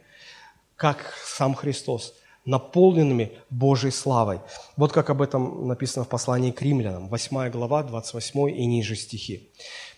как 0.75 1.13
сам 1.23 1.55
Христос, 1.55 2.15
наполненными 2.43 3.31
Божьей 3.49 3.91
славой. 3.91 4.41
Вот 4.75 4.91
как 4.91 5.09
об 5.09 5.21
этом 5.21 5.69
написано 5.69 6.03
в 6.03 6.09
послании 6.09 6.51
к 6.51 6.61
римлянам, 6.61 7.07
8 7.07 7.49
глава, 7.49 7.81
28 7.83 8.49
и 8.49 8.65
ниже 8.65 8.97
стихи. 8.97 9.51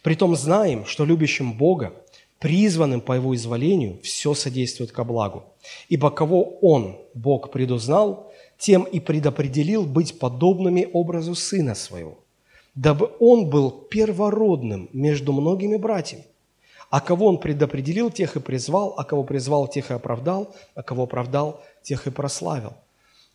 «Притом 0.04 0.36
знаем, 0.36 0.86
что 0.86 1.04
любящим 1.04 1.54
Бога, 1.54 1.94
призванным 2.42 3.02
по 3.02 3.14
Его 3.14 3.36
изволению, 3.36 4.00
все 4.02 4.34
содействует 4.34 4.92
ко 4.92 5.04
благу. 5.04 5.44
Ибо 5.90 6.10
кого 6.10 6.58
Он, 6.62 6.98
Бог, 7.14 7.52
предузнал, 7.52 8.34
тем 8.58 8.84
и 8.84 9.00
предопределил 9.00 9.86
быть 9.86 10.18
подобными 10.18 10.90
образу 10.92 11.36
Сына 11.36 11.76
Своего, 11.76 12.18
дабы 12.74 13.12
Он 13.20 13.48
был 13.48 13.70
первородным 13.70 14.90
между 14.92 15.34
многими 15.34 15.78
братьями. 15.78 16.26
А 16.90 17.00
кого 17.00 17.28
Он 17.28 17.38
предопределил, 17.38 18.10
тех 18.10 18.36
и 18.36 18.40
призвал, 18.40 18.96
а 18.98 19.04
кого 19.04 19.24
призвал, 19.24 19.68
тех 19.68 19.92
и 19.92 19.94
оправдал, 19.94 20.56
а 20.74 20.82
кого 20.82 21.04
оправдал, 21.04 21.62
тех 21.84 22.08
и 22.08 22.12
прославил. 22.12 22.74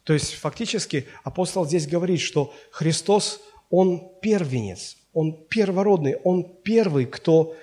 То 0.02 0.14
есть 0.14 0.34
фактически 0.34 1.06
апостол 1.22 1.64
здесь 1.64 1.86
говорит, 1.86 2.20
что 2.20 2.52
Христос, 2.72 3.40
Он 3.70 4.02
первенец, 4.20 4.96
Он 5.14 5.32
первородный, 5.32 6.16
Он 6.24 6.44
первый, 6.64 7.06
кто 7.06 7.54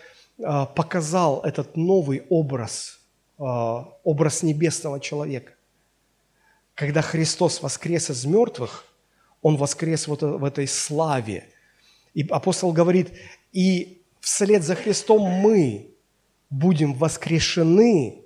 показал 0.66 1.42
этот 1.44 1.78
новый 1.78 2.26
образ, 2.30 3.00
а, 3.38 3.90
образ 4.04 4.44
небесного 4.44 5.00
человека. 5.00 5.54
Когда 6.76 7.02
Христос 7.02 7.62
воскрес 7.62 8.10
из 8.10 8.26
мертвых, 8.26 8.86
Он 9.42 9.58
воскрес 9.58 10.08
вот 10.08 10.22
в 10.22 10.44
этой 10.44 10.68
славе. 10.68 11.50
И 12.14 12.26
апостол 12.30 12.72
говорит, 12.72 13.12
и 13.52 14.02
вслед 14.22 14.64
за 14.64 14.76
Христом 14.76 15.22
мы 15.22 15.92
будем 16.50 16.94
воскрешены, 16.94 18.24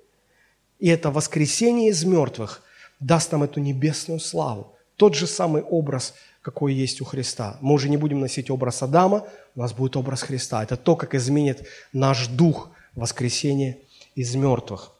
и 0.78 0.88
это 0.88 1.10
воскресение 1.10 1.90
из 1.90 2.04
мертвых 2.04 2.62
даст 3.00 3.32
нам 3.32 3.42
эту 3.42 3.60
небесную 3.60 4.20
славу. 4.20 4.76
Тот 4.96 5.14
же 5.14 5.26
самый 5.26 5.62
образ– 5.62 6.14
какой 6.42 6.74
есть 6.74 7.00
у 7.00 7.04
Христа. 7.04 7.58
Мы 7.60 7.74
уже 7.74 7.88
не 7.88 7.96
будем 7.96 8.20
носить 8.20 8.50
образ 8.50 8.82
Адама, 8.82 9.26
у 9.54 9.60
нас 9.60 9.72
будет 9.72 9.96
образ 9.96 10.22
Христа. 10.22 10.62
Это 10.62 10.76
то, 10.76 10.96
как 10.96 11.14
изменит 11.14 11.66
наш 11.92 12.28
дух 12.28 12.70
воскресения 12.94 13.78
из 14.14 14.34
мертвых. 14.34 14.92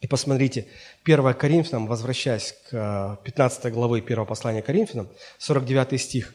И 0.00 0.06
посмотрите, 0.06 0.66
1 1.04 1.34
Коринфянам, 1.34 1.86
возвращаясь 1.86 2.54
к 2.68 3.18
15 3.24 3.72
главы 3.72 4.00
1 4.00 4.26
послания 4.26 4.60
Коринфянам, 4.60 5.08
49 5.38 6.00
стих, 6.00 6.34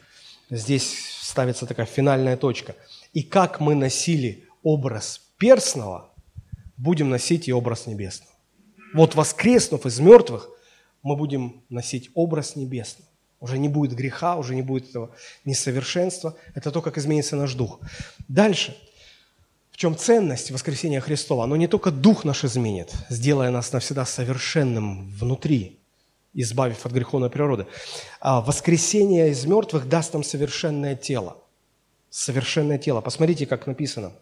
здесь 0.50 0.92
ставится 1.22 1.66
такая 1.66 1.86
финальная 1.86 2.36
точка. 2.36 2.74
«И 3.12 3.22
как 3.22 3.60
мы 3.60 3.74
носили 3.74 4.48
образ 4.62 5.20
перстного, 5.38 6.10
будем 6.76 7.10
носить 7.10 7.46
и 7.46 7.52
образ 7.52 7.86
небесного». 7.86 8.32
Вот 8.92 9.14
воскреснув 9.14 9.86
из 9.86 10.00
мертвых, 10.00 10.50
мы 11.02 11.16
будем 11.16 11.62
носить 11.68 12.10
образ 12.14 12.56
небесный. 12.56 13.04
Уже 13.40 13.58
не 13.58 13.68
будет 13.68 13.94
греха, 13.94 14.36
уже 14.36 14.54
не 14.54 14.62
будет 14.62 14.90
этого 14.90 15.10
несовершенства. 15.46 16.36
Это 16.54 16.70
то, 16.70 16.82
как 16.82 16.98
изменится 16.98 17.36
наш 17.36 17.54
дух. 17.54 17.80
Дальше. 18.28 18.76
В 19.70 19.76
чем 19.78 19.96
ценность 19.96 20.50
воскресения 20.50 21.00
Христова? 21.00 21.44
Оно 21.44 21.56
не 21.56 21.66
только 21.66 21.90
дух 21.90 22.24
наш 22.24 22.44
изменит, 22.44 22.92
сделая 23.08 23.50
нас 23.50 23.72
навсегда 23.72 24.04
совершенным 24.04 25.08
внутри, 25.08 25.78
избавив 26.34 26.84
от 26.84 26.92
греховной 26.92 27.30
природы. 27.30 27.66
А 28.20 28.42
воскресение 28.42 29.30
из 29.30 29.46
мертвых 29.46 29.88
даст 29.88 30.12
нам 30.12 30.22
совершенное 30.22 30.94
тело. 30.94 31.38
Совершенное 32.10 32.76
тело. 32.76 33.00
Посмотрите, 33.00 33.46
как 33.46 33.66
написано. 33.66 34.12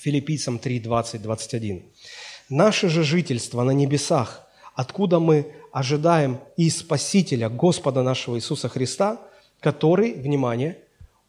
Филиппийцам 0.00 0.58
3, 0.58 0.80
20, 0.80 1.22
21. 1.22 1.84
«Наше 2.48 2.88
же 2.88 3.04
жительство 3.04 3.62
на 3.62 3.70
небесах, 3.70 4.48
откуда 4.74 5.20
мы 5.20 5.54
ожидаем 5.72 6.40
и 6.56 6.70
Спасителя, 6.70 7.48
Господа 7.48 8.02
нашего 8.02 8.36
Иисуса 8.36 8.68
Христа, 8.68 9.20
который, 9.60 10.14
внимание, 10.14 10.78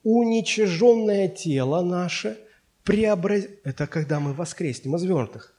уничиженное 0.03 1.27
тело 1.27 1.81
наше 1.81 2.37
преобразит... 2.83 3.59
Это 3.63 3.87
когда 3.87 4.19
мы 4.19 4.33
воскреснем 4.33 4.95
из 4.95 5.03
мертвых. 5.03 5.53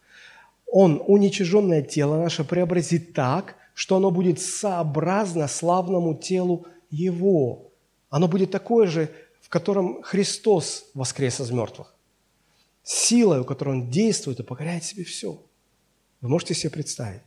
Он 0.66 1.03
уничиженное 1.07 1.83
тело 1.83 2.16
наше 2.16 2.45
преобразит 2.45 3.12
так, 3.12 3.57
что 3.74 3.97
оно 3.97 4.11
будет 4.11 4.41
сообразно 4.41 5.49
славному 5.49 6.14
телу 6.14 6.66
Его. 6.91 7.70
Оно 8.11 8.28
будет 8.28 8.51
такое 8.51 8.87
же, 8.87 9.11
в 9.41 9.49
котором 9.49 10.03
Христос 10.03 10.87
воскрес 10.95 11.41
из 11.41 11.51
мертвых. 11.51 11.95
Силой, 12.83 13.41
у 13.41 13.45
которой 13.45 13.70
Он 13.70 13.91
действует 13.91 14.41
и 14.41 14.43
покоряет 14.43 14.85
себе 14.85 15.05
все. 15.05 15.41
Вы 16.20 16.28
можете 16.28 16.55
себе 16.55 16.70
представить? 16.70 17.22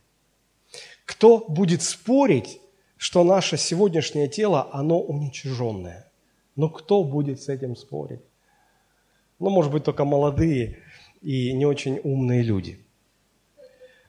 Кто 1.06 1.38
будет 1.38 1.82
спорить, 1.82 2.60
что 2.96 3.24
наше 3.24 3.56
сегодняшнее 3.56 4.28
тело, 4.28 4.68
оно 4.72 5.00
уничиженное? 5.00 6.10
Но 6.56 6.68
кто 6.68 7.04
будет 7.04 7.40
с 7.40 7.48
этим 7.48 7.76
спорить? 7.76 8.20
Ну, 9.38 9.50
может 9.50 9.70
быть, 9.70 9.84
только 9.84 10.04
молодые 10.04 10.78
и 11.22 11.52
не 11.52 11.64
очень 11.64 12.00
умные 12.02 12.42
люди. 12.42 12.80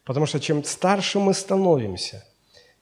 Потому 0.06 0.26
что 0.26 0.40
чем 0.40 0.64
старше 0.64 1.20
мы 1.20 1.34
становимся, 1.34 2.26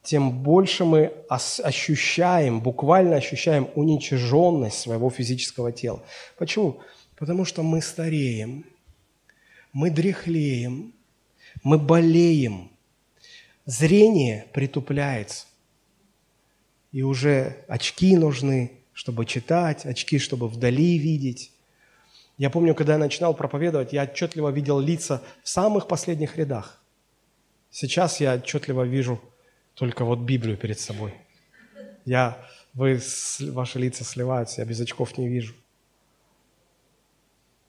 тем 0.01 0.43
больше 0.43 0.85
мы 0.85 1.11
ощущаем, 1.27 2.61
буквально 2.61 3.15
ощущаем 3.17 3.67
уничиженность 3.75 4.79
своего 4.79 5.09
физического 5.09 5.71
тела. 5.71 6.03
Почему? 6.37 6.79
Потому 7.17 7.43
что 7.43 7.63
мы 7.63 7.81
стареем, 7.81 8.65
мы 9.73 9.89
дряхлеем, 9.89 10.93
мы 11.63 11.79
болеем– 11.79 12.69
зрение 13.65 14.47
притупляется. 14.53 15.47
И 16.91 17.01
уже 17.01 17.65
очки 17.67 18.15
нужны, 18.15 18.71
чтобы 18.93 19.25
читать, 19.25 19.85
очки, 19.85 20.19
чтобы 20.19 20.47
вдали 20.47 20.97
видеть. 20.97 21.51
Я 22.37 22.49
помню, 22.49 22.75
когда 22.75 22.93
я 22.93 22.99
начинал 22.99 23.33
проповедовать, 23.33 23.93
я 23.93 24.03
отчетливо 24.03 24.49
видел 24.49 24.79
лица 24.79 25.21
в 25.43 25.49
самых 25.49 25.87
последних 25.87 26.37
рядах. 26.37 26.81
Сейчас 27.71 28.21
я 28.21 28.35
отчетливо 28.35 28.83
вижу 28.83 29.21
только 29.73 30.05
вот 30.05 30.19
Библию 30.19 30.57
перед 30.57 30.79
собой. 30.79 31.13
Я, 32.05 32.37
вы, 32.73 33.01
ваши 33.39 33.79
лица 33.79 34.03
сливаются, 34.03 34.61
я 34.61 34.67
без 34.67 34.79
очков 34.79 35.17
не 35.17 35.27
вижу. 35.27 35.53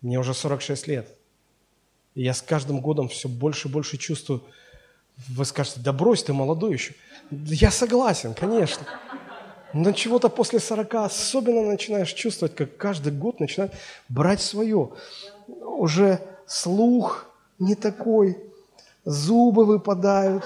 Мне 0.02 0.18
уже 0.20 0.34
46 0.34 0.86
лет. 0.86 1.08
И 2.14 2.22
я 2.22 2.34
с 2.34 2.42
каждым 2.42 2.80
годом 2.80 3.08
все 3.08 3.28
больше 3.28 3.68
и 3.68 3.70
больше 3.70 3.96
чувствую, 3.98 4.44
вы 5.28 5.44
скажете, 5.44 5.80
да 5.80 5.92
брось, 5.92 6.22
ты 6.22 6.32
молодой 6.32 6.74
еще. 6.74 6.94
Я 7.30 7.70
согласен, 7.70 8.34
конечно. 8.34 8.86
Но 9.72 9.92
чего-то 9.92 10.28
после 10.28 10.60
40 10.60 10.94
особенно 10.94 11.62
начинаешь 11.62 12.12
чувствовать, 12.12 12.54
как 12.54 12.76
каждый 12.76 13.12
год 13.12 13.40
начинает 13.40 13.72
брать 14.08 14.40
свое. 14.40 14.90
Уже 15.46 16.20
слух 16.46 17.26
не 17.58 17.74
такой, 17.74 18.38
зубы 19.04 19.64
выпадают. 19.64 20.44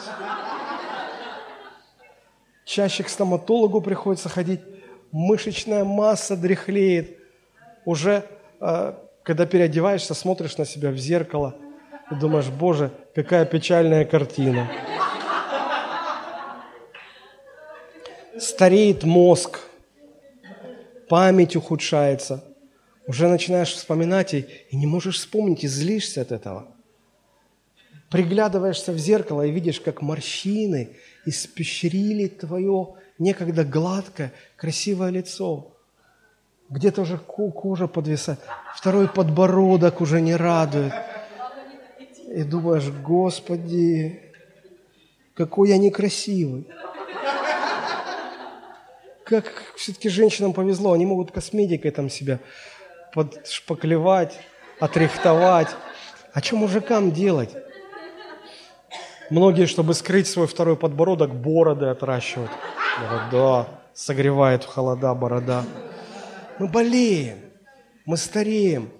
Чаще 2.64 3.02
к 3.02 3.08
стоматологу 3.08 3.80
приходится 3.80 4.28
ходить, 4.28 4.60
мышечная 5.10 5.84
масса 5.84 6.36
дряхлеет. 6.36 7.18
Уже, 7.84 8.24
э, 8.60 8.94
когда 9.24 9.46
переодеваешься, 9.46 10.14
смотришь 10.14 10.56
на 10.56 10.64
себя 10.64 10.90
в 10.90 10.96
зеркало– 10.96 11.56
и 12.10 12.14
думаешь, 12.14 12.48
Боже, 12.48 12.90
какая 13.14 13.44
печальная 13.44 14.04
картина. 14.04 14.70
Стареет 18.38 19.04
мозг, 19.04 19.60
память 21.08 21.56
ухудшается. 21.56 22.44
Уже 23.06 23.28
начинаешь 23.28 23.72
вспоминать 23.72 24.34
и, 24.34 24.46
и 24.70 24.76
не 24.76 24.86
можешь 24.86 25.16
вспомнить, 25.16 25.64
и 25.64 25.68
злишься 25.68 26.22
от 26.22 26.32
этого. 26.32 26.68
Приглядываешься 28.08 28.92
в 28.92 28.98
зеркало 28.98 29.42
и 29.42 29.50
видишь, 29.50 29.80
как 29.80 30.02
морщины 30.02 30.90
испещрили 31.26 32.28
твое 32.28 32.94
некогда 33.18 33.64
гладкое, 33.64 34.32
красивое 34.56 35.10
лицо. 35.10 35.72
Где-то 36.70 37.02
уже 37.02 37.18
кожа 37.18 37.88
подвисает, 37.88 38.40
второй 38.76 39.08
подбородок 39.08 40.00
уже 40.00 40.20
не 40.20 40.34
радует– 40.34 40.92
и 42.30 42.44
думаешь, 42.44 42.88
Господи, 42.88 44.20
какой 45.34 45.70
я 45.70 45.78
некрасивый. 45.78 46.68
Как 49.24 49.44
все-таки 49.76 50.08
женщинам 50.08 50.52
повезло, 50.52 50.92
они 50.92 51.06
могут 51.06 51.32
косметикой 51.32 51.90
там 51.90 52.08
себя 52.08 52.38
подшпаклевать, 53.12 54.38
отрихтовать. 54.78 55.68
А 56.32 56.40
что 56.40 56.56
мужикам 56.56 57.12
делать? 57.12 57.50
Многие, 59.30 59.66
чтобы 59.66 59.94
скрыть 59.94 60.26
свой 60.26 60.46
второй 60.46 60.76
подбородок, 60.76 61.34
бороды 61.34 61.86
отращивают. 61.86 62.50
Да, 63.32 63.68
согревает 63.94 64.64
в 64.64 64.66
холода 64.66 65.14
борода. 65.14 65.64
Мы 66.58 66.68
болеем, 66.68 67.38
мы 68.04 68.16
стареем. 68.16 68.90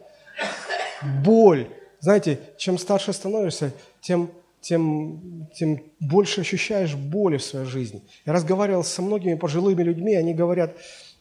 Боль, 1.02 1.68
знаете, 2.00 2.40
чем 2.56 2.78
старше 2.78 3.12
становишься, 3.12 3.72
тем, 4.00 4.30
тем, 4.60 5.48
тем 5.54 5.82
больше 6.00 6.40
ощущаешь 6.40 6.94
боли 6.94 7.36
в 7.36 7.44
своей 7.44 7.66
жизни. 7.66 8.02
Я 8.24 8.32
разговаривал 8.32 8.84
со 8.84 9.02
многими 9.02 9.34
пожилыми 9.34 9.82
людьми, 9.82 10.14
они 10.14 10.34
говорят, 10.34 10.76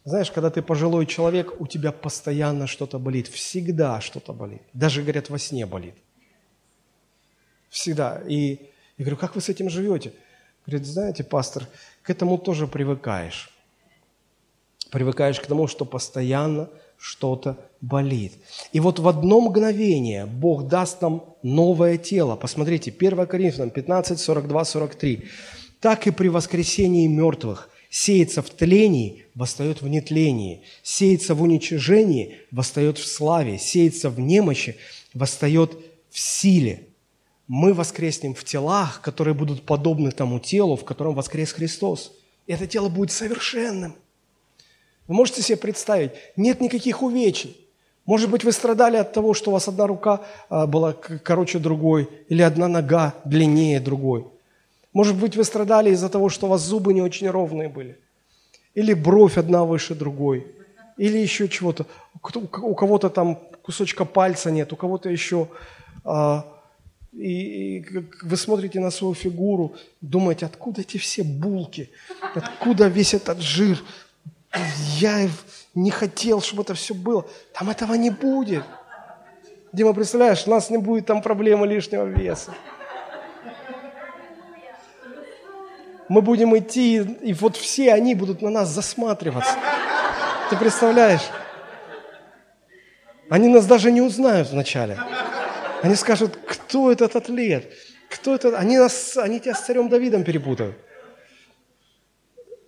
знаешь, 0.06 0.32
когда 0.32 0.50
ты 0.50 0.62
пожилой 0.62 1.06
человек, 1.06 1.60
у 1.60 1.68
тебя 1.68 1.92
постоянно 1.92 2.66
что-то 2.66 2.98
болит, 2.98 3.28
всегда 3.28 4.00
что-то 4.00 4.34
болит. 4.34 4.62
Даже, 4.74 5.02
говорят, 5.02 5.30
во 5.30 5.38
сне 5.38 5.66
болит. 5.66 5.96
Всегда. 7.70 8.22
И 8.26 8.72
я 8.98 9.06
говорю, 9.06 9.18
как 9.18 9.36
вы 9.36 9.42
с 9.42 9.50
этим 9.50 9.70
живете? 9.70 10.14
Говорит, 10.66 10.88
знаете, 10.88 11.24
пастор, 11.24 11.68
к 12.02 12.10
этому 12.10 12.38
тоже 12.38 12.68
привыкаешь. 12.68 13.52
Привыкаешь 14.92 15.40
к 15.40 15.46
тому, 15.46 15.68
что 15.68 15.86
постоянно 15.86 16.70
что-то 16.98 17.69
болит. 17.82 18.34
И 18.74 18.80
вот 18.80 19.00
в 19.00 19.08
одно 19.08 19.42
мгновение 19.42 20.26
Бог 20.26 20.68
даст 20.68 21.02
нам 21.02 21.36
новое 21.44 21.98
тело. 21.98 22.36
Посмотрите, 22.36 22.94
1 22.98 23.28
Коринфянам 23.28 23.70
15, 23.70 24.20
42, 24.20 24.66
43. 24.66 25.24
«Так 25.80 26.08
и 26.08 26.12
при 26.12 26.28
воскресении 26.28 27.08
мертвых 27.08 27.70
сеется 27.90 28.42
в 28.42 28.50
тлении, 28.50 29.26
восстает 29.34 29.82
в 29.82 29.88
нетлении, 29.88 30.62
сеется 30.84 31.34
в 31.36 31.42
уничижении, 31.42 32.38
восстает 32.52 32.98
в 32.98 33.08
славе, 33.08 33.58
сеется 33.58 34.10
в 34.10 34.20
немощи, 34.20 34.76
восстает 35.14 35.78
в 36.10 36.20
силе». 36.20 36.84
Мы 37.48 37.74
воскреснем 37.74 38.36
в 38.36 38.44
телах, 38.44 39.02
которые 39.02 39.34
будут 39.34 39.64
подобны 39.64 40.12
тому 40.12 40.40
телу, 40.40 40.76
в 40.76 40.84
котором 40.84 41.16
воскрес 41.16 41.52
Христос. 41.52 42.12
И 42.46 42.54
это 42.54 42.68
тело 42.68 42.90
будет 42.90 43.12
совершенным– 43.12 43.96
вы 45.10 45.16
можете 45.16 45.42
себе 45.42 45.58
представить, 45.58 46.12
нет 46.36 46.62
никаких 46.62 47.02
увечий. 47.02 47.58
Может 48.10 48.32
быть, 48.32 48.44
вы 48.44 48.52
страдали 48.54 48.98
от 48.98 49.14
того, 49.14 49.36
что 49.36 49.52
у 49.52 49.54
вас 49.54 49.68
одна 49.68 49.86
рука 49.86 50.22
а, 50.50 50.66
была 50.66 50.94
короче 50.94 51.60
другой, 51.60 52.10
или 52.28 52.42
одна 52.42 52.68
нога 52.68 53.14
длиннее 53.24 53.80
другой. 53.80 54.26
Может 54.94 55.16
быть, 55.16 55.36
вы 55.36 55.44
страдали 55.44 55.92
из-за 55.92 56.10
того, 56.10 56.30
что 56.30 56.48
у 56.48 56.50
вас 56.50 56.62
зубы 56.62 56.96
не 56.96 57.04
очень 57.04 57.30
ровные 57.30 57.70
были. 57.70 58.00
Или 58.74 58.96
бровь 58.96 59.38
одна 59.38 59.64
выше 59.64 59.94
другой. 59.94 60.48
Или 60.98 61.20
еще 61.20 61.48
чего-то. 61.48 61.86
У 62.62 62.74
кого-то 62.74 63.10
там 63.10 63.38
кусочка 63.62 64.06
пальца 64.06 64.50
нет, 64.50 64.74
у 64.74 64.76
кого-то 64.76 65.08
еще... 65.10 65.48
А, 66.04 66.44
и, 67.14 67.86
вы 68.24 68.38
смотрите 68.38 68.80
на 68.80 68.90
свою 68.90 69.14
фигуру, 69.14 69.76
думаете, 70.02 70.48
откуда 70.48 70.82
эти 70.82 70.98
все 70.98 71.22
булки, 71.22 71.92
откуда 72.34 72.88
весь 72.88 73.14
этот 73.14 73.40
жир, 73.40 73.78
я 75.00 75.30
не 75.76 75.92
хотел, 75.92 76.42
чтобы 76.42 76.64
это 76.64 76.74
все 76.74 76.94
было. 76.94 77.26
Там 77.54 77.70
этого 77.70 77.94
не 77.94 78.10
будет. 78.10 78.64
Дима, 79.72 79.94
представляешь, 79.94 80.44
у 80.48 80.50
нас 80.50 80.70
не 80.70 80.78
будет 80.78 81.06
там 81.06 81.22
проблемы 81.22 81.68
лишнего 81.68 82.06
веса. 82.06 82.54
Мы 86.08 86.24
будем 86.24 86.58
идти, 86.58 86.98
и 86.98 87.34
вот 87.34 87.56
все 87.56 87.94
они 87.94 88.16
будут 88.16 88.42
на 88.42 88.50
нас 88.50 88.70
засматриваться. 88.70 89.54
Ты 90.50 90.58
представляешь? 90.58 91.30
Они 93.30 93.48
нас 93.48 93.68
даже 93.68 93.92
не 93.92 94.02
узнают 94.02 94.50
вначале. 94.50 94.98
Они 95.84 95.94
скажут, 95.94 96.36
кто 96.48 96.92
этот 96.92 97.16
атлет? 97.16 97.72
Кто 98.10 98.34
это? 98.34 98.58
Они, 98.58 98.80
нас, 98.80 99.18
они 99.18 99.40
тебя 99.40 99.54
с 99.54 99.62
царем 99.62 99.88
Давидом 99.88 100.24
перепутают. 100.24 100.76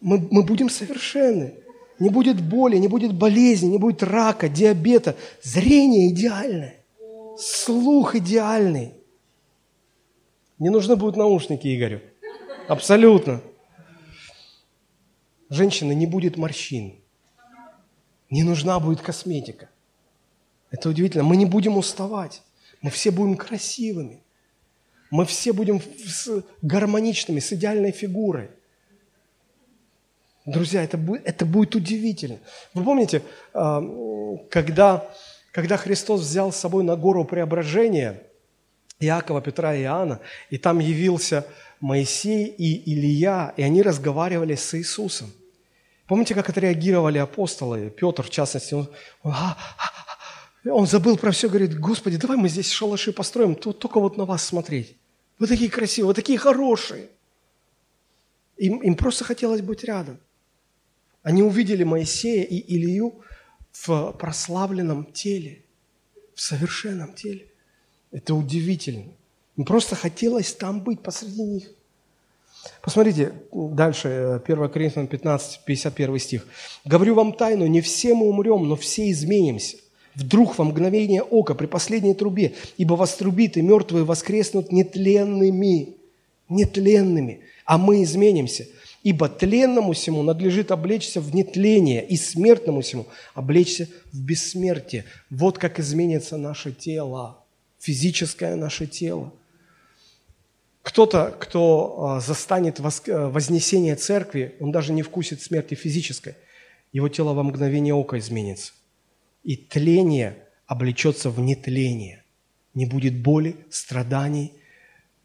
Мы, 0.02 0.20
мы 0.30 0.44
будем 0.44 0.70
совершенны. 0.70 1.56
Не 2.02 2.10
будет 2.10 2.42
боли, 2.42 2.78
не 2.78 2.88
будет 2.88 3.14
болезни, 3.14 3.68
не 3.68 3.78
будет 3.78 4.02
рака, 4.02 4.50
диабета. 4.50 5.16
Зрение 5.44 6.10
идеальное. 6.10 6.78
Слух 7.38 8.16
идеальный. 8.16 8.94
Не 10.58 10.72
нужны 10.72 10.96
будут 10.96 11.16
наушники 11.16 11.68
Игорю. 11.68 12.02
Абсолютно. 12.68 13.40
Женщины, 15.52 15.94
не 15.94 16.08
будет 16.08 16.38
морщин. 16.38 16.96
Не 18.32 18.42
нужна 18.42 18.80
будет 18.80 19.02
косметика. 19.02 19.70
Это 20.72 20.90
удивительно. 20.90 21.24
Мы 21.24 21.38
не 21.38 21.46
будем 21.46 21.78
уставать. 21.78 22.42
Мы 22.82 22.90
все 22.90 23.12
будем 23.12 23.38
красивыми. 23.38 24.24
Мы 25.12 25.26
все 25.26 25.54
будем 25.54 25.80
с 26.04 26.44
гармоничными, 26.64 27.40
с 27.40 27.54
идеальной 27.54 27.92
фигурой. 27.92 28.50
Друзья, 30.46 30.84
это 30.84 30.98
будет, 30.98 31.26
это 31.26 31.46
будет 31.46 31.76
удивительно. 31.76 32.40
Вы 32.74 32.84
помните, 32.84 33.22
а, 33.54 33.82
когда, 34.50 35.08
когда 35.52 35.78
Христос 35.78 36.22
взял 36.22 36.52
с 36.52 36.58
собой 36.58 36.84
на 36.84 36.96
гору 36.96 37.26
преображения 37.26 38.24
Иакова, 39.00 39.42
Петра 39.42 39.76
и 39.76 39.84
Иоанна, 39.84 40.20
и 40.50 40.58
там 40.58 40.80
явился 40.80 41.46
Моисей 41.80 42.46
и 42.46 42.92
Илья, 42.92 43.54
и 43.56 43.62
они 43.62 43.84
разговаривали 43.84 44.56
с 44.56 44.74
Иисусом. 44.78 45.32
Помните, 46.08 46.34
как 46.34 46.50
отреагировали 46.50 47.20
апостолы, 47.20 47.90
Петр 47.90 48.24
в 48.24 48.30
частности, 48.30 48.74
он, 48.74 48.90
он, 49.22 49.34
а, 49.34 49.58
а, 49.78 50.72
он 50.72 50.88
забыл 50.88 51.18
про 51.18 51.32
все, 51.32 51.50
говорит, 51.50 51.80
Господи, 51.80 52.18
давай 52.18 52.38
мы 52.38 52.50
здесь 52.50 52.72
шалаши 52.72 53.14
построим, 53.14 53.56
тут 53.56 53.80
только 53.80 54.00
вот 54.00 54.18
на 54.18 54.26
вас 54.26 54.44
смотреть. 54.44 54.98
Вы 55.38 55.48
такие 55.48 55.70
красивые, 55.70 56.08
вы 56.10 56.14
такие 56.14 56.38
хорошие. 56.38 57.10
Им, 58.58 58.78
им 58.80 58.96
просто 58.96 59.24
хотелось 59.24 59.62
быть 59.62 59.84
рядом. 59.84 60.20
Они 61.24 61.44
увидели 61.44 61.84
Моисея 61.84 62.44
и 62.44 62.76
Илью 62.76 63.22
в 63.72 64.12
прославленном 64.14 65.06
теле, 65.12 65.64
в 66.36 66.42
совершенном 66.42 67.14
теле. 67.14 67.48
Это 68.12 68.34
удивительно. 68.34 69.12
Им 69.58 69.66
просто 69.66 69.96
хотелось 69.96 70.54
там 70.54 70.82
быть 70.82 71.02
посреди 71.02 71.44
них. 71.44 71.72
Посмотрите 72.82 73.34
дальше, 73.52 74.42
1 74.46 74.70
Коринфянам 74.70 75.08
15, 75.08 75.62
51 75.66 76.20
стих. 76.20 76.48
«Говорю 76.86 77.16
вам 77.16 77.34
тайну, 77.34 77.66
не 77.66 77.82
все 77.82 78.14
мы 78.14 78.28
умрем, 78.28 78.68
но 78.68 78.76
все 78.76 79.10
изменимся. 79.12 79.78
Вдруг 80.16 80.58
во 80.58 80.66
мгновение 80.66 81.24
ока 81.24 81.56
при 81.56 81.66
последней 81.66 82.14
трубе, 82.14 82.54
ибо 82.78 82.96
вострубит, 82.96 83.58
и 83.58 83.62
мертвые 83.62 84.04
воскреснут 84.04 84.72
нетленными, 84.72 85.96
нетленными, 86.50 87.42
а 87.66 87.78
мы 87.78 88.04
изменимся. 88.04 88.68
Ибо 89.04 89.30
тленному 89.30 89.94
всему 89.94 90.22
надлежит 90.22 90.72
облечься 90.72 91.22
в 91.22 91.34
нетление, 91.34 92.06
и 92.06 92.18
смертному 92.18 92.82
всему 92.82 93.08
облечься 93.34 93.88
в 94.12 94.22
бессмертие. 94.22 95.06
Вот 95.30 95.58
как 95.58 95.80
изменится 95.80 96.38
наше 96.38 96.72
тело, 96.72 97.44
физическое 97.80 98.56
наше 98.56 98.86
тело. 98.86 99.34
Кто-то, 100.84 101.36
кто 101.40 101.98
а, 102.00 102.20
застанет 102.20 102.80
э, 102.80 103.28
вознесение 103.28 103.96
церкви, 103.96 104.56
он 104.60 104.72
даже 104.72 104.94
не 104.94 105.04
вкусит 105.04 105.42
смерти 105.42 105.76
физической. 105.76 106.36
Его 106.92 107.08
тело 107.08 107.34
во 107.34 107.44
мгновение 107.44 107.94
ока 107.94 108.18
изменится. 108.18 108.74
И 109.44 109.56
тление 109.56 110.38
облечется 110.66 111.30
в 111.30 111.40
нетление. 111.40 112.24
Не 112.74 112.86
будет 112.86 113.16
боли, 113.16 113.56
страданий. 113.70 114.54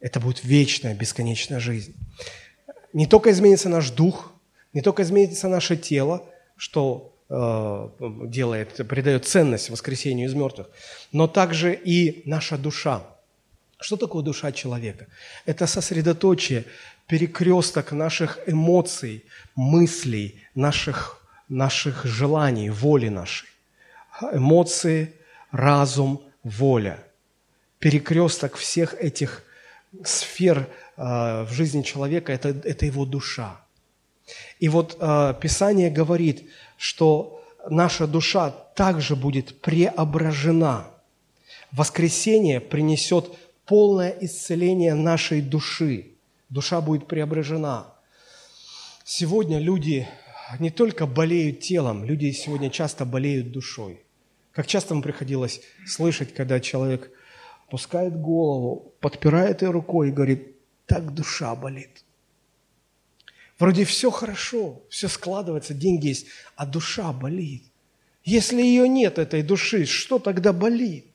Это 0.00 0.20
будет 0.20 0.44
вечная, 0.44 0.94
бесконечная 0.94 1.60
жизнь. 1.60 1.94
Не 2.96 3.06
только 3.06 3.30
изменится 3.30 3.68
наш 3.68 3.90
дух, 3.90 4.32
не 4.72 4.80
только 4.80 5.02
изменится 5.02 5.48
наше 5.48 5.76
тело, 5.76 6.24
что 6.56 7.14
э, 7.28 7.88
делает, 8.26 8.88
придает 8.88 9.26
ценность 9.26 9.68
воскресению 9.68 10.26
из 10.28 10.32
мертвых, 10.34 10.70
но 11.12 11.26
также 11.26 11.74
и 11.74 12.22
наша 12.24 12.56
душа. 12.56 13.02
Что 13.78 13.98
такое 13.98 14.22
душа 14.22 14.50
человека? 14.50 15.08
Это 15.44 15.66
сосредоточие, 15.66 16.64
перекресток 17.06 17.92
наших 17.92 18.38
эмоций, 18.46 19.26
мыслей, 19.54 20.40
наших, 20.54 21.20
наших 21.50 22.06
желаний, 22.06 22.70
воли 22.70 23.08
нашей. 23.08 23.48
Эмоции, 24.32 25.12
разум, 25.52 26.22
воля. 26.42 27.04
Перекресток 27.78 28.56
всех 28.56 28.94
этих 28.94 29.42
сфер 30.04 30.68
э, 30.96 31.42
в 31.44 31.48
жизни 31.50 31.82
человека 31.82 32.32
это,– 32.32 32.48
это 32.64 32.86
его 32.86 33.04
душа. 33.04 33.60
И 34.58 34.68
вот 34.68 34.96
э, 35.00 35.34
Писание 35.40 35.90
говорит, 35.90 36.50
что 36.76 37.44
наша 37.68 38.06
душа 38.06 38.50
также 38.50 39.16
будет 39.16 39.60
преображена. 39.60 40.86
Воскресение 41.72 42.60
принесет 42.60 43.30
полное 43.64 44.14
исцеление 44.20 44.94
нашей 44.94 45.40
души. 45.40 46.12
Душа 46.48 46.80
будет 46.80 47.06
преображена. 47.06 47.86
Сегодня 49.04 49.58
люди 49.58 50.08
не 50.58 50.70
только 50.70 51.06
болеют 51.06 51.60
телом, 51.60 52.04
люди 52.04 52.30
сегодня 52.30 52.70
часто 52.70 53.04
болеют 53.04 53.52
душой. 53.52 54.00
Как 54.52 54.66
часто 54.66 54.94
вам 54.94 55.02
приходилось 55.02 55.60
слышать, 55.86 56.32
когда 56.32 56.60
человек 56.60 57.10
опускает 57.66 58.20
голову, 58.20 58.92
подпирает 59.00 59.62
ее 59.62 59.70
рукой 59.70 60.08
и 60.08 60.12
говорит, 60.12 60.56
так 60.86 61.12
душа 61.14 61.54
болит. 61.54 62.04
Вроде 63.58 63.84
все 63.84 64.10
хорошо, 64.10 64.82
все 64.88 65.08
складывается, 65.08 65.74
деньги 65.74 66.08
есть, 66.08 66.26
а 66.56 66.66
душа 66.66 67.12
болит. 67.12 67.64
Если 68.24 68.60
ее 68.60 68.88
нет, 68.88 69.18
этой 69.18 69.42
души, 69.42 69.86
что 69.86 70.18
тогда 70.18 70.52
болит? 70.52 71.06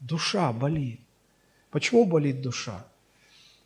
Душа 0.00 0.52
болит. 0.52 1.00
Почему 1.70 2.04
болит 2.04 2.42
душа? 2.42 2.84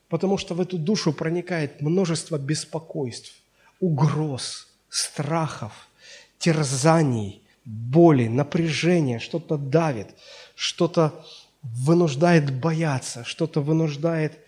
Потому 0.09 0.38
что 0.38 0.55
в 0.55 0.61
эту 0.61 0.78
душу 0.78 1.12
проникает 1.12 1.80
множество 1.80 2.38
беспокойств, 2.38 3.34
угроз, 3.80 4.68
страхов, 4.88 5.72
терзаний, 6.38 7.42
боли, 7.64 8.28
напряжения, 8.28 9.18
что-то 9.18 9.57
давит, 9.57 10.09
что-то 10.55 11.24
вынуждает 11.63 12.53
бояться, 12.53 13.25
что-то 13.25 13.61
вынуждает 13.61 14.39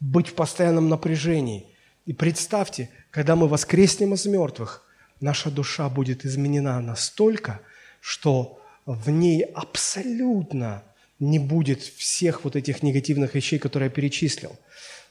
быть 0.00 0.28
в 0.28 0.34
постоянном 0.34 0.88
напряжении. 0.88 1.66
И 2.06 2.12
представьте, 2.12 2.90
когда 3.10 3.36
мы 3.36 3.48
воскреснем 3.48 4.14
из 4.14 4.26
мертвых, 4.26 4.84
наша 5.20 5.50
душа 5.50 5.88
будет 5.88 6.24
изменена 6.24 6.80
настолько, 6.80 7.60
что 8.00 8.60
в 8.86 9.10
ней 9.10 9.42
абсолютно 9.42 10.82
не 11.20 11.38
будет 11.38 11.80
всех 11.82 12.44
вот 12.44 12.56
этих 12.56 12.82
негативных 12.82 13.34
вещей, 13.34 13.58
которые 13.58 13.88
я 13.88 13.94
перечислил. 13.94 14.56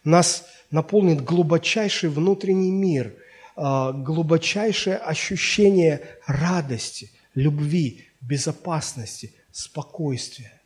Нас 0.04 0.46
наполнит 0.72 1.24
глубочайший 1.24 2.10
внутренний 2.10 2.72
мир, 2.72 3.14
а, 3.56 3.94
глубочайшее 3.94 4.98
ощущение 4.98 6.02
радости, 6.26 7.12
любви, 7.34 8.08
безопасности, 8.20 9.34
спокойствия. 9.52 10.61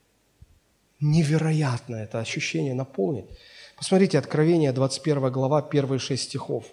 Невероятно 1.06 1.98
это 1.98 2.20
ощущение 2.20 2.74
наполнит. 2.74 3.26
Посмотрите, 3.78 4.18
Откровение, 4.18 4.72
21 4.72 5.32
глава, 5.32 5.62
первые 5.62 6.00
шесть 6.00 6.24
стихов. 6.24 6.66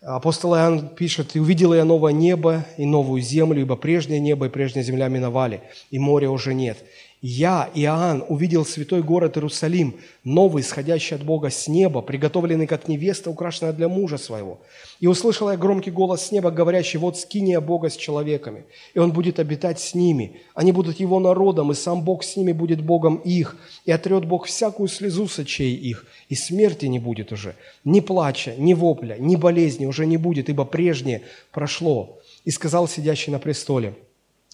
Апостол 0.00 0.56
Иоанн 0.56 0.88
пишет, 0.88 1.36
«И 1.36 1.38
увидел 1.38 1.72
я 1.72 1.84
новое 1.84 2.12
небо 2.12 2.66
и 2.76 2.84
новую 2.84 3.22
землю, 3.22 3.60
ибо 3.60 3.76
прежнее 3.76 4.18
небо 4.18 4.46
и 4.46 4.48
прежняя 4.48 4.82
земля 4.82 5.06
миновали, 5.06 5.62
и 5.92 5.98
моря 6.00 6.28
уже 6.28 6.54
нет. 6.54 6.78
Я, 7.22 7.70
Иоанн, 7.74 8.22
увидел 8.28 8.66
святой 8.66 9.02
город 9.02 9.38
Иерусалим, 9.38 9.96
новый, 10.22 10.62
исходящий 10.62 11.16
от 11.16 11.24
Бога 11.24 11.48
с 11.48 11.66
неба, 11.66 12.02
приготовленный 12.02 12.66
как 12.66 12.88
невеста, 12.88 13.30
украшенная 13.30 13.72
для 13.72 13.88
мужа 13.88 14.18
своего. 14.18 14.60
И 15.00 15.06
услышал 15.06 15.50
я 15.50 15.56
громкий 15.56 15.90
голос 15.90 16.26
с 16.26 16.30
неба, 16.30 16.50
говорящий, 16.50 16.98
вот 16.98 17.18
скиния 17.18 17.62
Бога 17.62 17.88
с 17.88 17.96
человеками, 17.96 18.64
и 18.92 18.98
Он 18.98 19.12
будет 19.12 19.38
обитать 19.38 19.80
с 19.80 19.94
ними. 19.94 20.42
Они 20.54 20.72
будут 20.72 21.00
Его 21.00 21.18
народом, 21.18 21.72
и 21.72 21.74
сам 21.74 22.02
Бог 22.02 22.22
с 22.22 22.36
ними 22.36 22.52
будет 22.52 22.82
Богом 22.82 23.16
их, 23.16 23.56
и 23.86 23.92
отрет 23.92 24.26
Бог 24.26 24.44
всякую 24.44 24.88
слезу 24.88 25.26
с 25.26 25.38
очей 25.38 25.74
их, 25.74 26.04
и 26.28 26.34
смерти 26.34 26.84
не 26.84 26.98
будет 26.98 27.32
уже, 27.32 27.54
ни 27.82 28.00
плача, 28.00 28.54
ни 28.58 28.74
вопля, 28.74 29.16
ни 29.18 29.36
болезни 29.36 29.86
уже 29.86 30.04
не 30.04 30.18
будет, 30.18 30.50
ибо 30.50 30.66
прежнее 30.66 31.22
прошло. 31.50 32.20
И 32.44 32.50
сказал 32.50 32.86
сидящий 32.86 33.32
на 33.32 33.38
престоле, 33.38 33.94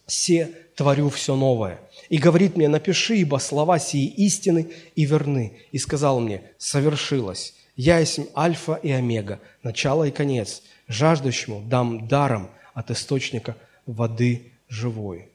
«Се 0.06 0.50
творю 0.74 1.08
все 1.10 1.36
новое». 1.36 1.80
И 2.08 2.18
говорит 2.18 2.56
мне, 2.56 2.68
напиши, 2.68 3.16
ибо 3.16 3.38
слова 3.38 3.78
сии 3.78 4.06
истины 4.06 4.70
и 4.94 5.04
верны. 5.04 5.58
И 5.70 5.78
сказал 5.78 6.20
мне, 6.20 6.42
совершилось. 6.58 7.54
Я 7.76 7.98
есть 7.98 8.20
альфа 8.36 8.74
и 8.74 8.90
омега, 8.90 9.40
начало 9.62 10.04
и 10.04 10.10
конец. 10.10 10.62
Жаждущему 10.88 11.62
дам 11.66 12.06
даром 12.06 12.50
от 12.74 12.90
источника 12.90 13.56
воды 13.86 14.52
живой. 14.68 15.28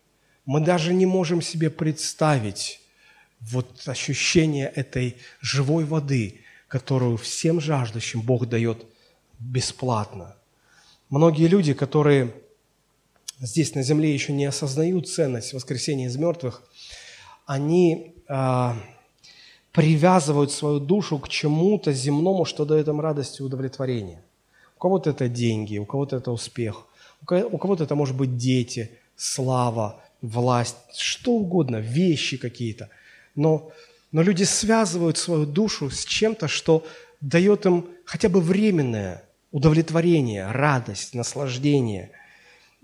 Мы 0.45 0.61
даже 0.61 0.93
не 0.93 1.05
можем 1.05 1.41
себе 1.41 1.69
представить 1.69 2.79
вот 3.39 3.87
ощущение 3.87 4.67
этой 4.67 5.17
живой 5.41 5.83
воды, 5.85 6.41
которую 6.67 7.17
всем 7.17 7.59
жаждущим 7.59 8.21
Бог 8.21 8.47
дает 8.47 8.85
бесплатно. 9.39 10.35
Многие 11.09 11.47
люди, 11.47 11.73
которые 11.73 12.33
здесь 13.39 13.75
на 13.75 13.83
земле 13.83 14.13
еще 14.13 14.33
не 14.33 14.45
осознают 14.45 15.07
ценность 15.07 15.53
воскресения 15.53 16.07
из 16.07 16.17
мертвых, 16.17 16.63
они 17.45 18.15
э, 18.27 18.73
привязывают 19.71 20.51
свою 20.51 20.79
душу 20.79 21.19
к 21.19 21.29
чему-то 21.29 21.93
земному, 21.93 22.45
что 22.45 22.65
дает 22.65 22.87
им 22.87 22.99
радость 22.99 23.39
и 23.39 23.43
удовлетворение. 23.43 24.21
У 24.75 24.79
кого-то 24.79 25.11
это 25.11 25.27
деньги, 25.27 25.77
у 25.77 25.85
кого-то 25.85 26.17
это 26.17 26.31
успех, 26.31 26.85
у 27.21 27.57
кого-то 27.57 27.83
это 27.83 27.95
может 27.95 28.15
быть 28.15 28.37
дети, 28.37 28.91
слава, 29.15 30.01
власть, 30.21 30.75
что 30.95 31.31
угодно, 31.33 31.77
вещи 31.77 32.37
какие-то. 32.37 32.89
Но, 33.35 33.71
но 34.11 34.21
люди 34.21 34.43
связывают 34.43 35.17
свою 35.17 35.45
душу 35.45 35.89
с 35.89 36.05
чем-то, 36.05 36.47
что 36.47 36.85
дает 37.21 37.65
им 37.65 37.87
хотя 38.05 38.29
бы 38.29 38.41
временное 38.41 39.23
удовлетворение, 39.51 40.51
радость, 40.51 41.13
наслаждение. 41.13 42.11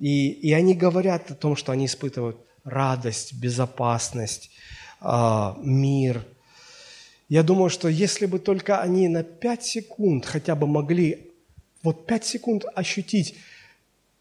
И, 0.04 0.32
и 0.32 0.52
они 0.52 0.74
говорят 0.74 1.32
о 1.32 1.34
том, 1.34 1.56
что 1.56 1.72
они 1.72 1.86
испытывают 1.86 2.36
радость, 2.66 3.36
безопасность, 3.36 4.52
э, 5.00 5.54
мир. 5.64 6.26
Я 7.30 7.42
думаю, 7.42 7.70
что 7.70 7.88
если 7.88 8.26
бы 8.26 8.40
только 8.40 8.82
они 8.82 9.08
на 9.08 9.24
пять 9.24 9.64
секунд 9.64 10.26
хотя 10.26 10.56
бы 10.56 10.68
могли, 10.68 11.32
вот 11.84 12.06
пять 12.06 12.26
секунд 12.26 12.66
ощутить 12.76 13.36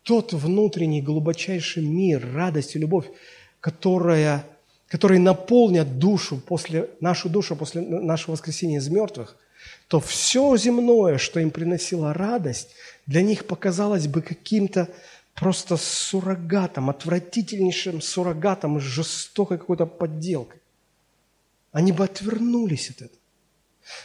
тот 0.04 0.32
внутренний 0.32 1.02
глубочайший 1.02 1.84
мир, 1.84 2.32
радость 2.32 2.76
и 2.76 2.78
любовь, 2.78 3.06
которая, 3.58 4.46
которые 4.86 5.18
наполнят 5.18 5.98
душу 5.98 6.40
после, 6.46 6.90
нашу 7.00 7.28
душу 7.28 7.56
после 7.56 7.80
нашего 7.80 8.34
воскресения 8.34 8.78
из 8.78 8.88
мертвых, 8.88 9.36
то 9.88 9.98
все 9.98 10.56
земное, 10.56 11.18
что 11.18 11.40
им 11.40 11.50
приносило 11.50 12.14
радость, 12.14 12.68
для 13.06 13.22
них 13.22 13.46
показалось 13.46 14.06
бы 14.06 14.22
каким-то 14.22 14.88
просто 15.34 15.76
суррогатом, 15.76 16.90
отвратительнейшим 16.90 18.00
суррогатом, 18.00 18.80
жестокой 18.80 19.58
какой-то 19.58 19.86
подделкой. 19.86 20.60
Они 21.72 21.92
бы 21.92 22.04
отвернулись 22.04 22.90
от 22.90 23.02
этого. 23.02 23.18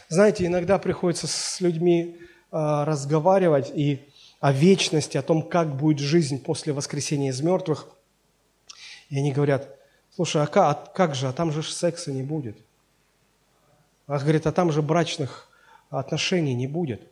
Знаете, 0.08 0.46
иногда 0.46 0.78
приходится 0.78 1.26
с 1.26 1.60
людьми 1.60 2.16
э, 2.18 2.24
разговаривать 2.50 3.70
и 3.74 4.08
о 4.40 4.52
вечности, 4.52 5.16
о 5.16 5.22
том, 5.22 5.42
как 5.42 5.76
будет 5.76 5.98
жизнь 5.98 6.42
после 6.42 6.72
воскресения 6.72 7.30
из 7.30 7.40
мертвых. 7.40 7.88
И 9.10 9.18
они 9.18 9.32
говорят, 9.32 9.68
слушай, 10.14 10.42
а 10.42 10.46
как, 10.46 10.56
а 10.56 10.90
как 10.90 11.14
же, 11.14 11.28
а 11.28 11.32
там 11.32 11.52
же 11.52 11.62
секса 11.62 12.12
не 12.12 12.22
будет. 12.22 12.56
А 14.06 14.18
говорит, 14.18 14.46
а 14.46 14.52
там 14.52 14.72
же 14.72 14.80
брачных 14.80 15.48
отношений 15.90 16.54
не 16.54 16.66
будет. 16.66 17.02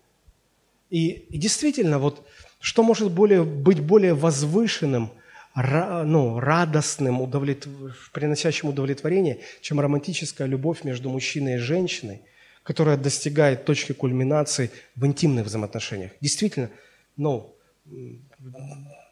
И, 0.89 1.09
и 1.09 1.39
действительно, 1.39 1.99
вот 1.99 2.27
что 2.61 2.82
может 2.82 3.11
более, 3.12 3.44
быть 3.44 3.80
более 3.80 4.14
возвышенным, 4.14 5.11
ну, 5.54 6.38
радостным, 6.38 7.20
удовлет... 7.20 7.66
приносящим 8.12 8.68
удовлетворение, 8.68 9.40
чем 9.61 9.80
романтическая 9.80 10.46
любовь 10.46 10.84
между 10.84 11.09
мужчиной 11.09 11.54
и 11.54 11.59
женщиной, 11.59 12.22
которая 12.62 12.96
достигает 12.96 13.64
точки 13.64 13.92
кульминации 13.92 14.70
в 14.96 15.07
интимных 15.07 15.46
взаимоотношениях. 15.46 16.12
Действительно, 16.20 16.70
ну, 17.16 17.54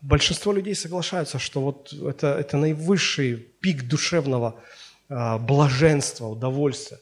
большинство 0.03 0.53
людей 0.53 0.75
соглашаются, 0.75 1.39
что 1.39 1.61
вот 1.63 1.93
это, 1.93 2.39
это 2.39 2.57
наивысший 2.57 3.37
пик 3.37 3.85
душевного 3.85 4.61
а, 5.09 5.39
блаженства, 5.39 6.27
удовольствия. 6.27 6.99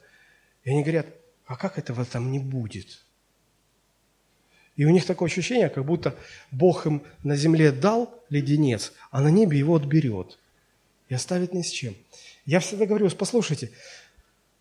И 0.64 0.70
они 0.70 0.82
говорят, 0.82 1.06
а 1.46 1.56
как 1.56 1.78
этого 1.78 2.04
там 2.04 2.30
не 2.30 2.38
будет? 2.38 3.04
И 4.76 4.84
у 4.84 4.90
них 4.90 5.04
такое 5.04 5.28
ощущение, 5.28 5.68
как 5.68 5.84
будто 5.84 6.14
Бог 6.50 6.86
им 6.86 7.02
на 7.22 7.36
земле 7.36 7.72
дал 7.72 8.12
леденец, 8.30 8.92
а 9.10 9.20
на 9.20 9.28
небе 9.28 9.58
его 9.58 9.76
отберет 9.76 10.38
и 11.08 11.14
оставит 11.14 11.52
ни 11.52 11.62
с 11.62 11.70
чем. 11.70 11.94
Я 12.46 12.60
всегда 12.60 12.86
говорю, 12.86 13.10
послушайте, 13.10 13.70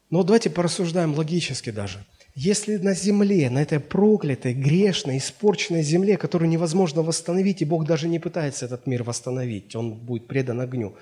но 0.10 0.24
давайте 0.24 0.50
порассуждаем 0.50 1.14
логически 1.14 1.70
даже– 1.70 2.06
если 2.36 2.78
на 2.78 2.94
земле, 2.94 3.50
на 3.50 3.62
этой 3.62 3.80
проклятой, 3.80 4.54
грешной, 4.54 5.18
испорченной 5.18 5.84
земле, 5.84 6.18
которую 6.18 6.50
невозможно 6.50 7.02
восстановить, 7.02 7.62
и 7.62 7.66
Бог 7.66 7.86
даже 7.86 8.08
не 8.08 8.20
пытается 8.20 8.66
этот 8.66 8.88
мир 8.88 9.04
восстановить, 9.04 9.76
он 9.76 9.94
будет 9.94 10.28
предан 10.28 10.62
огню. 10.62 10.96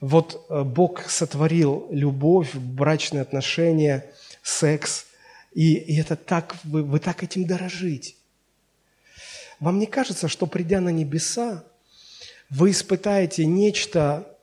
Вот 0.00 0.44
э, 0.48 0.62
Бог 0.64 1.08
сотворил 1.08 1.86
любовь, 1.90 2.54
брачные 2.54 3.22
отношения, 3.22 4.06
секс, 4.42 5.06
и, 5.54 5.74
и 5.74 6.00
это 6.00 6.16
так, 6.16 6.56
вы, 6.64 6.82
вы 6.82 6.98
так 6.98 7.22
этим 7.22 7.46
дорожите. 7.46 8.14
Вам 9.60 9.78
не 9.78 9.86
кажется, 9.86 10.28
что 10.28 10.46
придя 10.46 10.80
на 10.80 10.90
небеса, 10.90 11.64
вы 12.50 12.70
испытаете 12.70 13.46
нечто 13.46 14.36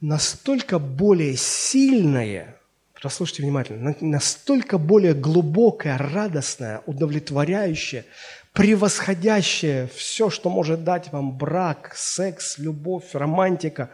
настолько 0.00 0.78
более 0.78 1.36
сильное– 1.36 2.56
Послушайте 3.02 3.42
внимательно. 3.44 3.96
Настолько 4.00 4.76
более 4.76 5.14
глубокое, 5.14 5.96
радостное, 5.96 6.82
удовлетворяющее, 6.84 8.04
превосходящее 8.52 9.88
все, 9.94 10.28
что 10.28 10.50
может 10.50 10.84
дать 10.84 11.10
вам 11.10 11.36
брак, 11.36 11.94
секс, 11.96 12.58
любовь, 12.58 13.14
романтика, 13.14 13.90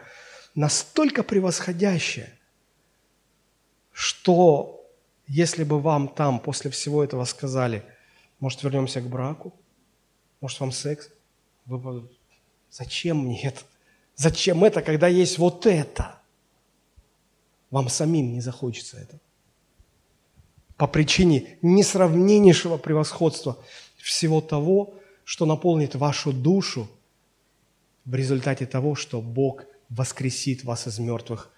настолько 0.55 1.23
превосходящее, 1.23 2.29
что 3.93 4.85
если 5.25 5.63
бы 5.63 5.79
вам 5.79 6.09
там 6.09 6.39
после 6.39 6.69
всего 6.69 7.01
этого 7.01 7.23
сказали, 7.23 7.83
может, 8.41 8.61
вернемся 8.63 8.99
к 8.99 9.07
браку, 9.07 9.53
может, 10.41 10.59
вам 10.59 10.71
секс, 10.71 11.09
вы 11.65 12.07
зачем 12.69 13.19
мне 13.19 13.41
это? 13.43 13.61
Зачем 14.15 14.63
это, 14.63 14.81
когда 14.81 15.07
есть 15.07 15.37
вот 15.37 15.65
это? 15.65 16.17
вам 17.71 17.89
самим 17.89 18.33
не 18.33 18.41
захочется 18.41 18.97
этого. 18.97 19.19
По 20.77 20.87
причине 20.87 21.57
несравненнейшего 21.61 22.77
превосходства 22.77 23.57
всего 23.97 24.41
того, 24.41 24.93
что 25.23 25.45
наполнит 25.45 25.95
вашу 25.95 26.31
душу 26.31 26.87
в 28.05 28.15
результате 28.15 28.65
того, 28.65 28.95
что 28.95 29.21
Бог 29.21 29.65
воскресит 29.89 30.63
вас 30.63 30.87
из 30.87 30.99
мертвых, 30.99 31.51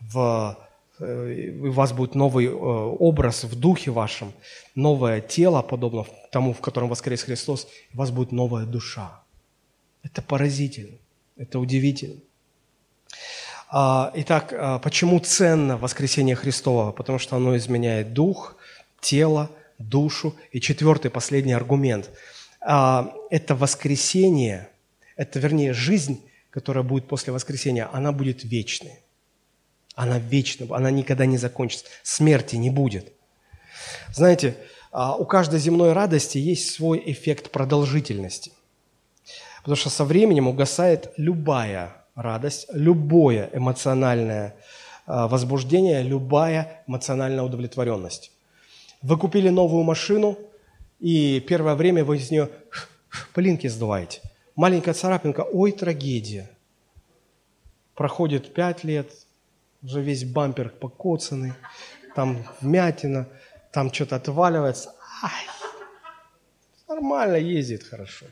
в, 0.00 0.67
у 1.00 1.70
вас 1.70 1.92
будет 1.92 2.14
новый 2.14 2.46
э, 2.46 2.50
образ 2.50 3.44
в 3.44 3.54
духе 3.54 3.90
вашем, 3.90 4.32
новое 4.74 5.20
тело, 5.20 5.62
подобно 5.62 6.04
тому, 6.32 6.52
в 6.52 6.60
котором 6.60 6.88
воскрес 6.88 7.22
Христос, 7.22 7.68
у 7.94 7.98
вас 7.98 8.10
будет 8.10 8.32
новая 8.32 8.64
душа. 8.64 9.22
Это 10.02 10.22
поразительно, 10.22 10.96
это 11.36 11.58
удивительно. 11.58 12.20
А, 13.70 14.12
итак, 14.14 14.52
а, 14.52 14.78
почему 14.78 15.20
ценно 15.20 15.76
воскресение 15.76 16.34
Христова? 16.34 16.92
Потому 16.92 17.18
что 17.18 17.36
оно 17.36 17.56
изменяет 17.56 18.12
дух, 18.12 18.56
тело, 19.00 19.50
душу. 19.78 20.34
И 20.52 20.60
четвертый, 20.60 21.10
последний 21.10 21.52
аргумент. 21.52 22.10
А, 22.60 23.12
это 23.30 23.54
воскресение, 23.54 24.68
это, 25.16 25.38
вернее, 25.38 25.72
жизнь, 25.74 26.24
которая 26.50 26.82
будет 26.82 27.08
после 27.08 27.32
воскресения, 27.32 27.88
она 27.92 28.12
будет 28.12 28.44
вечной. 28.44 29.00
Она 29.98 30.20
вечна, 30.20 30.76
она 30.76 30.92
никогда 30.92 31.26
не 31.26 31.38
закончится. 31.38 31.86
Смерти 32.04 32.54
не 32.54 32.70
будет. 32.70 33.12
Знаете, 34.14 34.56
у 34.92 35.24
каждой 35.24 35.58
земной 35.58 35.92
радости 35.92 36.38
есть 36.38 36.70
свой 36.70 37.02
эффект 37.04 37.50
продолжительности. 37.50 38.52
Потому 39.58 39.74
что 39.74 39.90
со 39.90 40.04
временем 40.04 40.46
угасает 40.46 41.12
любая 41.16 41.96
радость, 42.14 42.68
любое 42.72 43.50
эмоциональное 43.52 44.54
а, 45.04 45.26
возбуждение, 45.26 46.04
любая 46.04 46.84
эмоциональная 46.86 47.42
удовлетворенность. 47.42 48.30
Вы 49.02 49.18
купили 49.18 49.48
новую 49.48 49.82
машину, 49.82 50.38
и 51.00 51.40
первое 51.40 51.74
время 51.74 52.04
вы 52.04 52.18
из 52.18 52.30
нее 52.30 52.50
пылинки 53.34 53.66
сдуваете. 53.66 54.20
Маленькая 54.54 54.94
царапинка, 54.94 55.40
ой, 55.40 55.72
трагедия. 55.72 56.48
Проходит 57.96 58.54
пять 58.54 58.84
лет, 58.84 59.10
уже 59.82 60.02
весь 60.02 60.24
бампер 60.24 60.70
покоцанный, 60.70 61.52
там 62.14 62.44
вмятина, 62.60 63.28
там 63.72 63.92
что-то 63.92 64.16
отваливается. 64.16 64.94
Ай, 65.22 65.46
нормально 66.88 67.36
ездит 67.36 67.84
хорошо. 67.84 68.26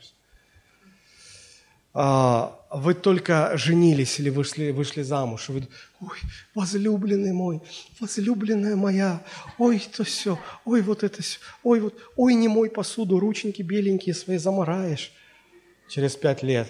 а, 1.94 2.66
вы 2.70 2.94
только 2.94 3.56
женились 3.56 4.20
или 4.20 4.28
вышли, 4.28 4.70
вышли 4.70 5.02
замуж, 5.02 5.48
и 5.48 5.52
вы, 5.52 5.68
ой, 6.00 6.18
возлюбленный 6.54 7.32
мой, 7.32 7.62
возлюбленная 8.00 8.76
моя, 8.76 9.22
ой, 9.58 9.82
то 9.96 10.04
все, 10.04 10.38
ой, 10.64 10.82
вот 10.82 11.04
это 11.04 11.22
все, 11.22 11.38
ой, 11.62 11.80
вот, 11.80 11.94
ой, 12.16 12.34
не 12.34 12.48
мой 12.48 12.70
посуду, 12.70 13.18
рученьки 13.18 13.62
беленькие 13.62 14.14
свои 14.14 14.36
замораешь 14.36 15.12
через 15.88 16.16
пять 16.16 16.42
лет. 16.42 16.68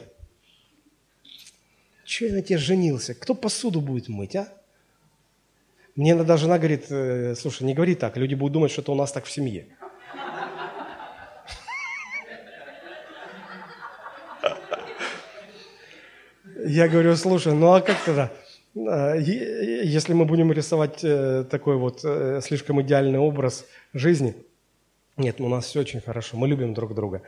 Че 2.04 2.28
я 2.28 2.34
на 2.34 2.42
тебе 2.42 2.58
женился? 2.58 3.14
Кто 3.14 3.34
посуду 3.34 3.80
будет 3.80 4.08
мыть, 4.08 4.36
а? 4.36 4.55
Мне 5.96 6.12
иногда 6.12 6.36
жена 6.36 6.58
говорит, 6.58 6.86
«Э, 6.90 7.34
слушай, 7.34 7.62
не 7.62 7.72
говори 7.72 7.94
так, 7.94 8.18
люди 8.18 8.34
будут 8.34 8.52
думать, 8.52 8.70
что 8.70 8.82
это 8.82 8.92
у 8.92 8.94
нас 8.94 9.12
так 9.12 9.24
в 9.24 9.30
семье. 9.30 9.66
Я 16.66 16.88
говорю, 16.88 17.16
слушай, 17.16 17.54
ну 17.54 17.72
а 17.72 17.80
как 17.80 17.96
тогда? 18.04 18.30
А, 18.76 19.14
если 19.14 20.12
мы 20.12 20.26
будем 20.26 20.52
рисовать 20.52 21.02
э, 21.02 21.44
такой 21.48 21.76
вот 21.76 22.00
э, 22.04 22.40
слишком 22.42 22.82
идеальный 22.82 23.18
образ 23.18 23.64
жизни, 23.94 24.34
нет, 25.16 25.40
у 25.40 25.48
нас 25.48 25.64
все 25.64 25.80
очень 25.80 26.02
хорошо, 26.02 26.36
мы 26.36 26.46
любим 26.46 26.74
друг 26.74 26.94
друга. 26.94 27.22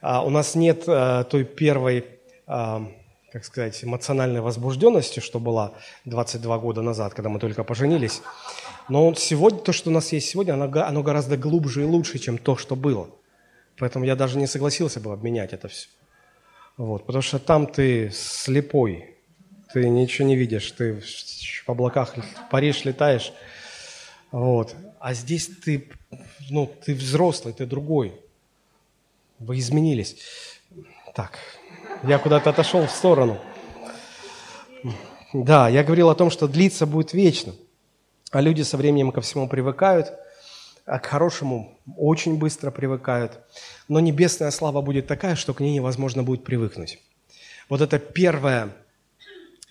А 0.00 0.24
у 0.24 0.30
нас 0.30 0.54
нет 0.54 0.84
той 0.84 1.44
первой, 1.44 2.06
а, 2.46 2.88
как 3.32 3.44
сказать, 3.44 3.84
эмоциональной 3.84 4.40
возбужденности, 4.40 5.20
что 5.20 5.38
была 5.38 5.74
22 6.06 6.58
года 6.58 6.82
назад, 6.82 7.14
когда 7.14 7.28
мы 7.28 7.38
только 7.38 7.62
поженились. 7.62 8.22
Но 8.88 9.14
сегодня, 9.14 9.60
то, 9.60 9.72
что 9.72 9.90
у 9.90 9.92
нас 9.92 10.12
есть 10.12 10.28
сегодня, 10.28 10.54
оно, 10.54 10.64
оно 10.82 11.02
гораздо 11.02 11.36
глубже 11.36 11.82
и 11.82 11.84
лучше, 11.84 12.18
чем 12.18 12.38
то, 12.38 12.56
что 12.56 12.74
было. 12.74 13.10
Поэтому 13.78 14.04
я 14.04 14.16
даже 14.16 14.38
не 14.38 14.46
согласился 14.46 15.00
бы 15.00 15.12
обменять 15.12 15.52
это 15.52 15.68
все. 15.68 15.88
Вот, 16.76 17.04
потому 17.06 17.22
что 17.22 17.38
там 17.38 17.66
ты 17.66 18.10
слепой, 18.10 19.16
ты 19.72 19.88
ничего 19.88 20.26
не 20.26 20.36
видишь, 20.36 20.70
ты 20.72 21.02
в 21.66 21.68
облаках 21.68 22.14
паришь, 22.50 22.84
летаешь. 22.84 23.32
Вот. 24.30 24.74
А 25.00 25.12
здесь 25.12 25.48
ты, 25.64 25.88
ну, 26.50 26.70
ты 26.84 26.94
взрослый, 26.94 27.52
ты 27.52 27.66
другой. 27.66 28.14
Вы 29.38 29.58
изменились. 29.58 30.16
Так, 31.14 31.38
я 32.02 32.18
куда-то 32.18 32.50
отошел 32.50 32.86
в 32.86 32.90
сторону. 32.90 33.38
Да, 35.32 35.68
я 35.68 35.84
говорил 35.84 36.08
о 36.08 36.14
том, 36.14 36.30
что 36.30 36.48
длиться 36.48 36.86
будет 36.86 37.12
вечно. 37.12 37.52
А 38.30 38.40
люди 38.40 38.62
со 38.62 38.76
временем 38.76 39.12
ко 39.12 39.20
всему 39.20 39.48
привыкают– 39.48 40.12
а 40.88 40.98
к 40.98 41.06
хорошему 41.06 41.78
очень 41.96 42.38
быстро 42.38 42.70
привыкают. 42.70 43.40
Но 43.88 44.00
небесная 44.00 44.50
слава 44.50 44.80
будет 44.80 45.06
такая, 45.06 45.36
что 45.36 45.52
к 45.52 45.60
ней 45.60 45.74
невозможно 45.74 46.22
будет 46.22 46.44
привыкнуть. 46.44 46.98
Вот 47.68 47.82
это 47.82 47.98
первая, 47.98 48.70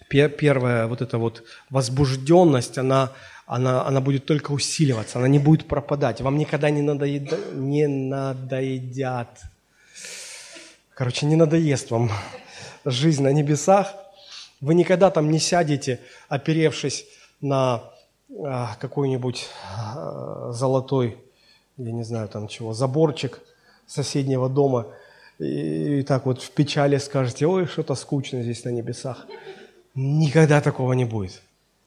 первая 0.09 0.85
вот 0.85 1.01
эта 1.01 1.17
вот 1.17 1.43
возбужденность, 1.71 2.77
она, 2.77 3.13
она, 3.47 3.83
она 3.83 3.99
будет 3.99 4.25
только 4.25 4.51
усиливаться, 4.51 5.17
она 5.17 5.27
не 5.27 5.39
будет 5.39 5.67
пропадать. 5.67 6.21
Вам 6.21 6.37
никогда 6.37 6.69
не, 6.69 6.83
надоеда, 6.83 7.37
не 7.53 7.87
надоедят. 7.87 9.41
Короче, 10.97 11.27
не 11.27 11.35
надоест 11.35 11.91
вам 11.91 12.09
жизнь 12.83 13.21
на 13.21 13.31
небесах. 13.31 13.93
Вы 14.61 14.73
никогда 14.73 15.11
там 15.11 15.29
не 15.29 15.37
сядете, 15.37 15.99
оперевшись 16.27 17.05
на 17.39 17.83
а, 18.43 18.75
какой-нибудь 18.81 19.47
а, 19.75 20.51
золотой, 20.53 21.19
я 21.77 21.91
не 21.91 22.01
знаю 22.01 22.27
там 22.29 22.47
чего, 22.47 22.73
заборчик 22.73 23.41
соседнего 23.85 24.49
дома, 24.49 24.87
и, 25.37 26.01
так 26.01 26.25
вот 26.25 26.41
в 26.41 26.49
печали 26.49 26.97
скажете, 26.97 27.45
ой, 27.45 27.67
что-то 27.67 27.93
скучно 27.93 28.41
здесь 28.41 28.63
на 28.63 28.69
небесах. 28.69 29.27
Никогда 29.93 30.61
такого 30.61 30.93
не 30.93 31.05
будет. 31.05 31.43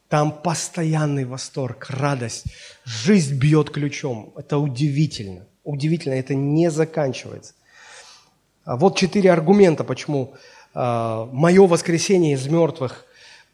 Там 0.09 0.31
постоянный 0.31 1.25
восторг, 1.25 1.87
радость, 1.91 2.45
жизнь 2.85 3.37
бьет 3.37 3.71
ключом. 3.71 4.33
Это 4.37 4.59
удивительно. 4.59 5.49
Удивительно, 5.65 6.15
это 6.15 6.37
не 6.37 6.71
заканчивается. 6.71 7.55
А 8.71 8.77
вот 8.77 8.97
четыре 8.97 9.33
аргумента, 9.33 9.83
почему 9.83 10.35
э, 10.77 11.29
мое 11.33 11.67
воскресение 11.67 12.35
из 12.35 12.47
мертвых 12.47 13.05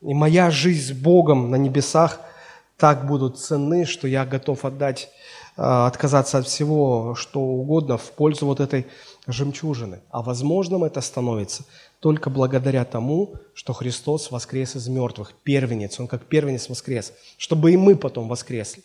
и 0.03 0.13
моя 0.13 0.51
жизнь 0.51 0.89
с 0.89 0.93
Богом 0.93 1.51
на 1.51 1.57
небесах– 1.57 2.21
так 2.77 3.07
будут 3.07 3.39
ценны, 3.39 3.85
что 3.85 4.07
я 4.07 4.25
готов 4.25 4.65
отдать, 4.65 5.11
а, 5.57 5.87
отказаться 5.87 6.39
от 6.39 6.47
всего, 6.47 7.15
что 7.15 7.41
угодно 7.41 7.97
в 7.97 8.13
пользу 8.13 8.47
вот 8.47 8.61
этой 8.61 8.87
жемчужины. 9.27 10.01
А 10.11 10.23
возможным 10.23 10.85
это 10.85 11.01
становится 11.01 11.65
только 12.01 12.29
благодаря 12.29 12.85
тому, 12.85 13.35
что 13.55 13.73
Христос 13.73 14.31
воскрес 14.31 14.77
из 14.77 14.89
мертвых, 14.89 15.33
первенец, 15.43 15.99
Он 15.99 16.07
как 16.07 16.27
первенец 16.27 16.69
воскрес, 16.69 17.13
чтобы 17.39 17.73
и 17.73 17.77
мы 17.77 17.97
потом 17.97 18.29
воскресли. 18.29 18.83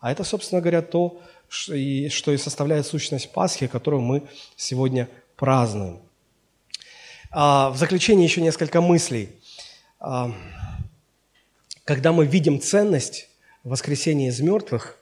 А 0.00 0.10
это, 0.12 0.24
собственно 0.24 0.60
говоря, 0.60 0.82
то, 0.82 1.20
что 1.48 1.74
и 1.74 2.08
составляет 2.08 2.86
сущность 2.86 3.32
Пасхи, 3.32 3.66
которую 3.68 4.02
мы 4.02 4.24
сегодня 4.56 5.08
празднуем. 5.38 6.00
А, 7.30 7.70
в 7.70 7.76
заключение 7.78 8.24
еще 8.24 8.42
несколько 8.42 8.80
мыслей. 8.80 9.30
А, 10.00 10.32
когда 11.84 12.12
мы 12.12 12.26
видим 12.26 12.60
ценность 12.60 13.28
воскресение 13.64 14.28
из 14.28 14.40
мертвых, 14.40 14.98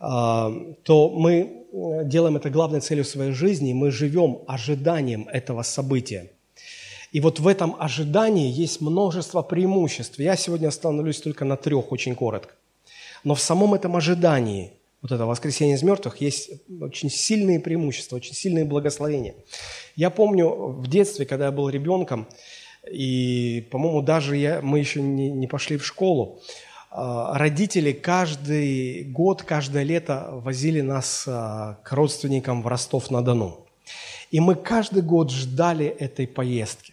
а, 0.00 0.52
то 0.82 1.10
мы 1.10 1.66
э, 1.72 2.04
делаем 2.04 2.36
это 2.36 2.50
главной 2.50 2.80
целью 2.80 3.04
своей 3.04 3.32
жизни, 3.32 3.72
мы 3.72 3.92
живем 3.92 4.40
ожиданием 4.48 5.28
этого 5.28 5.62
события. 5.62 6.30
И 7.12 7.20
вот 7.20 7.38
в 7.38 7.46
этом 7.46 7.76
ожидании 7.78 8.50
есть 8.50 8.80
множество 8.80 9.42
преимуществ. 9.42 10.18
Я 10.18 10.34
сегодня 10.34 10.68
остановлюсь 10.68 11.20
только 11.20 11.44
на 11.44 11.56
трех, 11.56 11.92
очень 11.92 12.14
коротко. 12.14 12.54
Но 13.22 13.34
в 13.34 13.40
самом 13.40 13.74
этом 13.74 13.94
ожидании, 13.94 14.72
вот 15.02 15.10
это 15.10 15.26
воскресение 15.26 15.76
из 15.76 15.82
мертвых, 15.82 16.20
есть 16.20 16.50
очень 16.80 17.10
сильные 17.10 17.58
преимущества, 17.58 18.16
очень 18.16 18.34
сильные 18.34 18.64
благословения. 18.64 19.34
Я 19.96 20.10
помню 20.10 20.48
в 20.48 20.86
детстве, 20.86 21.26
когда 21.26 21.46
я 21.46 21.52
был 21.52 21.68
ребенком, 21.68 22.28
и, 22.90 23.68
по-моему, 23.70 24.00
даже 24.00 24.36
я, 24.36 24.60
мы 24.62 24.78
еще 24.78 25.02
не, 25.02 25.30
не 25.30 25.46
пошли 25.48 25.76
в 25.76 25.84
школу, 25.84 26.40
а, 26.90 27.36
родители 27.36 27.92
каждый 27.92 29.04
год, 29.04 29.42
каждое 29.42 29.82
лето 29.82 30.28
возили 30.32 30.80
нас 30.80 31.24
а, 31.26 31.80
к 31.82 31.92
родственникам 31.92 32.62
в 32.62 32.66
Ростов-на-Дону. 32.68 33.66
И 34.30 34.40
мы 34.40 34.54
каждый 34.54 35.02
год 35.02 35.30
ждали 35.30 35.86
этой 35.86 36.26
поездки. 36.26 36.91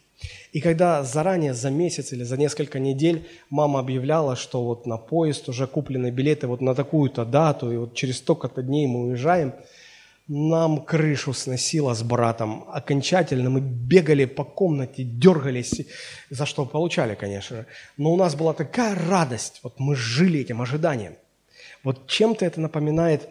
И 0.51 0.61
когда 0.61 1.03
заранее, 1.03 1.53
за 1.53 1.69
месяц 1.69 2.11
или 2.11 2.23
за 2.23 2.37
несколько 2.37 2.79
недель 2.79 3.27
мама 3.49 3.79
объявляла, 3.79 4.35
что 4.35 4.63
вот 4.63 4.85
на 4.85 4.97
поезд 4.97 5.49
уже 5.49 5.67
куплены 5.67 6.11
билеты 6.11 6.47
вот 6.47 6.61
на 6.61 6.73
такую-то 6.73 7.25
дату, 7.25 7.71
и 7.71 7.77
вот 7.77 7.93
через 7.93 8.17
столько-то 8.17 8.61
дней 8.61 8.87
мы 8.87 9.07
уезжаем– 9.07 9.53
нам 10.29 10.85
крышу 10.85 11.33
сносило 11.33 11.95
с 11.95 12.03
братом 12.03 12.63
окончательно. 12.69 13.49
Мы 13.49 13.61
бегали 13.61 14.25
по 14.25 14.43
комнате, 14.43 15.03
дергались, 15.03 15.81
за 16.29 16.45
что 16.45 16.65
получали, 16.65 17.15
конечно 17.15 17.57
же. 17.57 17.65
Но 17.97 18.13
у 18.13 18.15
нас 18.15 18.35
была 18.35 18.53
такая 18.53 18.95
радость, 18.95 19.59
вот 19.63 19.79
мы 19.79 19.95
жили 19.95 20.41
этим 20.41 20.61
ожиданием. 20.61 21.15
Вот 21.83 22.05
чем-то 22.05 22.45
это 22.45 22.61
напоминает, 22.61 23.27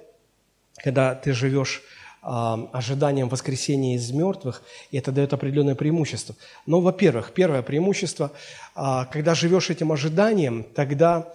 когда 0.82 1.14
ты 1.14 1.32
живешь 1.32 1.82
ожиданием 2.20 3.28
воскресения 3.28 3.96
из 3.96 4.10
мертвых, 4.10 4.62
и 4.90 4.98
это 4.98 5.12
дает 5.12 5.32
определенное 5.32 5.74
преимущество. 5.74 6.34
Но, 6.66 6.80
во-первых, 6.80 7.32
первое 7.32 7.62
преимущество, 7.62 8.32
э, 8.74 9.04
когда 9.10 9.34
живешь 9.34 9.70
этим 9.70 9.92
ожиданием, 9.92 10.66
тогда 10.74 11.32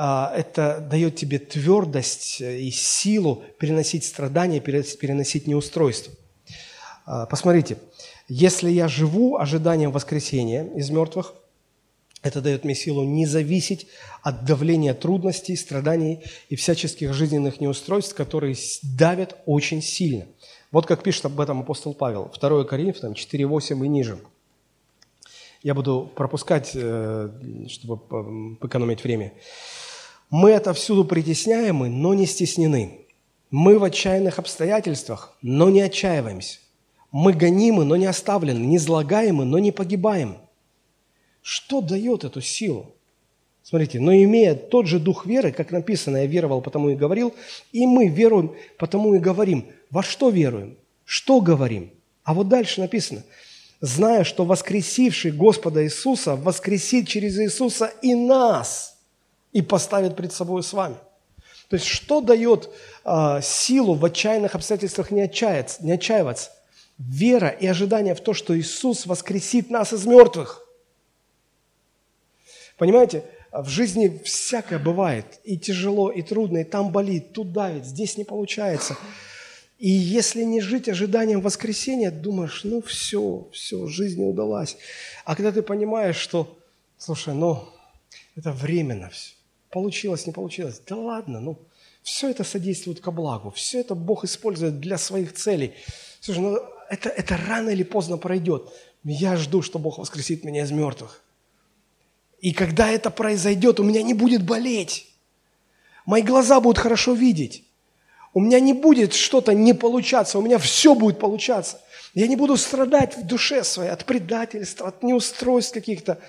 а, 0.00 0.32
это 0.36 0.78
дает 0.78 1.16
тебе 1.16 1.40
твердость 1.40 2.40
и 2.40 2.70
силу 2.70 3.42
переносить 3.58 4.04
страдания, 4.04 4.60
переносить 4.60 5.48
неустройство. 5.48 6.14
А, 7.04 7.26
посмотрите, 7.26 7.78
если 8.28 8.70
я 8.70 8.86
живу 8.86 9.38
ожиданием 9.38 9.90
воскресения 9.90 10.64
из 10.74 10.90
мертвых, 10.90 11.34
это 12.22 12.40
дает 12.40 12.64
мне 12.64 12.74
силу 12.74 13.04
не 13.04 13.26
зависеть 13.26 13.86
от 14.22 14.44
давления 14.44 14.94
трудностей, 14.94 15.56
страданий 15.56 16.20
и 16.48 16.56
всяческих 16.56 17.14
жизненных 17.14 17.60
неустройств, 17.60 18.14
которые 18.14 18.56
давят 18.82 19.36
очень 19.46 19.82
сильно. 19.82 20.26
Вот 20.70 20.86
как 20.86 21.02
пишет 21.02 21.26
об 21.26 21.40
этом 21.40 21.60
апостол 21.60 21.94
Павел, 21.94 22.30
2 22.38 22.64
Коринфянам 22.64 23.12
4.8 23.12 23.84
и 23.84 23.88
ниже. 23.88 24.18
Я 25.62 25.74
буду 25.74 26.10
пропускать, 26.14 26.72
э, 26.74 27.30
чтобы 27.68 28.56
экономить 28.60 29.02
время. 29.02 29.32
Мы 30.30 30.54
отовсюду 30.54 31.04
притесняемы, 31.04 31.88
но 31.88 32.14
не 32.14 32.26
стеснены. 32.26 33.06
Мы 33.50 33.78
в 33.78 33.84
отчаянных 33.84 34.38
обстоятельствах, 34.38 35.36
но 35.40 35.70
не 35.70 35.80
отчаиваемся. 35.80 36.58
Мы 37.10 37.32
гонимы, 37.32 37.84
но 37.84 37.96
не 37.96 38.06
оставлены, 38.06 38.58
не 38.58 38.78
злагаемы, 38.78 39.44
но 39.44 39.58
не 39.58 39.72
погибаем. 39.72 40.36
Что 41.42 41.80
дает 41.80 42.24
эту 42.24 42.40
силу? 42.40 42.94
Смотрите, 43.62 44.00
но 44.00 44.14
имея 44.14 44.54
тот 44.54 44.86
же 44.86 44.98
дух 44.98 45.26
веры, 45.26 45.52
как 45.52 45.72
написано, 45.72 46.18
я 46.18 46.26
веровал, 46.26 46.62
потому 46.62 46.88
и 46.88 46.94
говорил, 46.94 47.34
и 47.70 47.86
мы 47.86 48.08
веруем, 48.08 48.54
потому 48.78 49.14
и 49.14 49.18
говорим. 49.18 49.66
Во 49.90 50.02
что 50.02 50.30
веруем? 50.30 50.78
Что 51.04 51.40
говорим? 51.42 51.90
А 52.24 52.32
вот 52.34 52.48
дальше 52.48 52.80
написано, 52.80 53.24
зная, 53.80 54.24
что 54.24 54.44
воскресивший 54.44 55.32
Господа 55.32 55.84
Иисуса 55.84 56.34
воскресит 56.36 57.08
через 57.08 57.38
Иисуса 57.38 57.92
и 58.00 58.14
нас 58.14 58.96
и 59.52 59.62
поставит 59.62 60.16
пред 60.16 60.32
собой 60.32 60.62
с 60.62 60.72
вами. 60.72 60.96
То 61.68 61.74
есть 61.76 61.86
что 61.86 62.20
дает 62.20 62.70
э, 63.04 63.40
силу 63.42 63.94
в 63.94 64.04
отчаянных 64.04 64.54
обстоятельствах 64.54 65.10
не, 65.10 65.22
отчаяться, 65.22 65.84
не 65.84 65.92
отчаиваться? 65.92 66.50
Вера 66.98 67.48
и 67.48 67.66
ожидание 67.66 68.14
в 68.14 68.20
то, 68.20 68.32
что 68.32 68.58
Иисус 68.58 69.06
воскресит 69.06 69.70
нас 69.70 69.92
из 69.92 70.06
мертвых. 70.06 70.67
Понимаете, 72.78 73.24
в 73.52 73.68
жизни 73.68 74.20
всякое 74.24 74.78
бывает, 74.78 75.40
и 75.44 75.58
тяжело, 75.58 76.10
и 76.10 76.22
трудно, 76.22 76.58
и 76.58 76.64
там 76.64 76.90
болит, 76.90 77.32
тут 77.32 77.52
давит, 77.52 77.84
здесь 77.84 78.16
не 78.16 78.24
получается. 78.24 78.96
И 79.78 79.90
если 79.90 80.42
не 80.42 80.60
жить 80.60 80.88
ожиданием 80.88 81.40
воскресения, 81.40 82.10
думаешь, 82.10 82.62
ну 82.64 82.80
все, 82.82 83.48
все, 83.52 83.86
жизнь 83.86 84.20
не 84.20 84.26
удалась. 84.26 84.76
А 85.24 85.34
когда 85.34 85.52
ты 85.52 85.62
понимаешь, 85.62 86.16
что, 86.16 86.58
слушай, 86.98 87.34
ну 87.34 87.68
это 88.36 88.52
временно 88.52 89.10
все, 89.10 89.34
получилось, 89.70 90.26
не 90.26 90.32
получилось, 90.32 90.80
да 90.86 90.96
ладно, 90.96 91.40
ну 91.40 91.58
все 92.02 92.30
это 92.30 92.44
содействует 92.44 93.00
ко 93.00 93.10
благу, 93.10 93.50
все 93.50 93.80
это 93.80 93.94
Бог 93.94 94.24
использует 94.24 94.80
для 94.80 94.98
своих 94.98 95.32
целей. 95.32 95.74
Слушай, 96.20 96.40
ну 96.40 96.58
это, 96.90 97.08
это 97.08 97.36
рано 97.36 97.70
или 97.70 97.82
поздно 97.82 98.18
пройдет. 98.18 98.72
Я 99.04 99.36
жду, 99.36 99.62
что 99.62 99.78
Бог 99.78 99.98
воскресит 99.98 100.44
меня 100.44 100.64
из 100.64 100.70
мертвых. 100.70 101.22
И 102.40 102.52
когда 102.52 102.90
это 102.90 103.10
произойдет, 103.10 103.80
у 103.80 103.84
меня 103.84 104.02
не 104.02 104.14
будет 104.14 104.44
болеть. 104.44 105.06
Мои 106.06 106.22
глаза 106.22 106.60
будут 106.60 106.78
хорошо 106.78 107.12
видеть. 107.12 107.64
У 108.32 108.40
меня 108.40 108.60
не 108.60 108.72
будет 108.72 109.14
что-то 109.14 109.52
не 109.54 109.74
получаться, 109.74 110.38
у 110.38 110.42
меня 110.42 110.58
все 110.58 110.94
будет 110.94 111.18
получаться. 111.18 111.80
Я 112.14 112.26
не 112.26 112.36
буду 112.36 112.56
страдать 112.56 113.16
в 113.16 113.26
душе 113.26 113.64
своей 113.64 113.90
от 113.90 114.04
предательства, 114.04 114.88
от 114.88 115.02
неустройств 115.02 115.74
каких-то, 115.74 116.20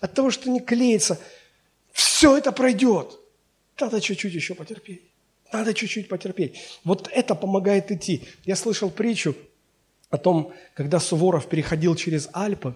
от 0.00 0.14
того, 0.14 0.30
что 0.30 0.50
не 0.50 0.60
клеится. 0.60 1.18
Все 1.92 2.36
это 2.36 2.52
пройдет. 2.52 3.18
Надо 3.80 4.00
чуть-чуть 4.00 4.34
еще 4.34 4.54
потерпеть. 4.54 5.02
Надо 5.52 5.74
чуть-чуть 5.74 6.08
потерпеть. 6.08 6.56
Вот 6.84 7.08
это 7.12 7.34
помогает 7.34 7.90
идти. 7.90 8.22
Я 8.44 8.56
слышал 8.56 8.90
притчу, 8.90 9.34
о 10.10 10.18
том, 10.18 10.52
когда 10.74 11.00
Суворов 11.00 11.46
переходил 11.46 11.96
через 11.96 12.28
Альпы. 12.32 12.74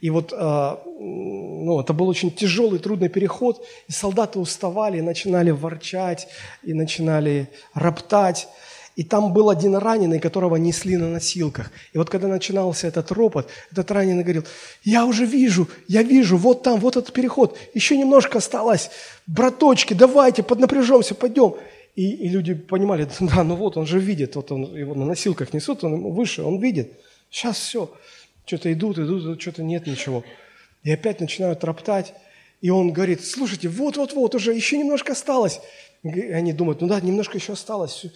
И 0.00 0.10
вот 0.10 0.32
э, 0.32 0.76
ну, 0.98 1.78
это 1.80 1.92
был 1.92 2.08
очень 2.08 2.30
тяжелый, 2.30 2.78
трудный 2.78 3.08
переход, 3.08 3.64
и 3.88 3.92
солдаты 3.92 4.38
уставали, 4.38 4.98
и 4.98 5.02
начинали 5.02 5.50
ворчать, 5.50 6.28
и 6.62 6.72
начинали 6.72 7.50
роптать. 7.74 8.48
И 8.96 9.04
там 9.04 9.32
был 9.32 9.50
один 9.50 9.76
раненый, 9.76 10.18
которого 10.18 10.56
несли 10.56 10.96
на 10.96 11.08
носилках. 11.08 11.70
И 11.92 11.98
вот 11.98 12.10
когда 12.10 12.28
начинался 12.28 12.88
этот 12.88 13.12
ропот, 13.12 13.48
этот 13.70 13.90
раненый 13.90 14.22
говорил, 14.22 14.44
я 14.82 15.04
уже 15.04 15.24
вижу, 15.24 15.68
я 15.86 16.02
вижу, 16.02 16.36
вот 16.36 16.62
там, 16.62 16.80
вот 16.80 16.96
этот 16.96 17.12
переход, 17.12 17.56
еще 17.72 17.96
немножко 17.96 18.38
осталось, 18.38 18.90
браточки, 19.26 19.94
давайте, 19.94 20.42
поднапряжемся, 20.42 21.14
пойдем. 21.14 21.54
И, 21.96 22.12
и 22.12 22.28
люди 22.28 22.54
понимали, 22.54 23.08
да, 23.20 23.44
ну 23.44 23.56
вот 23.56 23.76
он 23.76 23.86
же 23.86 23.98
видит, 23.98 24.36
вот 24.36 24.52
он 24.52 24.76
его 24.76 24.94
на 24.94 25.04
носилках 25.04 25.52
несут, 25.52 25.84
он 25.84 26.12
выше, 26.12 26.42
он 26.42 26.60
видит. 26.60 27.00
Сейчас 27.30 27.58
все. 27.58 27.92
Что-то 28.46 28.72
идут, 28.72 28.98
идут, 28.98 29.40
что-то 29.40 29.62
нет 29.62 29.86
ничего. 29.86 30.24
И 30.82 30.90
опять 30.90 31.20
начинают 31.20 31.62
роптать. 31.64 32.14
И 32.60 32.70
он 32.70 32.92
говорит, 32.92 33.24
слушайте, 33.24 33.68
вот-вот-вот, 33.68 34.34
уже 34.34 34.52
еще 34.52 34.76
немножко 34.76 35.12
осталось. 35.12 35.60
И 36.02 36.20
они 36.32 36.52
думают, 36.52 36.80
ну 36.80 36.88
да, 36.88 37.00
немножко 37.00 37.38
еще 37.38 37.52
осталось. 37.52 38.06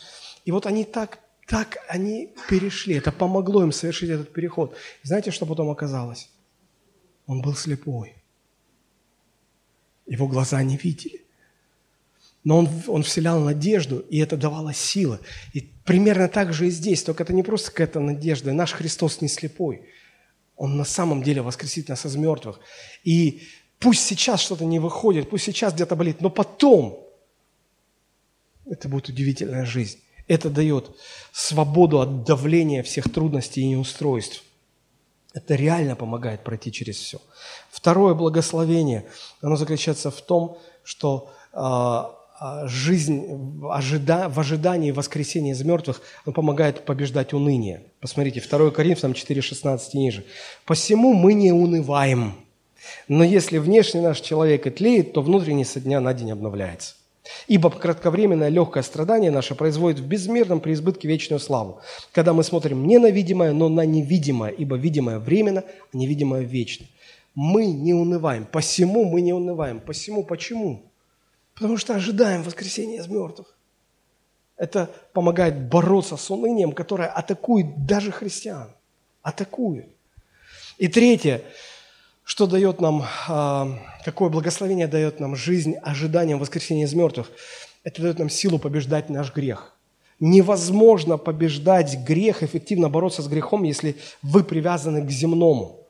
И 0.45 0.51
вот 0.51 0.67
они 0.67 0.85
так, 0.85 1.21
так 1.47 1.79
они 1.89 2.35
перешли. 2.49 2.97
Это 2.97 3.13
помогло 3.13 3.63
им 3.63 3.73
совершить 3.73 4.11
этот 4.11 4.33
переход. 4.33 4.77
И 5.03 5.07
знаете, 5.07 5.31
что 5.31 5.47
потом 5.47 5.71
оказалось? 5.71 6.31
Он 7.27 7.41
был 7.41 7.55
слепой. 7.55 8.15
Его 10.07 10.27
глаза 10.29 10.63
не 10.63 10.77
видели 10.77 11.24
но 12.45 12.59
он, 12.59 12.69
он 12.87 13.03
вселял 13.03 13.41
надежду, 13.41 14.01
и 14.11 14.19
это 14.19 14.37
давало 14.37 14.75
силы. 14.75 15.19
И 15.55 15.61
примерно 15.61 16.29
так 16.29 16.53
же 16.53 16.69
и 16.69 16.71
здесь, 16.71 17.03
только 17.03 17.23
это 17.23 17.33
не 17.33 17.43
просто 17.43 17.71
какая-то 17.71 18.01
надежда. 18.01 18.53
Наш 18.53 18.73
Христос 18.73 19.23
не 19.23 19.29
слепой. 19.29 19.83
Он 20.57 20.77
на 20.77 20.85
самом 20.85 21.23
деле 21.23 21.41
воскресит 21.41 21.89
нас 21.89 22.05
из 22.05 22.17
мертвых. 22.17 22.61
И 23.03 23.43
пусть 23.79 24.05
сейчас 24.05 24.41
что-то 24.41 24.67
не 24.67 24.79
выходит, 24.79 25.31
пусть 25.31 25.45
сейчас 25.45 25.73
где-то 25.73 25.97
болит, 25.97 26.21
но 26.21 26.29
потом 26.29 27.09
это 28.67 28.89
будет 28.89 29.09
удивительная 29.09 29.65
жизнь. 29.65 29.99
Это 30.27 30.51
дает 30.51 30.91
свободу 31.33 32.01
от 32.01 32.25
давления 32.25 32.83
всех 32.83 33.11
трудностей 33.13 33.63
и 33.63 33.69
неустройств. 33.69 34.43
Это 35.33 35.55
реально 35.55 35.97
помогает 35.97 36.45
пройти 36.45 36.71
через 36.71 36.97
все. 36.97 37.21
Второе 37.71 38.15
благословение, 38.15 39.07
оно 39.41 39.57
заключается 39.57 40.11
в 40.11 40.21
том, 40.23 40.59
что 40.85 41.33
а, 41.53 42.17
жизнь 42.65 43.25
в, 43.27 43.73
ожида, 43.73 44.29
в 44.29 44.41
ожидании 44.41 44.91
воскресения 44.91 45.53
из 45.53 45.63
мертвых, 45.63 46.03
он 46.27 46.33
помогает 46.33 46.85
побеждать 46.85 47.33
уныние. 47.33 47.85
Посмотрите, 48.01 48.41
2 48.41 48.71
Коринфянам 48.71 49.13
4,16 49.13 49.81
и 49.93 49.99
ниже. 49.99 50.25
«Посему 50.67 51.15
мы 51.15 51.35
не 51.35 51.53
унываем, 51.53 52.35
но 53.09 53.25
если 53.25 53.59
внешний 53.59 54.01
наш 54.01 54.21
человек 54.21 54.67
и 54.67 54.71
тлеет, 54.71 55.13
то 55.13 55.23
внутренний 55.23 55.65
со 55.65 55.81
дня 55.81 56.01
на 56.01 56.13
день 56.15 56.33
обновляется. 56.33 56.95
Ибо 57.47 57.71
кратковременное 57.71 58.51
легкое 58.51 58.83
страдание 58.83 59.31
наше 59.31 59.55
производит 59.55 60.01
в 60.01 60.07
безмерном 60.07 60.61
преизбытке 60.61 61.09
вечную 61.09 61.41
славу, 61.41 61.81
когда 62.13 62.35
мы 62.35 62.45
смотрим 62.45 62.87
не 62.87 62.99
на 62.99 63.11
видимое, 63.11 63.53
но 63.53 63.71
на 63.71 63.87
невидимое, 63.87 64.51
ибо 64.51 64.77
видимое 64.77 65.19
временно, 65.19 65.65
а 65.93 65.97
невидимое 65.97 66.43
вечно. 66.43 66.87
Мы 67.35 67.67
не 67.67 67.95
унываем, 67.95 68.45
посему 68.45 69.05
мы 69.05 69.23
не 69.23 69.33
унываем. 69.33 69.81
Посему 69.81 70.23
почему? 70.23 70.94
Потому 71.55 71.77
что 71.77 71.95
ожидаем 71.95 72.43
воскресения 72.43 73.01
из 73.01 73.07
мертвых. 73.07 73.57
Это 74.57 74.91
помогает 75.13 75.69
бороться 75.69 76.17
с 76.17 76.31
унынием, 76.31 76.73
которое 76.73 77.09
атакует 77.09 77.87
даже 77.87 78.13
христиан. 78.13 78.71
Атакует. 79.23 79.89
И 80.79 80.89
третье, 80.89 81.43
что 82.25 82.47
дает 82.47 82.81
нам, 82.81 83.05
а, 83.29 83.79
какое 84.05 84.29
благословение 84.29 84.87
дает 84.87 85.21
нам 85.21 85.37
жизнь 85.37 85.75
ожиданием 85.83 86.39
воскресения 86.39 86.85
из 86.85 86.95
мертвых, 86.95 87.31
это 87.85 88.03
дает 88.03 88.19
нам 88.19 88.31
силу 88.31 88.59
побеждать 88.59 89.11
наш 89.11 89.33
грех. 89.33 89.77
Невозможно 90.21 91.19
побеждать 91.19 91.99
грех, 92.05 92.43
эффективно 92.43 92.89
бороться 92.89 93.23
с 93.23 93.29
грехом, 93.29 93.65
если 93.65 93.97
вы 94.23 94.45
привязаны 94.45 95.05
к 95.05 95.11
земному. 95.11 95.81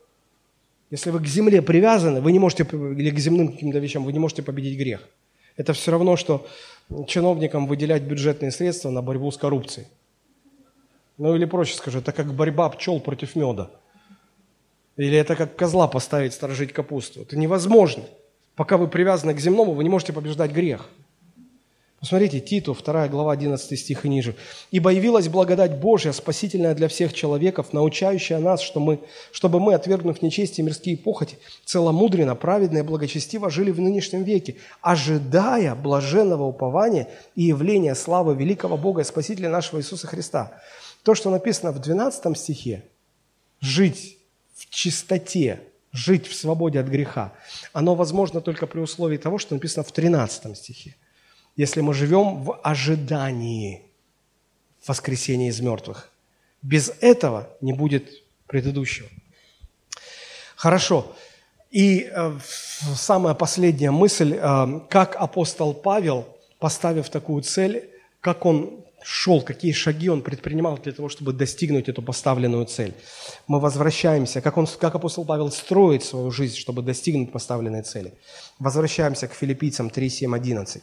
Если 0.91 1.11
вы 1.11 1.21
к 1.21 1.27
земле 1.27 1.63
привязаны, 1.63 2.21
вы 2.21 2.33
не 2.33 2.39
можете, 2.39 2.65
или 2.65 3.11
к 3.11 3.19
земным 3.19 3.53
каким-то 3.53 3.79
вещам, 3.79 4.05
вы 4.05 4.13
не 4.13 4.19
можете 4.19 4.43
победить 4.43 4.79
грех. 4.79 5.09
Это 5.57 5.73
все 5.73 5.93
равно, 5.93 6.17
что 6.17 6.47
чиновникам 7.07 7.67
выделять 7.67 8.03
бюджетные 8.03 8.51
средства 8.51 8.91
на 8.91 9.03
борьбу 9.03 9.31
с 9.31 9.37
коррупцией. 9.37 9.87
Ну 11.17 11.35
или 11.37 11.45
проще 11.45 11.77
скажу, 11.77 11.99
это 11.99 12.13
как 12.13 12.35
борьба 12.35 12.69
пчел 12.71 13.01
против 13.01 13.37
меда. 13.37 13.71
Или 14.97 15.17
это 15.17 15.37
как 15.37 15.57
козла 15.57 15.89
поставить 15.89 16.35
сторожить 16.35 16.73
капусту. 16.73 17.23
Это 17.23 17.37
невозможно. 17.37 18.05
Пока 18.57 18.77
вы 18.77 18.89
привязаны 18.89 19.35
к 19.35 19.41
земному, 19.41 19.73
вы 19.73 19.83
не 19.85 19.91
можете 19.91 20.13
побеждать 20.13 20.53
грех. 20.53 20.89
Посмотрите, 22.05 22.41
Титу, 22.41 22.75
2 22.75 23.09
глава, 23.09 23.33
11 23.33 23.81
стих 23.81 24.05
и 24.05 24.11
ниже. 24.11 24.37
«Ибо 24.71 24.91
явилась 24.91 25.29
благодать 25.29 25.79
Божья, 25.79 26.13
спасительная 26.13 26.75
для 26.75 26.89
всех 26.89 27.15
человеков, 27.15 27.73
научающая 27.73 28.39
нас, 28.41 28.61
что 28.61 28.79
мы, 28.79 29.01
чтобы 29.33 29.59
мы, 29.59 29.73
отвергнув 29.73 30.21
нечестие 30.21 30.67
мирские 30.67 30.99
похоти, 30.99 31.39
целомудренно, 31.65 32.35
праведно 32.35 32.77
и 32.77 32.83
благочестиво 32.83 33.49
жили 33.49 33.71
в 33.71 33.81
нынешнем 33.81 34.23
веке, 34.23 34.57
ожидая 34.83 35.75
блаженного 35.75 36.43
упования 36.43 37.09
и 37.37 37.45
явления 37.45 37.95
славы 37.95 38.35
великого 38.35 38.77
Бога 38.77 39.01
и 39.01 39.05
Спасителя 39.05 39.49
нашего 39.49 39.81
Иисуса 39.81 40.07
Христа». 40.07 40.61
То, 41.05 41.15
что 41.15 41.31
написано 41.31 41.73
в 41.73 41.79
12 41.79 42.37
стихе, 42.37 42.85
«жить 43.63 44.19
в 44.55 44.69
чистоте, 44.69 45.61
жить 45.91 46.27
в 46.27 46.35
свободе 46.35 46.81
от 46.81 46.87
греха», 46.87 47.33
оно 47.73 47.95
возможно 47.95 48.43
только 48.43 48.67
при 48.67 48.81
условии 48.81 49.17
того, 49.17 49.39
что 49.39 49.55
написано 49.55 49.85
в 49.85 49.93
13 49.93 50.55
стихе– 50.55 50.97
если 51.57 51.81
мы 51.81 51.95
живем 51.95 52.43
в 52.43 52.59
ожидании 52.63 53.83
воскресения 54.87 55.49
из 55.49 55.61
мертвых. 55.61 56.11
Без 56.63 56.93
этого 57.01 57.49
не 57.61 57.73
будет 57.73 58.11
предыдущего. 58.47 59.09
Хорошо. 60.57 61.15
И 61.71 62.09
э, 62.11 62.39
самая 62.95 63.35
последняя 63.35 63.91
мысль, 63.91 64.39
э, 64.41 64.81
как 64.89 65.17
апостол 65.17 65.75
Павел, 65.75 66.27
поставив 66.59 67.09
такую 67.09 67.43
цель, 67.43 67.91
как 68.21 68.47
он 68.47 68.85
шел, 69.03 69.43
какие 69.43 69.73
шаги 69.73 70.09
он 70.09 70.23
предпринимал 70.23 70.79
для 70.79 70.93
того, 70.93 71.09
чтобы 71.11 71.33
достигнуть 71.33 71.89
эту 71.89 72.01
поставленную 72.01 72.65
цель. 72.65 72.95
Мы 73.47 73.61
возвращаемся, 73.61 74.41
как, 74.41 74.57
он, 74.57 74.67
как 74.67 74.95
апостол 74.95 75.27
Павел 75.27 75.51
строит 75.51 76.03
свою 76.05 76.31
жизнь, 76.31 76.57
чтобы 76.57 76.81
достигнуть 76.83 77.31
поставленной 77.31 77.83
цели. 77.83 78.15
Возвращаемся 78.59 79.29
к 79.29 79.35
филиппийцам 79.35 79.91
3, 79.91 80.09
7, 80.09 80.35
11. 80.35 80.83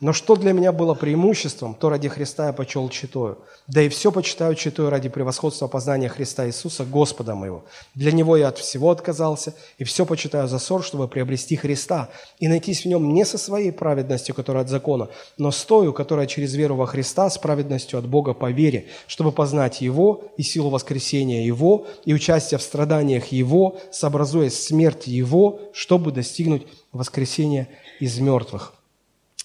Но 0.00 0.12
что 0.12 0.36
для 0.36 0.52
меня 0.52 0.72
было 0.72 0.92
преимуществом, 0.92 1.74
то 1.74 1.88
ради 1.88 2.08
Христа 2.08 2.48
я 2.48 2.52
почел 2.52 2.88
читаю. 2.90 3.38
Да 3.66 3.80
и 3.80 3.88
все 3.88 4.12
почитаю 4.12 4.54
читаю 4.54 4.90
ради 4.90 5.08
превосходства 5.08 5.68
познания 5.68 6.10
Христа 6.10 6.46
Иисуса, 6.46 6.84
Господа 6.84 7.34
моего. 7.34 7.64
Для 7.94 8.12
Него 8.12 8.36
я 8.36 8.48
от 8.48 8.58
всего 8.58 8.90
отказался, 8.90 9.54
и 9.78 9.84
все 9.84 10.04
почитаю 10.04 10.48
за 10.48 10.58
ссор, 10.58 10.84
чтобы 10.84 11.08
приобрести 11.08 11.56
Христа 11.56 12.10
и 12.38 12.46
найтись 12.46 12.82
в 12.82 12.88
Нем 12.88 13.14
не 13.14 13.24
со 13.24 13.38
своей 13.38 13.72
праведностью, 13.72 14.34
которая 14.34 14.64
от 14.64 14.68
закона, 14.68 15.08
но 15.38 15.50
с 15.50 15.64
тою, 15.64 15.94
которая 15.94 16.26
через 16.26 16.54
веру 16.54 16.76
во 16.76 16.86
Христа, 16.86 17.30
с 17.30 17.38
праведностью 17.38 17.98
от 17.98 18.06
Бога 18.06 18.34
по 18.34 18.50
вере, 18.50 18.88
чтобы 19.06 19.32
познать 19.32 19.80
Его 19.80 20.24
и 20.36 20.42
силу 20.42 20.68
воскресения 20.68 21.46
Его, 21.46 21.86
и 22.04 22.12
участие 22.12 22.58
в 22.58 22.62
страданиях 22.62 23.28
Его, 23.28 23.78
сообразуясь 23.90 24.62
смерть 24.62 25.06
Его, 25.06 25.60
чтобы 25.72 26.12
достигнуть 26.12 26.66
воскресения 26.92 27.68
из 27.98 28.18
мертвых 28.18 28.75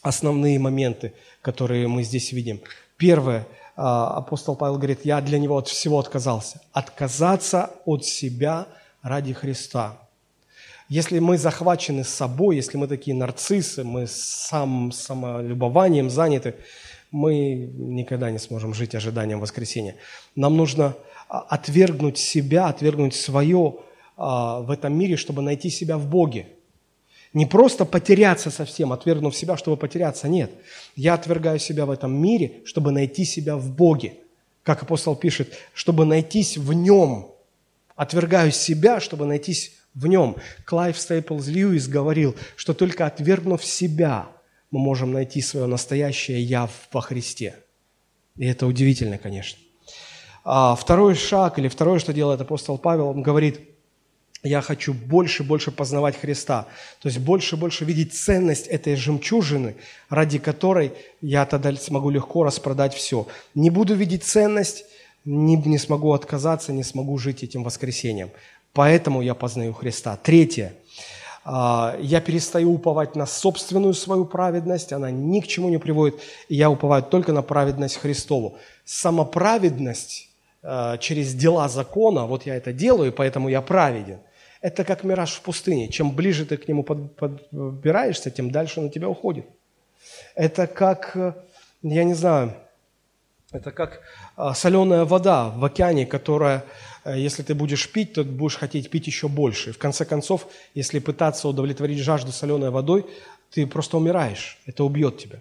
основные 0.01 0.59
моменты, 0.59 1.13
которые 1.41 1.87
мы 1.87 2.03
здесь 2.03 2.31
видим. 2.31 2.61
Первое, 2.97 3.47
а, 3.75 4.17
апостол 4.17 4.55
Павел 4.55 4.77
говорит, 4.77 5.05
я 5.05 5.21
для 5.21 5.39
него 5.39 5.57
от 5.57 5.67
всего 5.67 5.99
отказался. 5.99 6.61
Отказаться 6.71 7.71
от 7.85 8.05
себя 8.05 8.67
ради 9.01 9.33
Христа. 9.33 9.97
Если 10.89 11.19
мы 11.19 11.37
захвачены 11.37 12.03
собой, 12.03 12.57
если 12.57 12.77
мы 12.77 12.87
такие 12.87 13.15
нарциссы, 13.15 13.83
мы 13.83 14.07
сам 14.07 14.91
самолюбованием 14.91 16.09
заняты, 16.09 16.55
мы 17.11 17.55
никогда 17.55 18.29
не 18.29 18.39
сможем 18.39 18.73
жить 18.73 18.95
ожиданием 18.95 19.39
воскресения. 19.39 19.95
Нам 20.35 20.57
нужно 20.57 20.95
а, 21.29 21.39
отвергнуть 21.39 22.17
себя, 22.17 22.67
отвергнуть 22.67 23.15
свое 23.15 23.75
а, 24.17 24.59
в 24.59 24.71
этом 24.71 24.97
мире, 24.97 25.15
чтобы 25.15 25.41
найти 25.41 25.69
себя 25.69 25.97
в 25.97 26.07
Боге. 26.07 26.47
Не 27.33 27.45
просто 27.45 27.85
потеряться 27.85 28.51
совсем, 28.51 28.91
отвергнув 28.91 29.35
себя, 29.35 29.55
чтобы 29.55 29.77
потеряться. 29.77 30.27
Нет. 30.27 30.51
Я 30.95 31.13
отвергаю 31.13 31.59
себя 31.59 31.85
в 31.85 31.91
этом 31.91 32.13
мире, 32.13 32.61
чтобы 32.65 32.91
найти 32.91 33.23
себя 33.23 33.55
в 33.55 33.71
Боге. 33.71 34.15
Как 34.63 34.83
апостол 34.83 35.15
пишет, 35.15 35.53
чтобы 35.73 36.05
найтись 36.05 36.57
в 36.57 36.73
Нем. 36.73 37.31
Отвергаю 37.95 38.51
себя, 38.51 38.99
чтобы 38.99 39.25
найтись 39.25 39.71
в 39.93 40.07
Нем. 40.07 40.35
Клайв 40.65 40.97
Стейплз 40.97 41.47
Льюис 41.47 41.87
говорил, 41.87 42.35
что 42.57 42.73
только 42.73 43.05
отвергнув 43.05 43.63
себя, 43.63 44.27
мы 44.69 44.79
можем 44.79 45.13
найти 45.13 45.41
свое 45.41 45.67
настоящее 45.67 46.41
«я» 46.41 46.69
во 46.91 47.01
Христе. 47.01 47.55
И 48.37 48.45
это 48.45 48.65
удивительно, 48.65 49.17
конечно. 49.17 49.59
А 50.43 50.75
второй 50.75 51.15
шаг, 51.15 51.59
или 51.59 51.67
второе, 51.67 51.99
что 51.99 52.13
делает 52.13 52.41
апостол 52.41 52.77
Павел, 52.77 53.07
он 53.07 53.21
говорит– 53.21 53.61
я 54.43 54.61
хочу 54.61 54.93
больше 54.93 55.43
и 55.43 55.45
больше 55.45 55.72
познавать 55.72 56.19
Христа. 56.19 56.68
То 57.01 57.07
есть 57.07 57.19
больше 57.19 57.55
и 57.55 57.59
больше 57.59 57.85
видеть 57.85 58.13
ценность 58.13 58.68
этой 58.68 58.95
жемчужины, 58.95 59.76
ради 60.09 60.39
которой 60.39 60.93
я 61.22 61.45
тогда 61.45 61.76
смогу 61.76 62.09
легко 62.09 62.43
распродать 62.43 62.93
все. 62.93 63.27
Не 63.53 63.69
буду 63.69 63.93
видеть 63.93 64.23
ценность, 64.23 64.85
не, 65.26 65.55
не 65.57 65.77
смогу 65.77 66.13
отказаться, 66.13 66.73
не 66.73 66.84
смогу 66.84 67.18
жить 67.19 67.43
этим 67.43 67.63
воскресением. 67.63 68.31
Поэтому 68.73 69.22
я 69.22 69.35
познаю 69.35 69.73
Христа. 69.73 70.18
Третье. 70.18 70.73
А, 71.43 71.95
я 72.01 72.19
перестаю 72.19 72.73
уповать 72.73 73.15
на 73.15 73.27
собственную 73.27 73.93
свою 73.93 74.26
праведность, 74.26 74.91
она 74.91 75.11
ни 75.11 75.39
к 75.41 75.47
чему 75.47 75.69
не 75.69 75.77
приводит, 75.77 76.19
и 76.49 76.55
я 76.55 76.69
уповаю 76.69 77.03
только 77.03 77.31
на 77.31 77.43
праведность 77.43 77.97
Христову. 77.97 78.57
Самоправедность 78.85 80.30
а, 80.63 80.97
через 80.97 81.35
дела 81.35 81.69
закона, 81.69 82.26
вот 82.26 82.47
я 82.47 82.55
это 82.55 82.73
делаю, 82.73 83.13
поэтому 83.13 83.49
я 83.49 83.61
праведен– 83.61 84.18
это 84.61 84.83
как 84.83 85.03
мираж 85.03 85.33
в 85.33 85.41
пустыне. 85.41 85.89
Чем 85.89 86.11
ближе 86.11 86.45
ты 86.45 86.57
к 86.57 86.67
нему 86.67 86.83
подбираешься, 86.83 88.31
тем 88.31 88.51
дальше 88.51 88.79
он 88.79 88.85
на 88.85 88.91
тебя 88.91 89.09
уходит. 89.09 89.45
Это 90.35 90.67
как, 90.67 91.15
э, 91.15 91.33
я 91.81 92.03
не 92.03 92.13
знаю, 92.13 92.55
это 93.51 93.71
как 93.71 94.01
а, 94.38 94.53
соленая 94.53 95.03
вода 95.03 95.49
в 95.49 95.65
океане, 95.65 96.05
которая, 96.05 96.63
э, 97.03 97.19
если 97.19 97.43
ты 97.43 97.53
будешь 97.53 97.91
пить, 97.91 98.13
то 98.13 98.23
будешь 98.23 98.55
хотеть 98.55 98.89
пить 98.89 99.07
еще 99.07 99.27
больше. 99.27 99.73
В 99.73 99.77
конце 99.77 100.05
концов, 100.05 100.47
если 100.73 100.99
пытаться 100.99 101.47
удовлетворить 101.47 101.99
жажду 101.99 102.31
соленой 102.31 102.69
водой, 102.69 103.05
ты 103.49 103.67
просто 103.67 103.97
умираешь. 103.97 104.57
Это 104.65 104.83
убьет 104.83 105.17
тебя. 105.17 105.39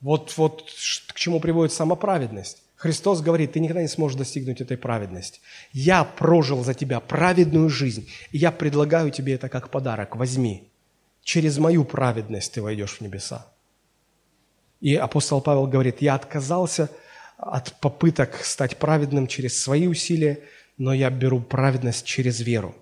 Вот, 0.00 0.36
вот 0.36 0.70
к 1.08 1.14
чему 1.14 1.40
приводит 1.40 1.72
самоправедность. 1.72 2.62
Христос 2.76 3.22
говорит, 3.22 3.52
ты 3.52 3.60
никогда 3.60 3.80
не 3.80 3.88
сможешь 3.88 4.18
достигнуть 4.18 4.60
этой 4.60 4.76
праведности. 4.76 5.40
Я 5.72 6.04
прожил 6.04 6.62
за 6.62 6.74
тебя 6.74 7.00
праведную 7.00 7.70
жизнь, 7.70 8.08
и 8.32 8.38
я 8.38 8.52
предлагаю 8.52 9.10
тебе 9.10 9.34
это 9.34 9.48
как 9.48 9.70
подарок. 9.70 10.16
Возьми. 10.16 10.70
Через 11.22 11.58
мою 11.58 11.84
праведность 11.84 12.52
ты 12.52 12.62
войдешь 12.62 12.98
в 12.98 13.00
небеса. 13.00 13.46
И 14.80 14.94
апостол 14.94 15.40
Павел 15.40 15.66
говорит, 15.66 16.02
я 16.02 16.14
отказался 16.14 16.90
от 17.38 17.80
попыток 17.80 18.36
стать 18.44 18.76
праведным 18.76 19.26
через 19.26 19.60
свои 19.60 19.86
усилия, 19.86 20.40
но 20.76 20.92
я 20.92 21.10
беру 21.10 21.40
праведность 21.40 22.04
через 22.04 22.40
веру. 22.40 22.74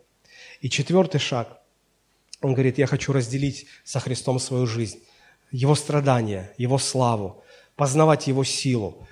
И 0.61 0.69
четвертый 0.69 1.19
шаг, 1.19 1.61
он 2.41 2.55
говорит, 2.55 2.79
я 2.79 2.87
хочу 2.87 3.13
разделить 3.13 3.67
со 3.85 4.01
Христом 4.01 4.41
свою 4.41 4.67
жизнь, 4.67 4.99
Его 5.53 5.77
страдания, 5.77 6.53
Его 6.59 6.79
славу, 6.79 7.43
познавать 7.77 8.27
Его 8.27 8.43
силу, 8.45 9.07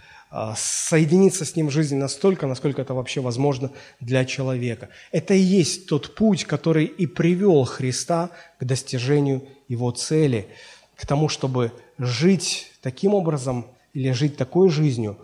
соединиться 0.56 1.44
с 1.44 1.56
Ним 1.56 1.68
в 1.68 1.70
жизни 1.70 1.96
настолько, 1.96 2.46
насколько 2.46 2.80
это 2.80 2.94
вообще 2.94 3.20
возможно 3.20 3.70
для 4.00 4.24
человека. 4.24 4.88
Это 5.10 5.34
и 5.34 5.40
есть 5.40 5.86
тот 5.86 6.14
путь, 6.14 6.44
который 6.44 6.86
и 6.86 7.06
привел 7.06 7.64
Христа 7.64 8.30
к 8.58 8.64
достижению 8.64 9.46
Его 9.68 9.90
цели, 9.90 10.48
к 10.96 11.06
тому, 11.06 11.28
чтобы 11.28 11.72
жить 11.98 12.72
таким 12.80 13.12
образом 13.14 13.66
или 13.92 14.12
жить 14.12 14.36
такой 14.36 14.70
жизнью, 14.70 15.18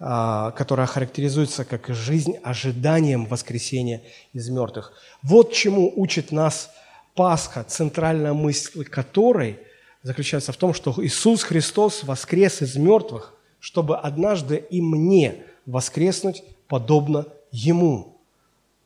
а, 0.00 0.50
которая 0.52 0.86
характеризуется 0.86 1.64
как 1.64 1.88
жизнь 1.88 2.36
ожиданием 2.42 3.26
воскресения 3.26 4.02
из 4.32 4.48
мертвых. 4.48 4.92
Вот 5.22 5.52
чему 5.52 5.92
учит 5.94 6.32
нас 6.32 6.70
Пасха, 7.14 7.64
центральная 7.64 8.32
мысль 8.32 8.84
которой 8.84 9.58
заключается 10.02 10.52
в 10.52 10.56
том, 10.56 10.74
что 10.74 10.94
Иисус 10.98 11.42
Христос 11.42 12.04
воскрес 12.04 12.62
из 12.62 12.76
мертвых, 12.76 13.34
чтобы 13.60 13.96
однажды 13.96 14.56
и 14.56 14.80
мне 14.80 15.44
воскреснуть 15.66 16.44
подобно 16.66 17.26
Ему. 17.50 18.18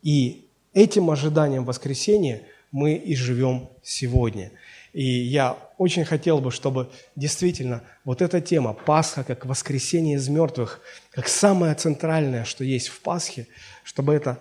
И 0.02 0.46
этим 0.72 1.10
ожиданием 1.10 1.64
воскресения 1.64 2.42
мы 2.70 2.94
и 2.94 3.14
живем 3.14 3.68
сегодня. 3.82 4.50
И 4.92 5.04
я 5.04 5.56
очень 5.78 6.04
хотел 6.04 6.38
бы, 6.38 6.50
чтобы 6.50 6.90
действительно 7.16 7.82
вот 8.04 8.22
эта 8.22 8.40
тема 8.40 8.72
Пасха 8.72 9.24
как 9.24 9.46
воскресение 9.46 10.16
из 10.16 10.28
мертвых, 10.28 10.80
как 11.10 11.28
самое 11.28 11.74
центральное, 11.74 12.44
что 12.44 12.62
есть 12.62 12.88
в 12.88 13.00
Пасхе, 13.00 13.46
чтобы 13.84 14.14
это, 14.14 14.38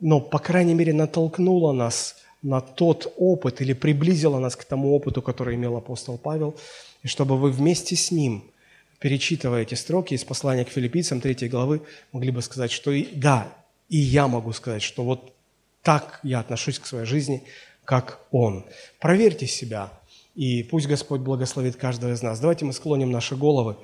ну, 0.00 0.20
по 0.20 0.38
крайней 0.38 0.74
мере, 0.74 0.92
натолкнуло 0.92 1.72
нас 1.72 2.16
на 2.42 2.60
тот 2.60 3.12
опыт 3.18 3.60
или 3.60 3.72
приблизило 3.72 4.38
нас 4.38 4.56
к 4.56 4.64
тому 4.64 4.94
опыту, 4.94 5.22
который 5.22 5.56
имел 5.56 5.76
апостол 5.76 6.18
Павел, 6.18 6.54
и 7.02 7.08
чтобы 7.08 7.36
вы 7.36 7.50
вместе 7.50 7.96
с 7.96 8.10
ним– 8.10 8.44
перечитывая 9.00 9.62
эти 9.62 9.74
строки 9.74 10.14
из 10.14 10.24
послания 10.24 10.64
к 10.64 10.68
филиппийцам 10.68 11.20
3 11.20 11.48
главы, 11.48 11.82
могли 12.12 12.30
бы 12.30 12.42
сказать, 12.42 12.70
что 12.70 12.92
и, 12.92 13.06
да, 13.12 13.52
и 13.88 13.96
я 13.96 14.28
могу 14.28 14.52
сказать, 14.52 14.82
что 14.82 15.02
вот 15.02 15.34
так 15.82 16.20
я 16.22 16.40
отношусь 16.40 16.78
к 16.78 16.86
своей 16.86 17.06
жизни, 17.06 17.42
как 17.84 18.20
Он. 18.30 18.64
Проверьте 19.00 19.46
себя, 19.46 19.92
и 20.36 20.62
пусть 20.62 20.86
Господь 20.86 21.22
благословит 21.22 21.76
каждого 21.76 22.12
из 22.12 22.22
нас. 22.22 22.38
Давайте 22.38 22.64
мы 22.64 22.72
склоним 22.72 23.10
наши 23.10 23.34
головы 23.34 23.76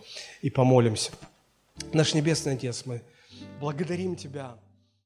и 0.43 0.51
помолимся. 0.51 1.11
Наш 1.93 2.15
Небесный 2.15 2.53
Отец, 2.53 2.85
мы 2.85 3.03
благодарим 3.59 4.17
Тебя 4.17 4.55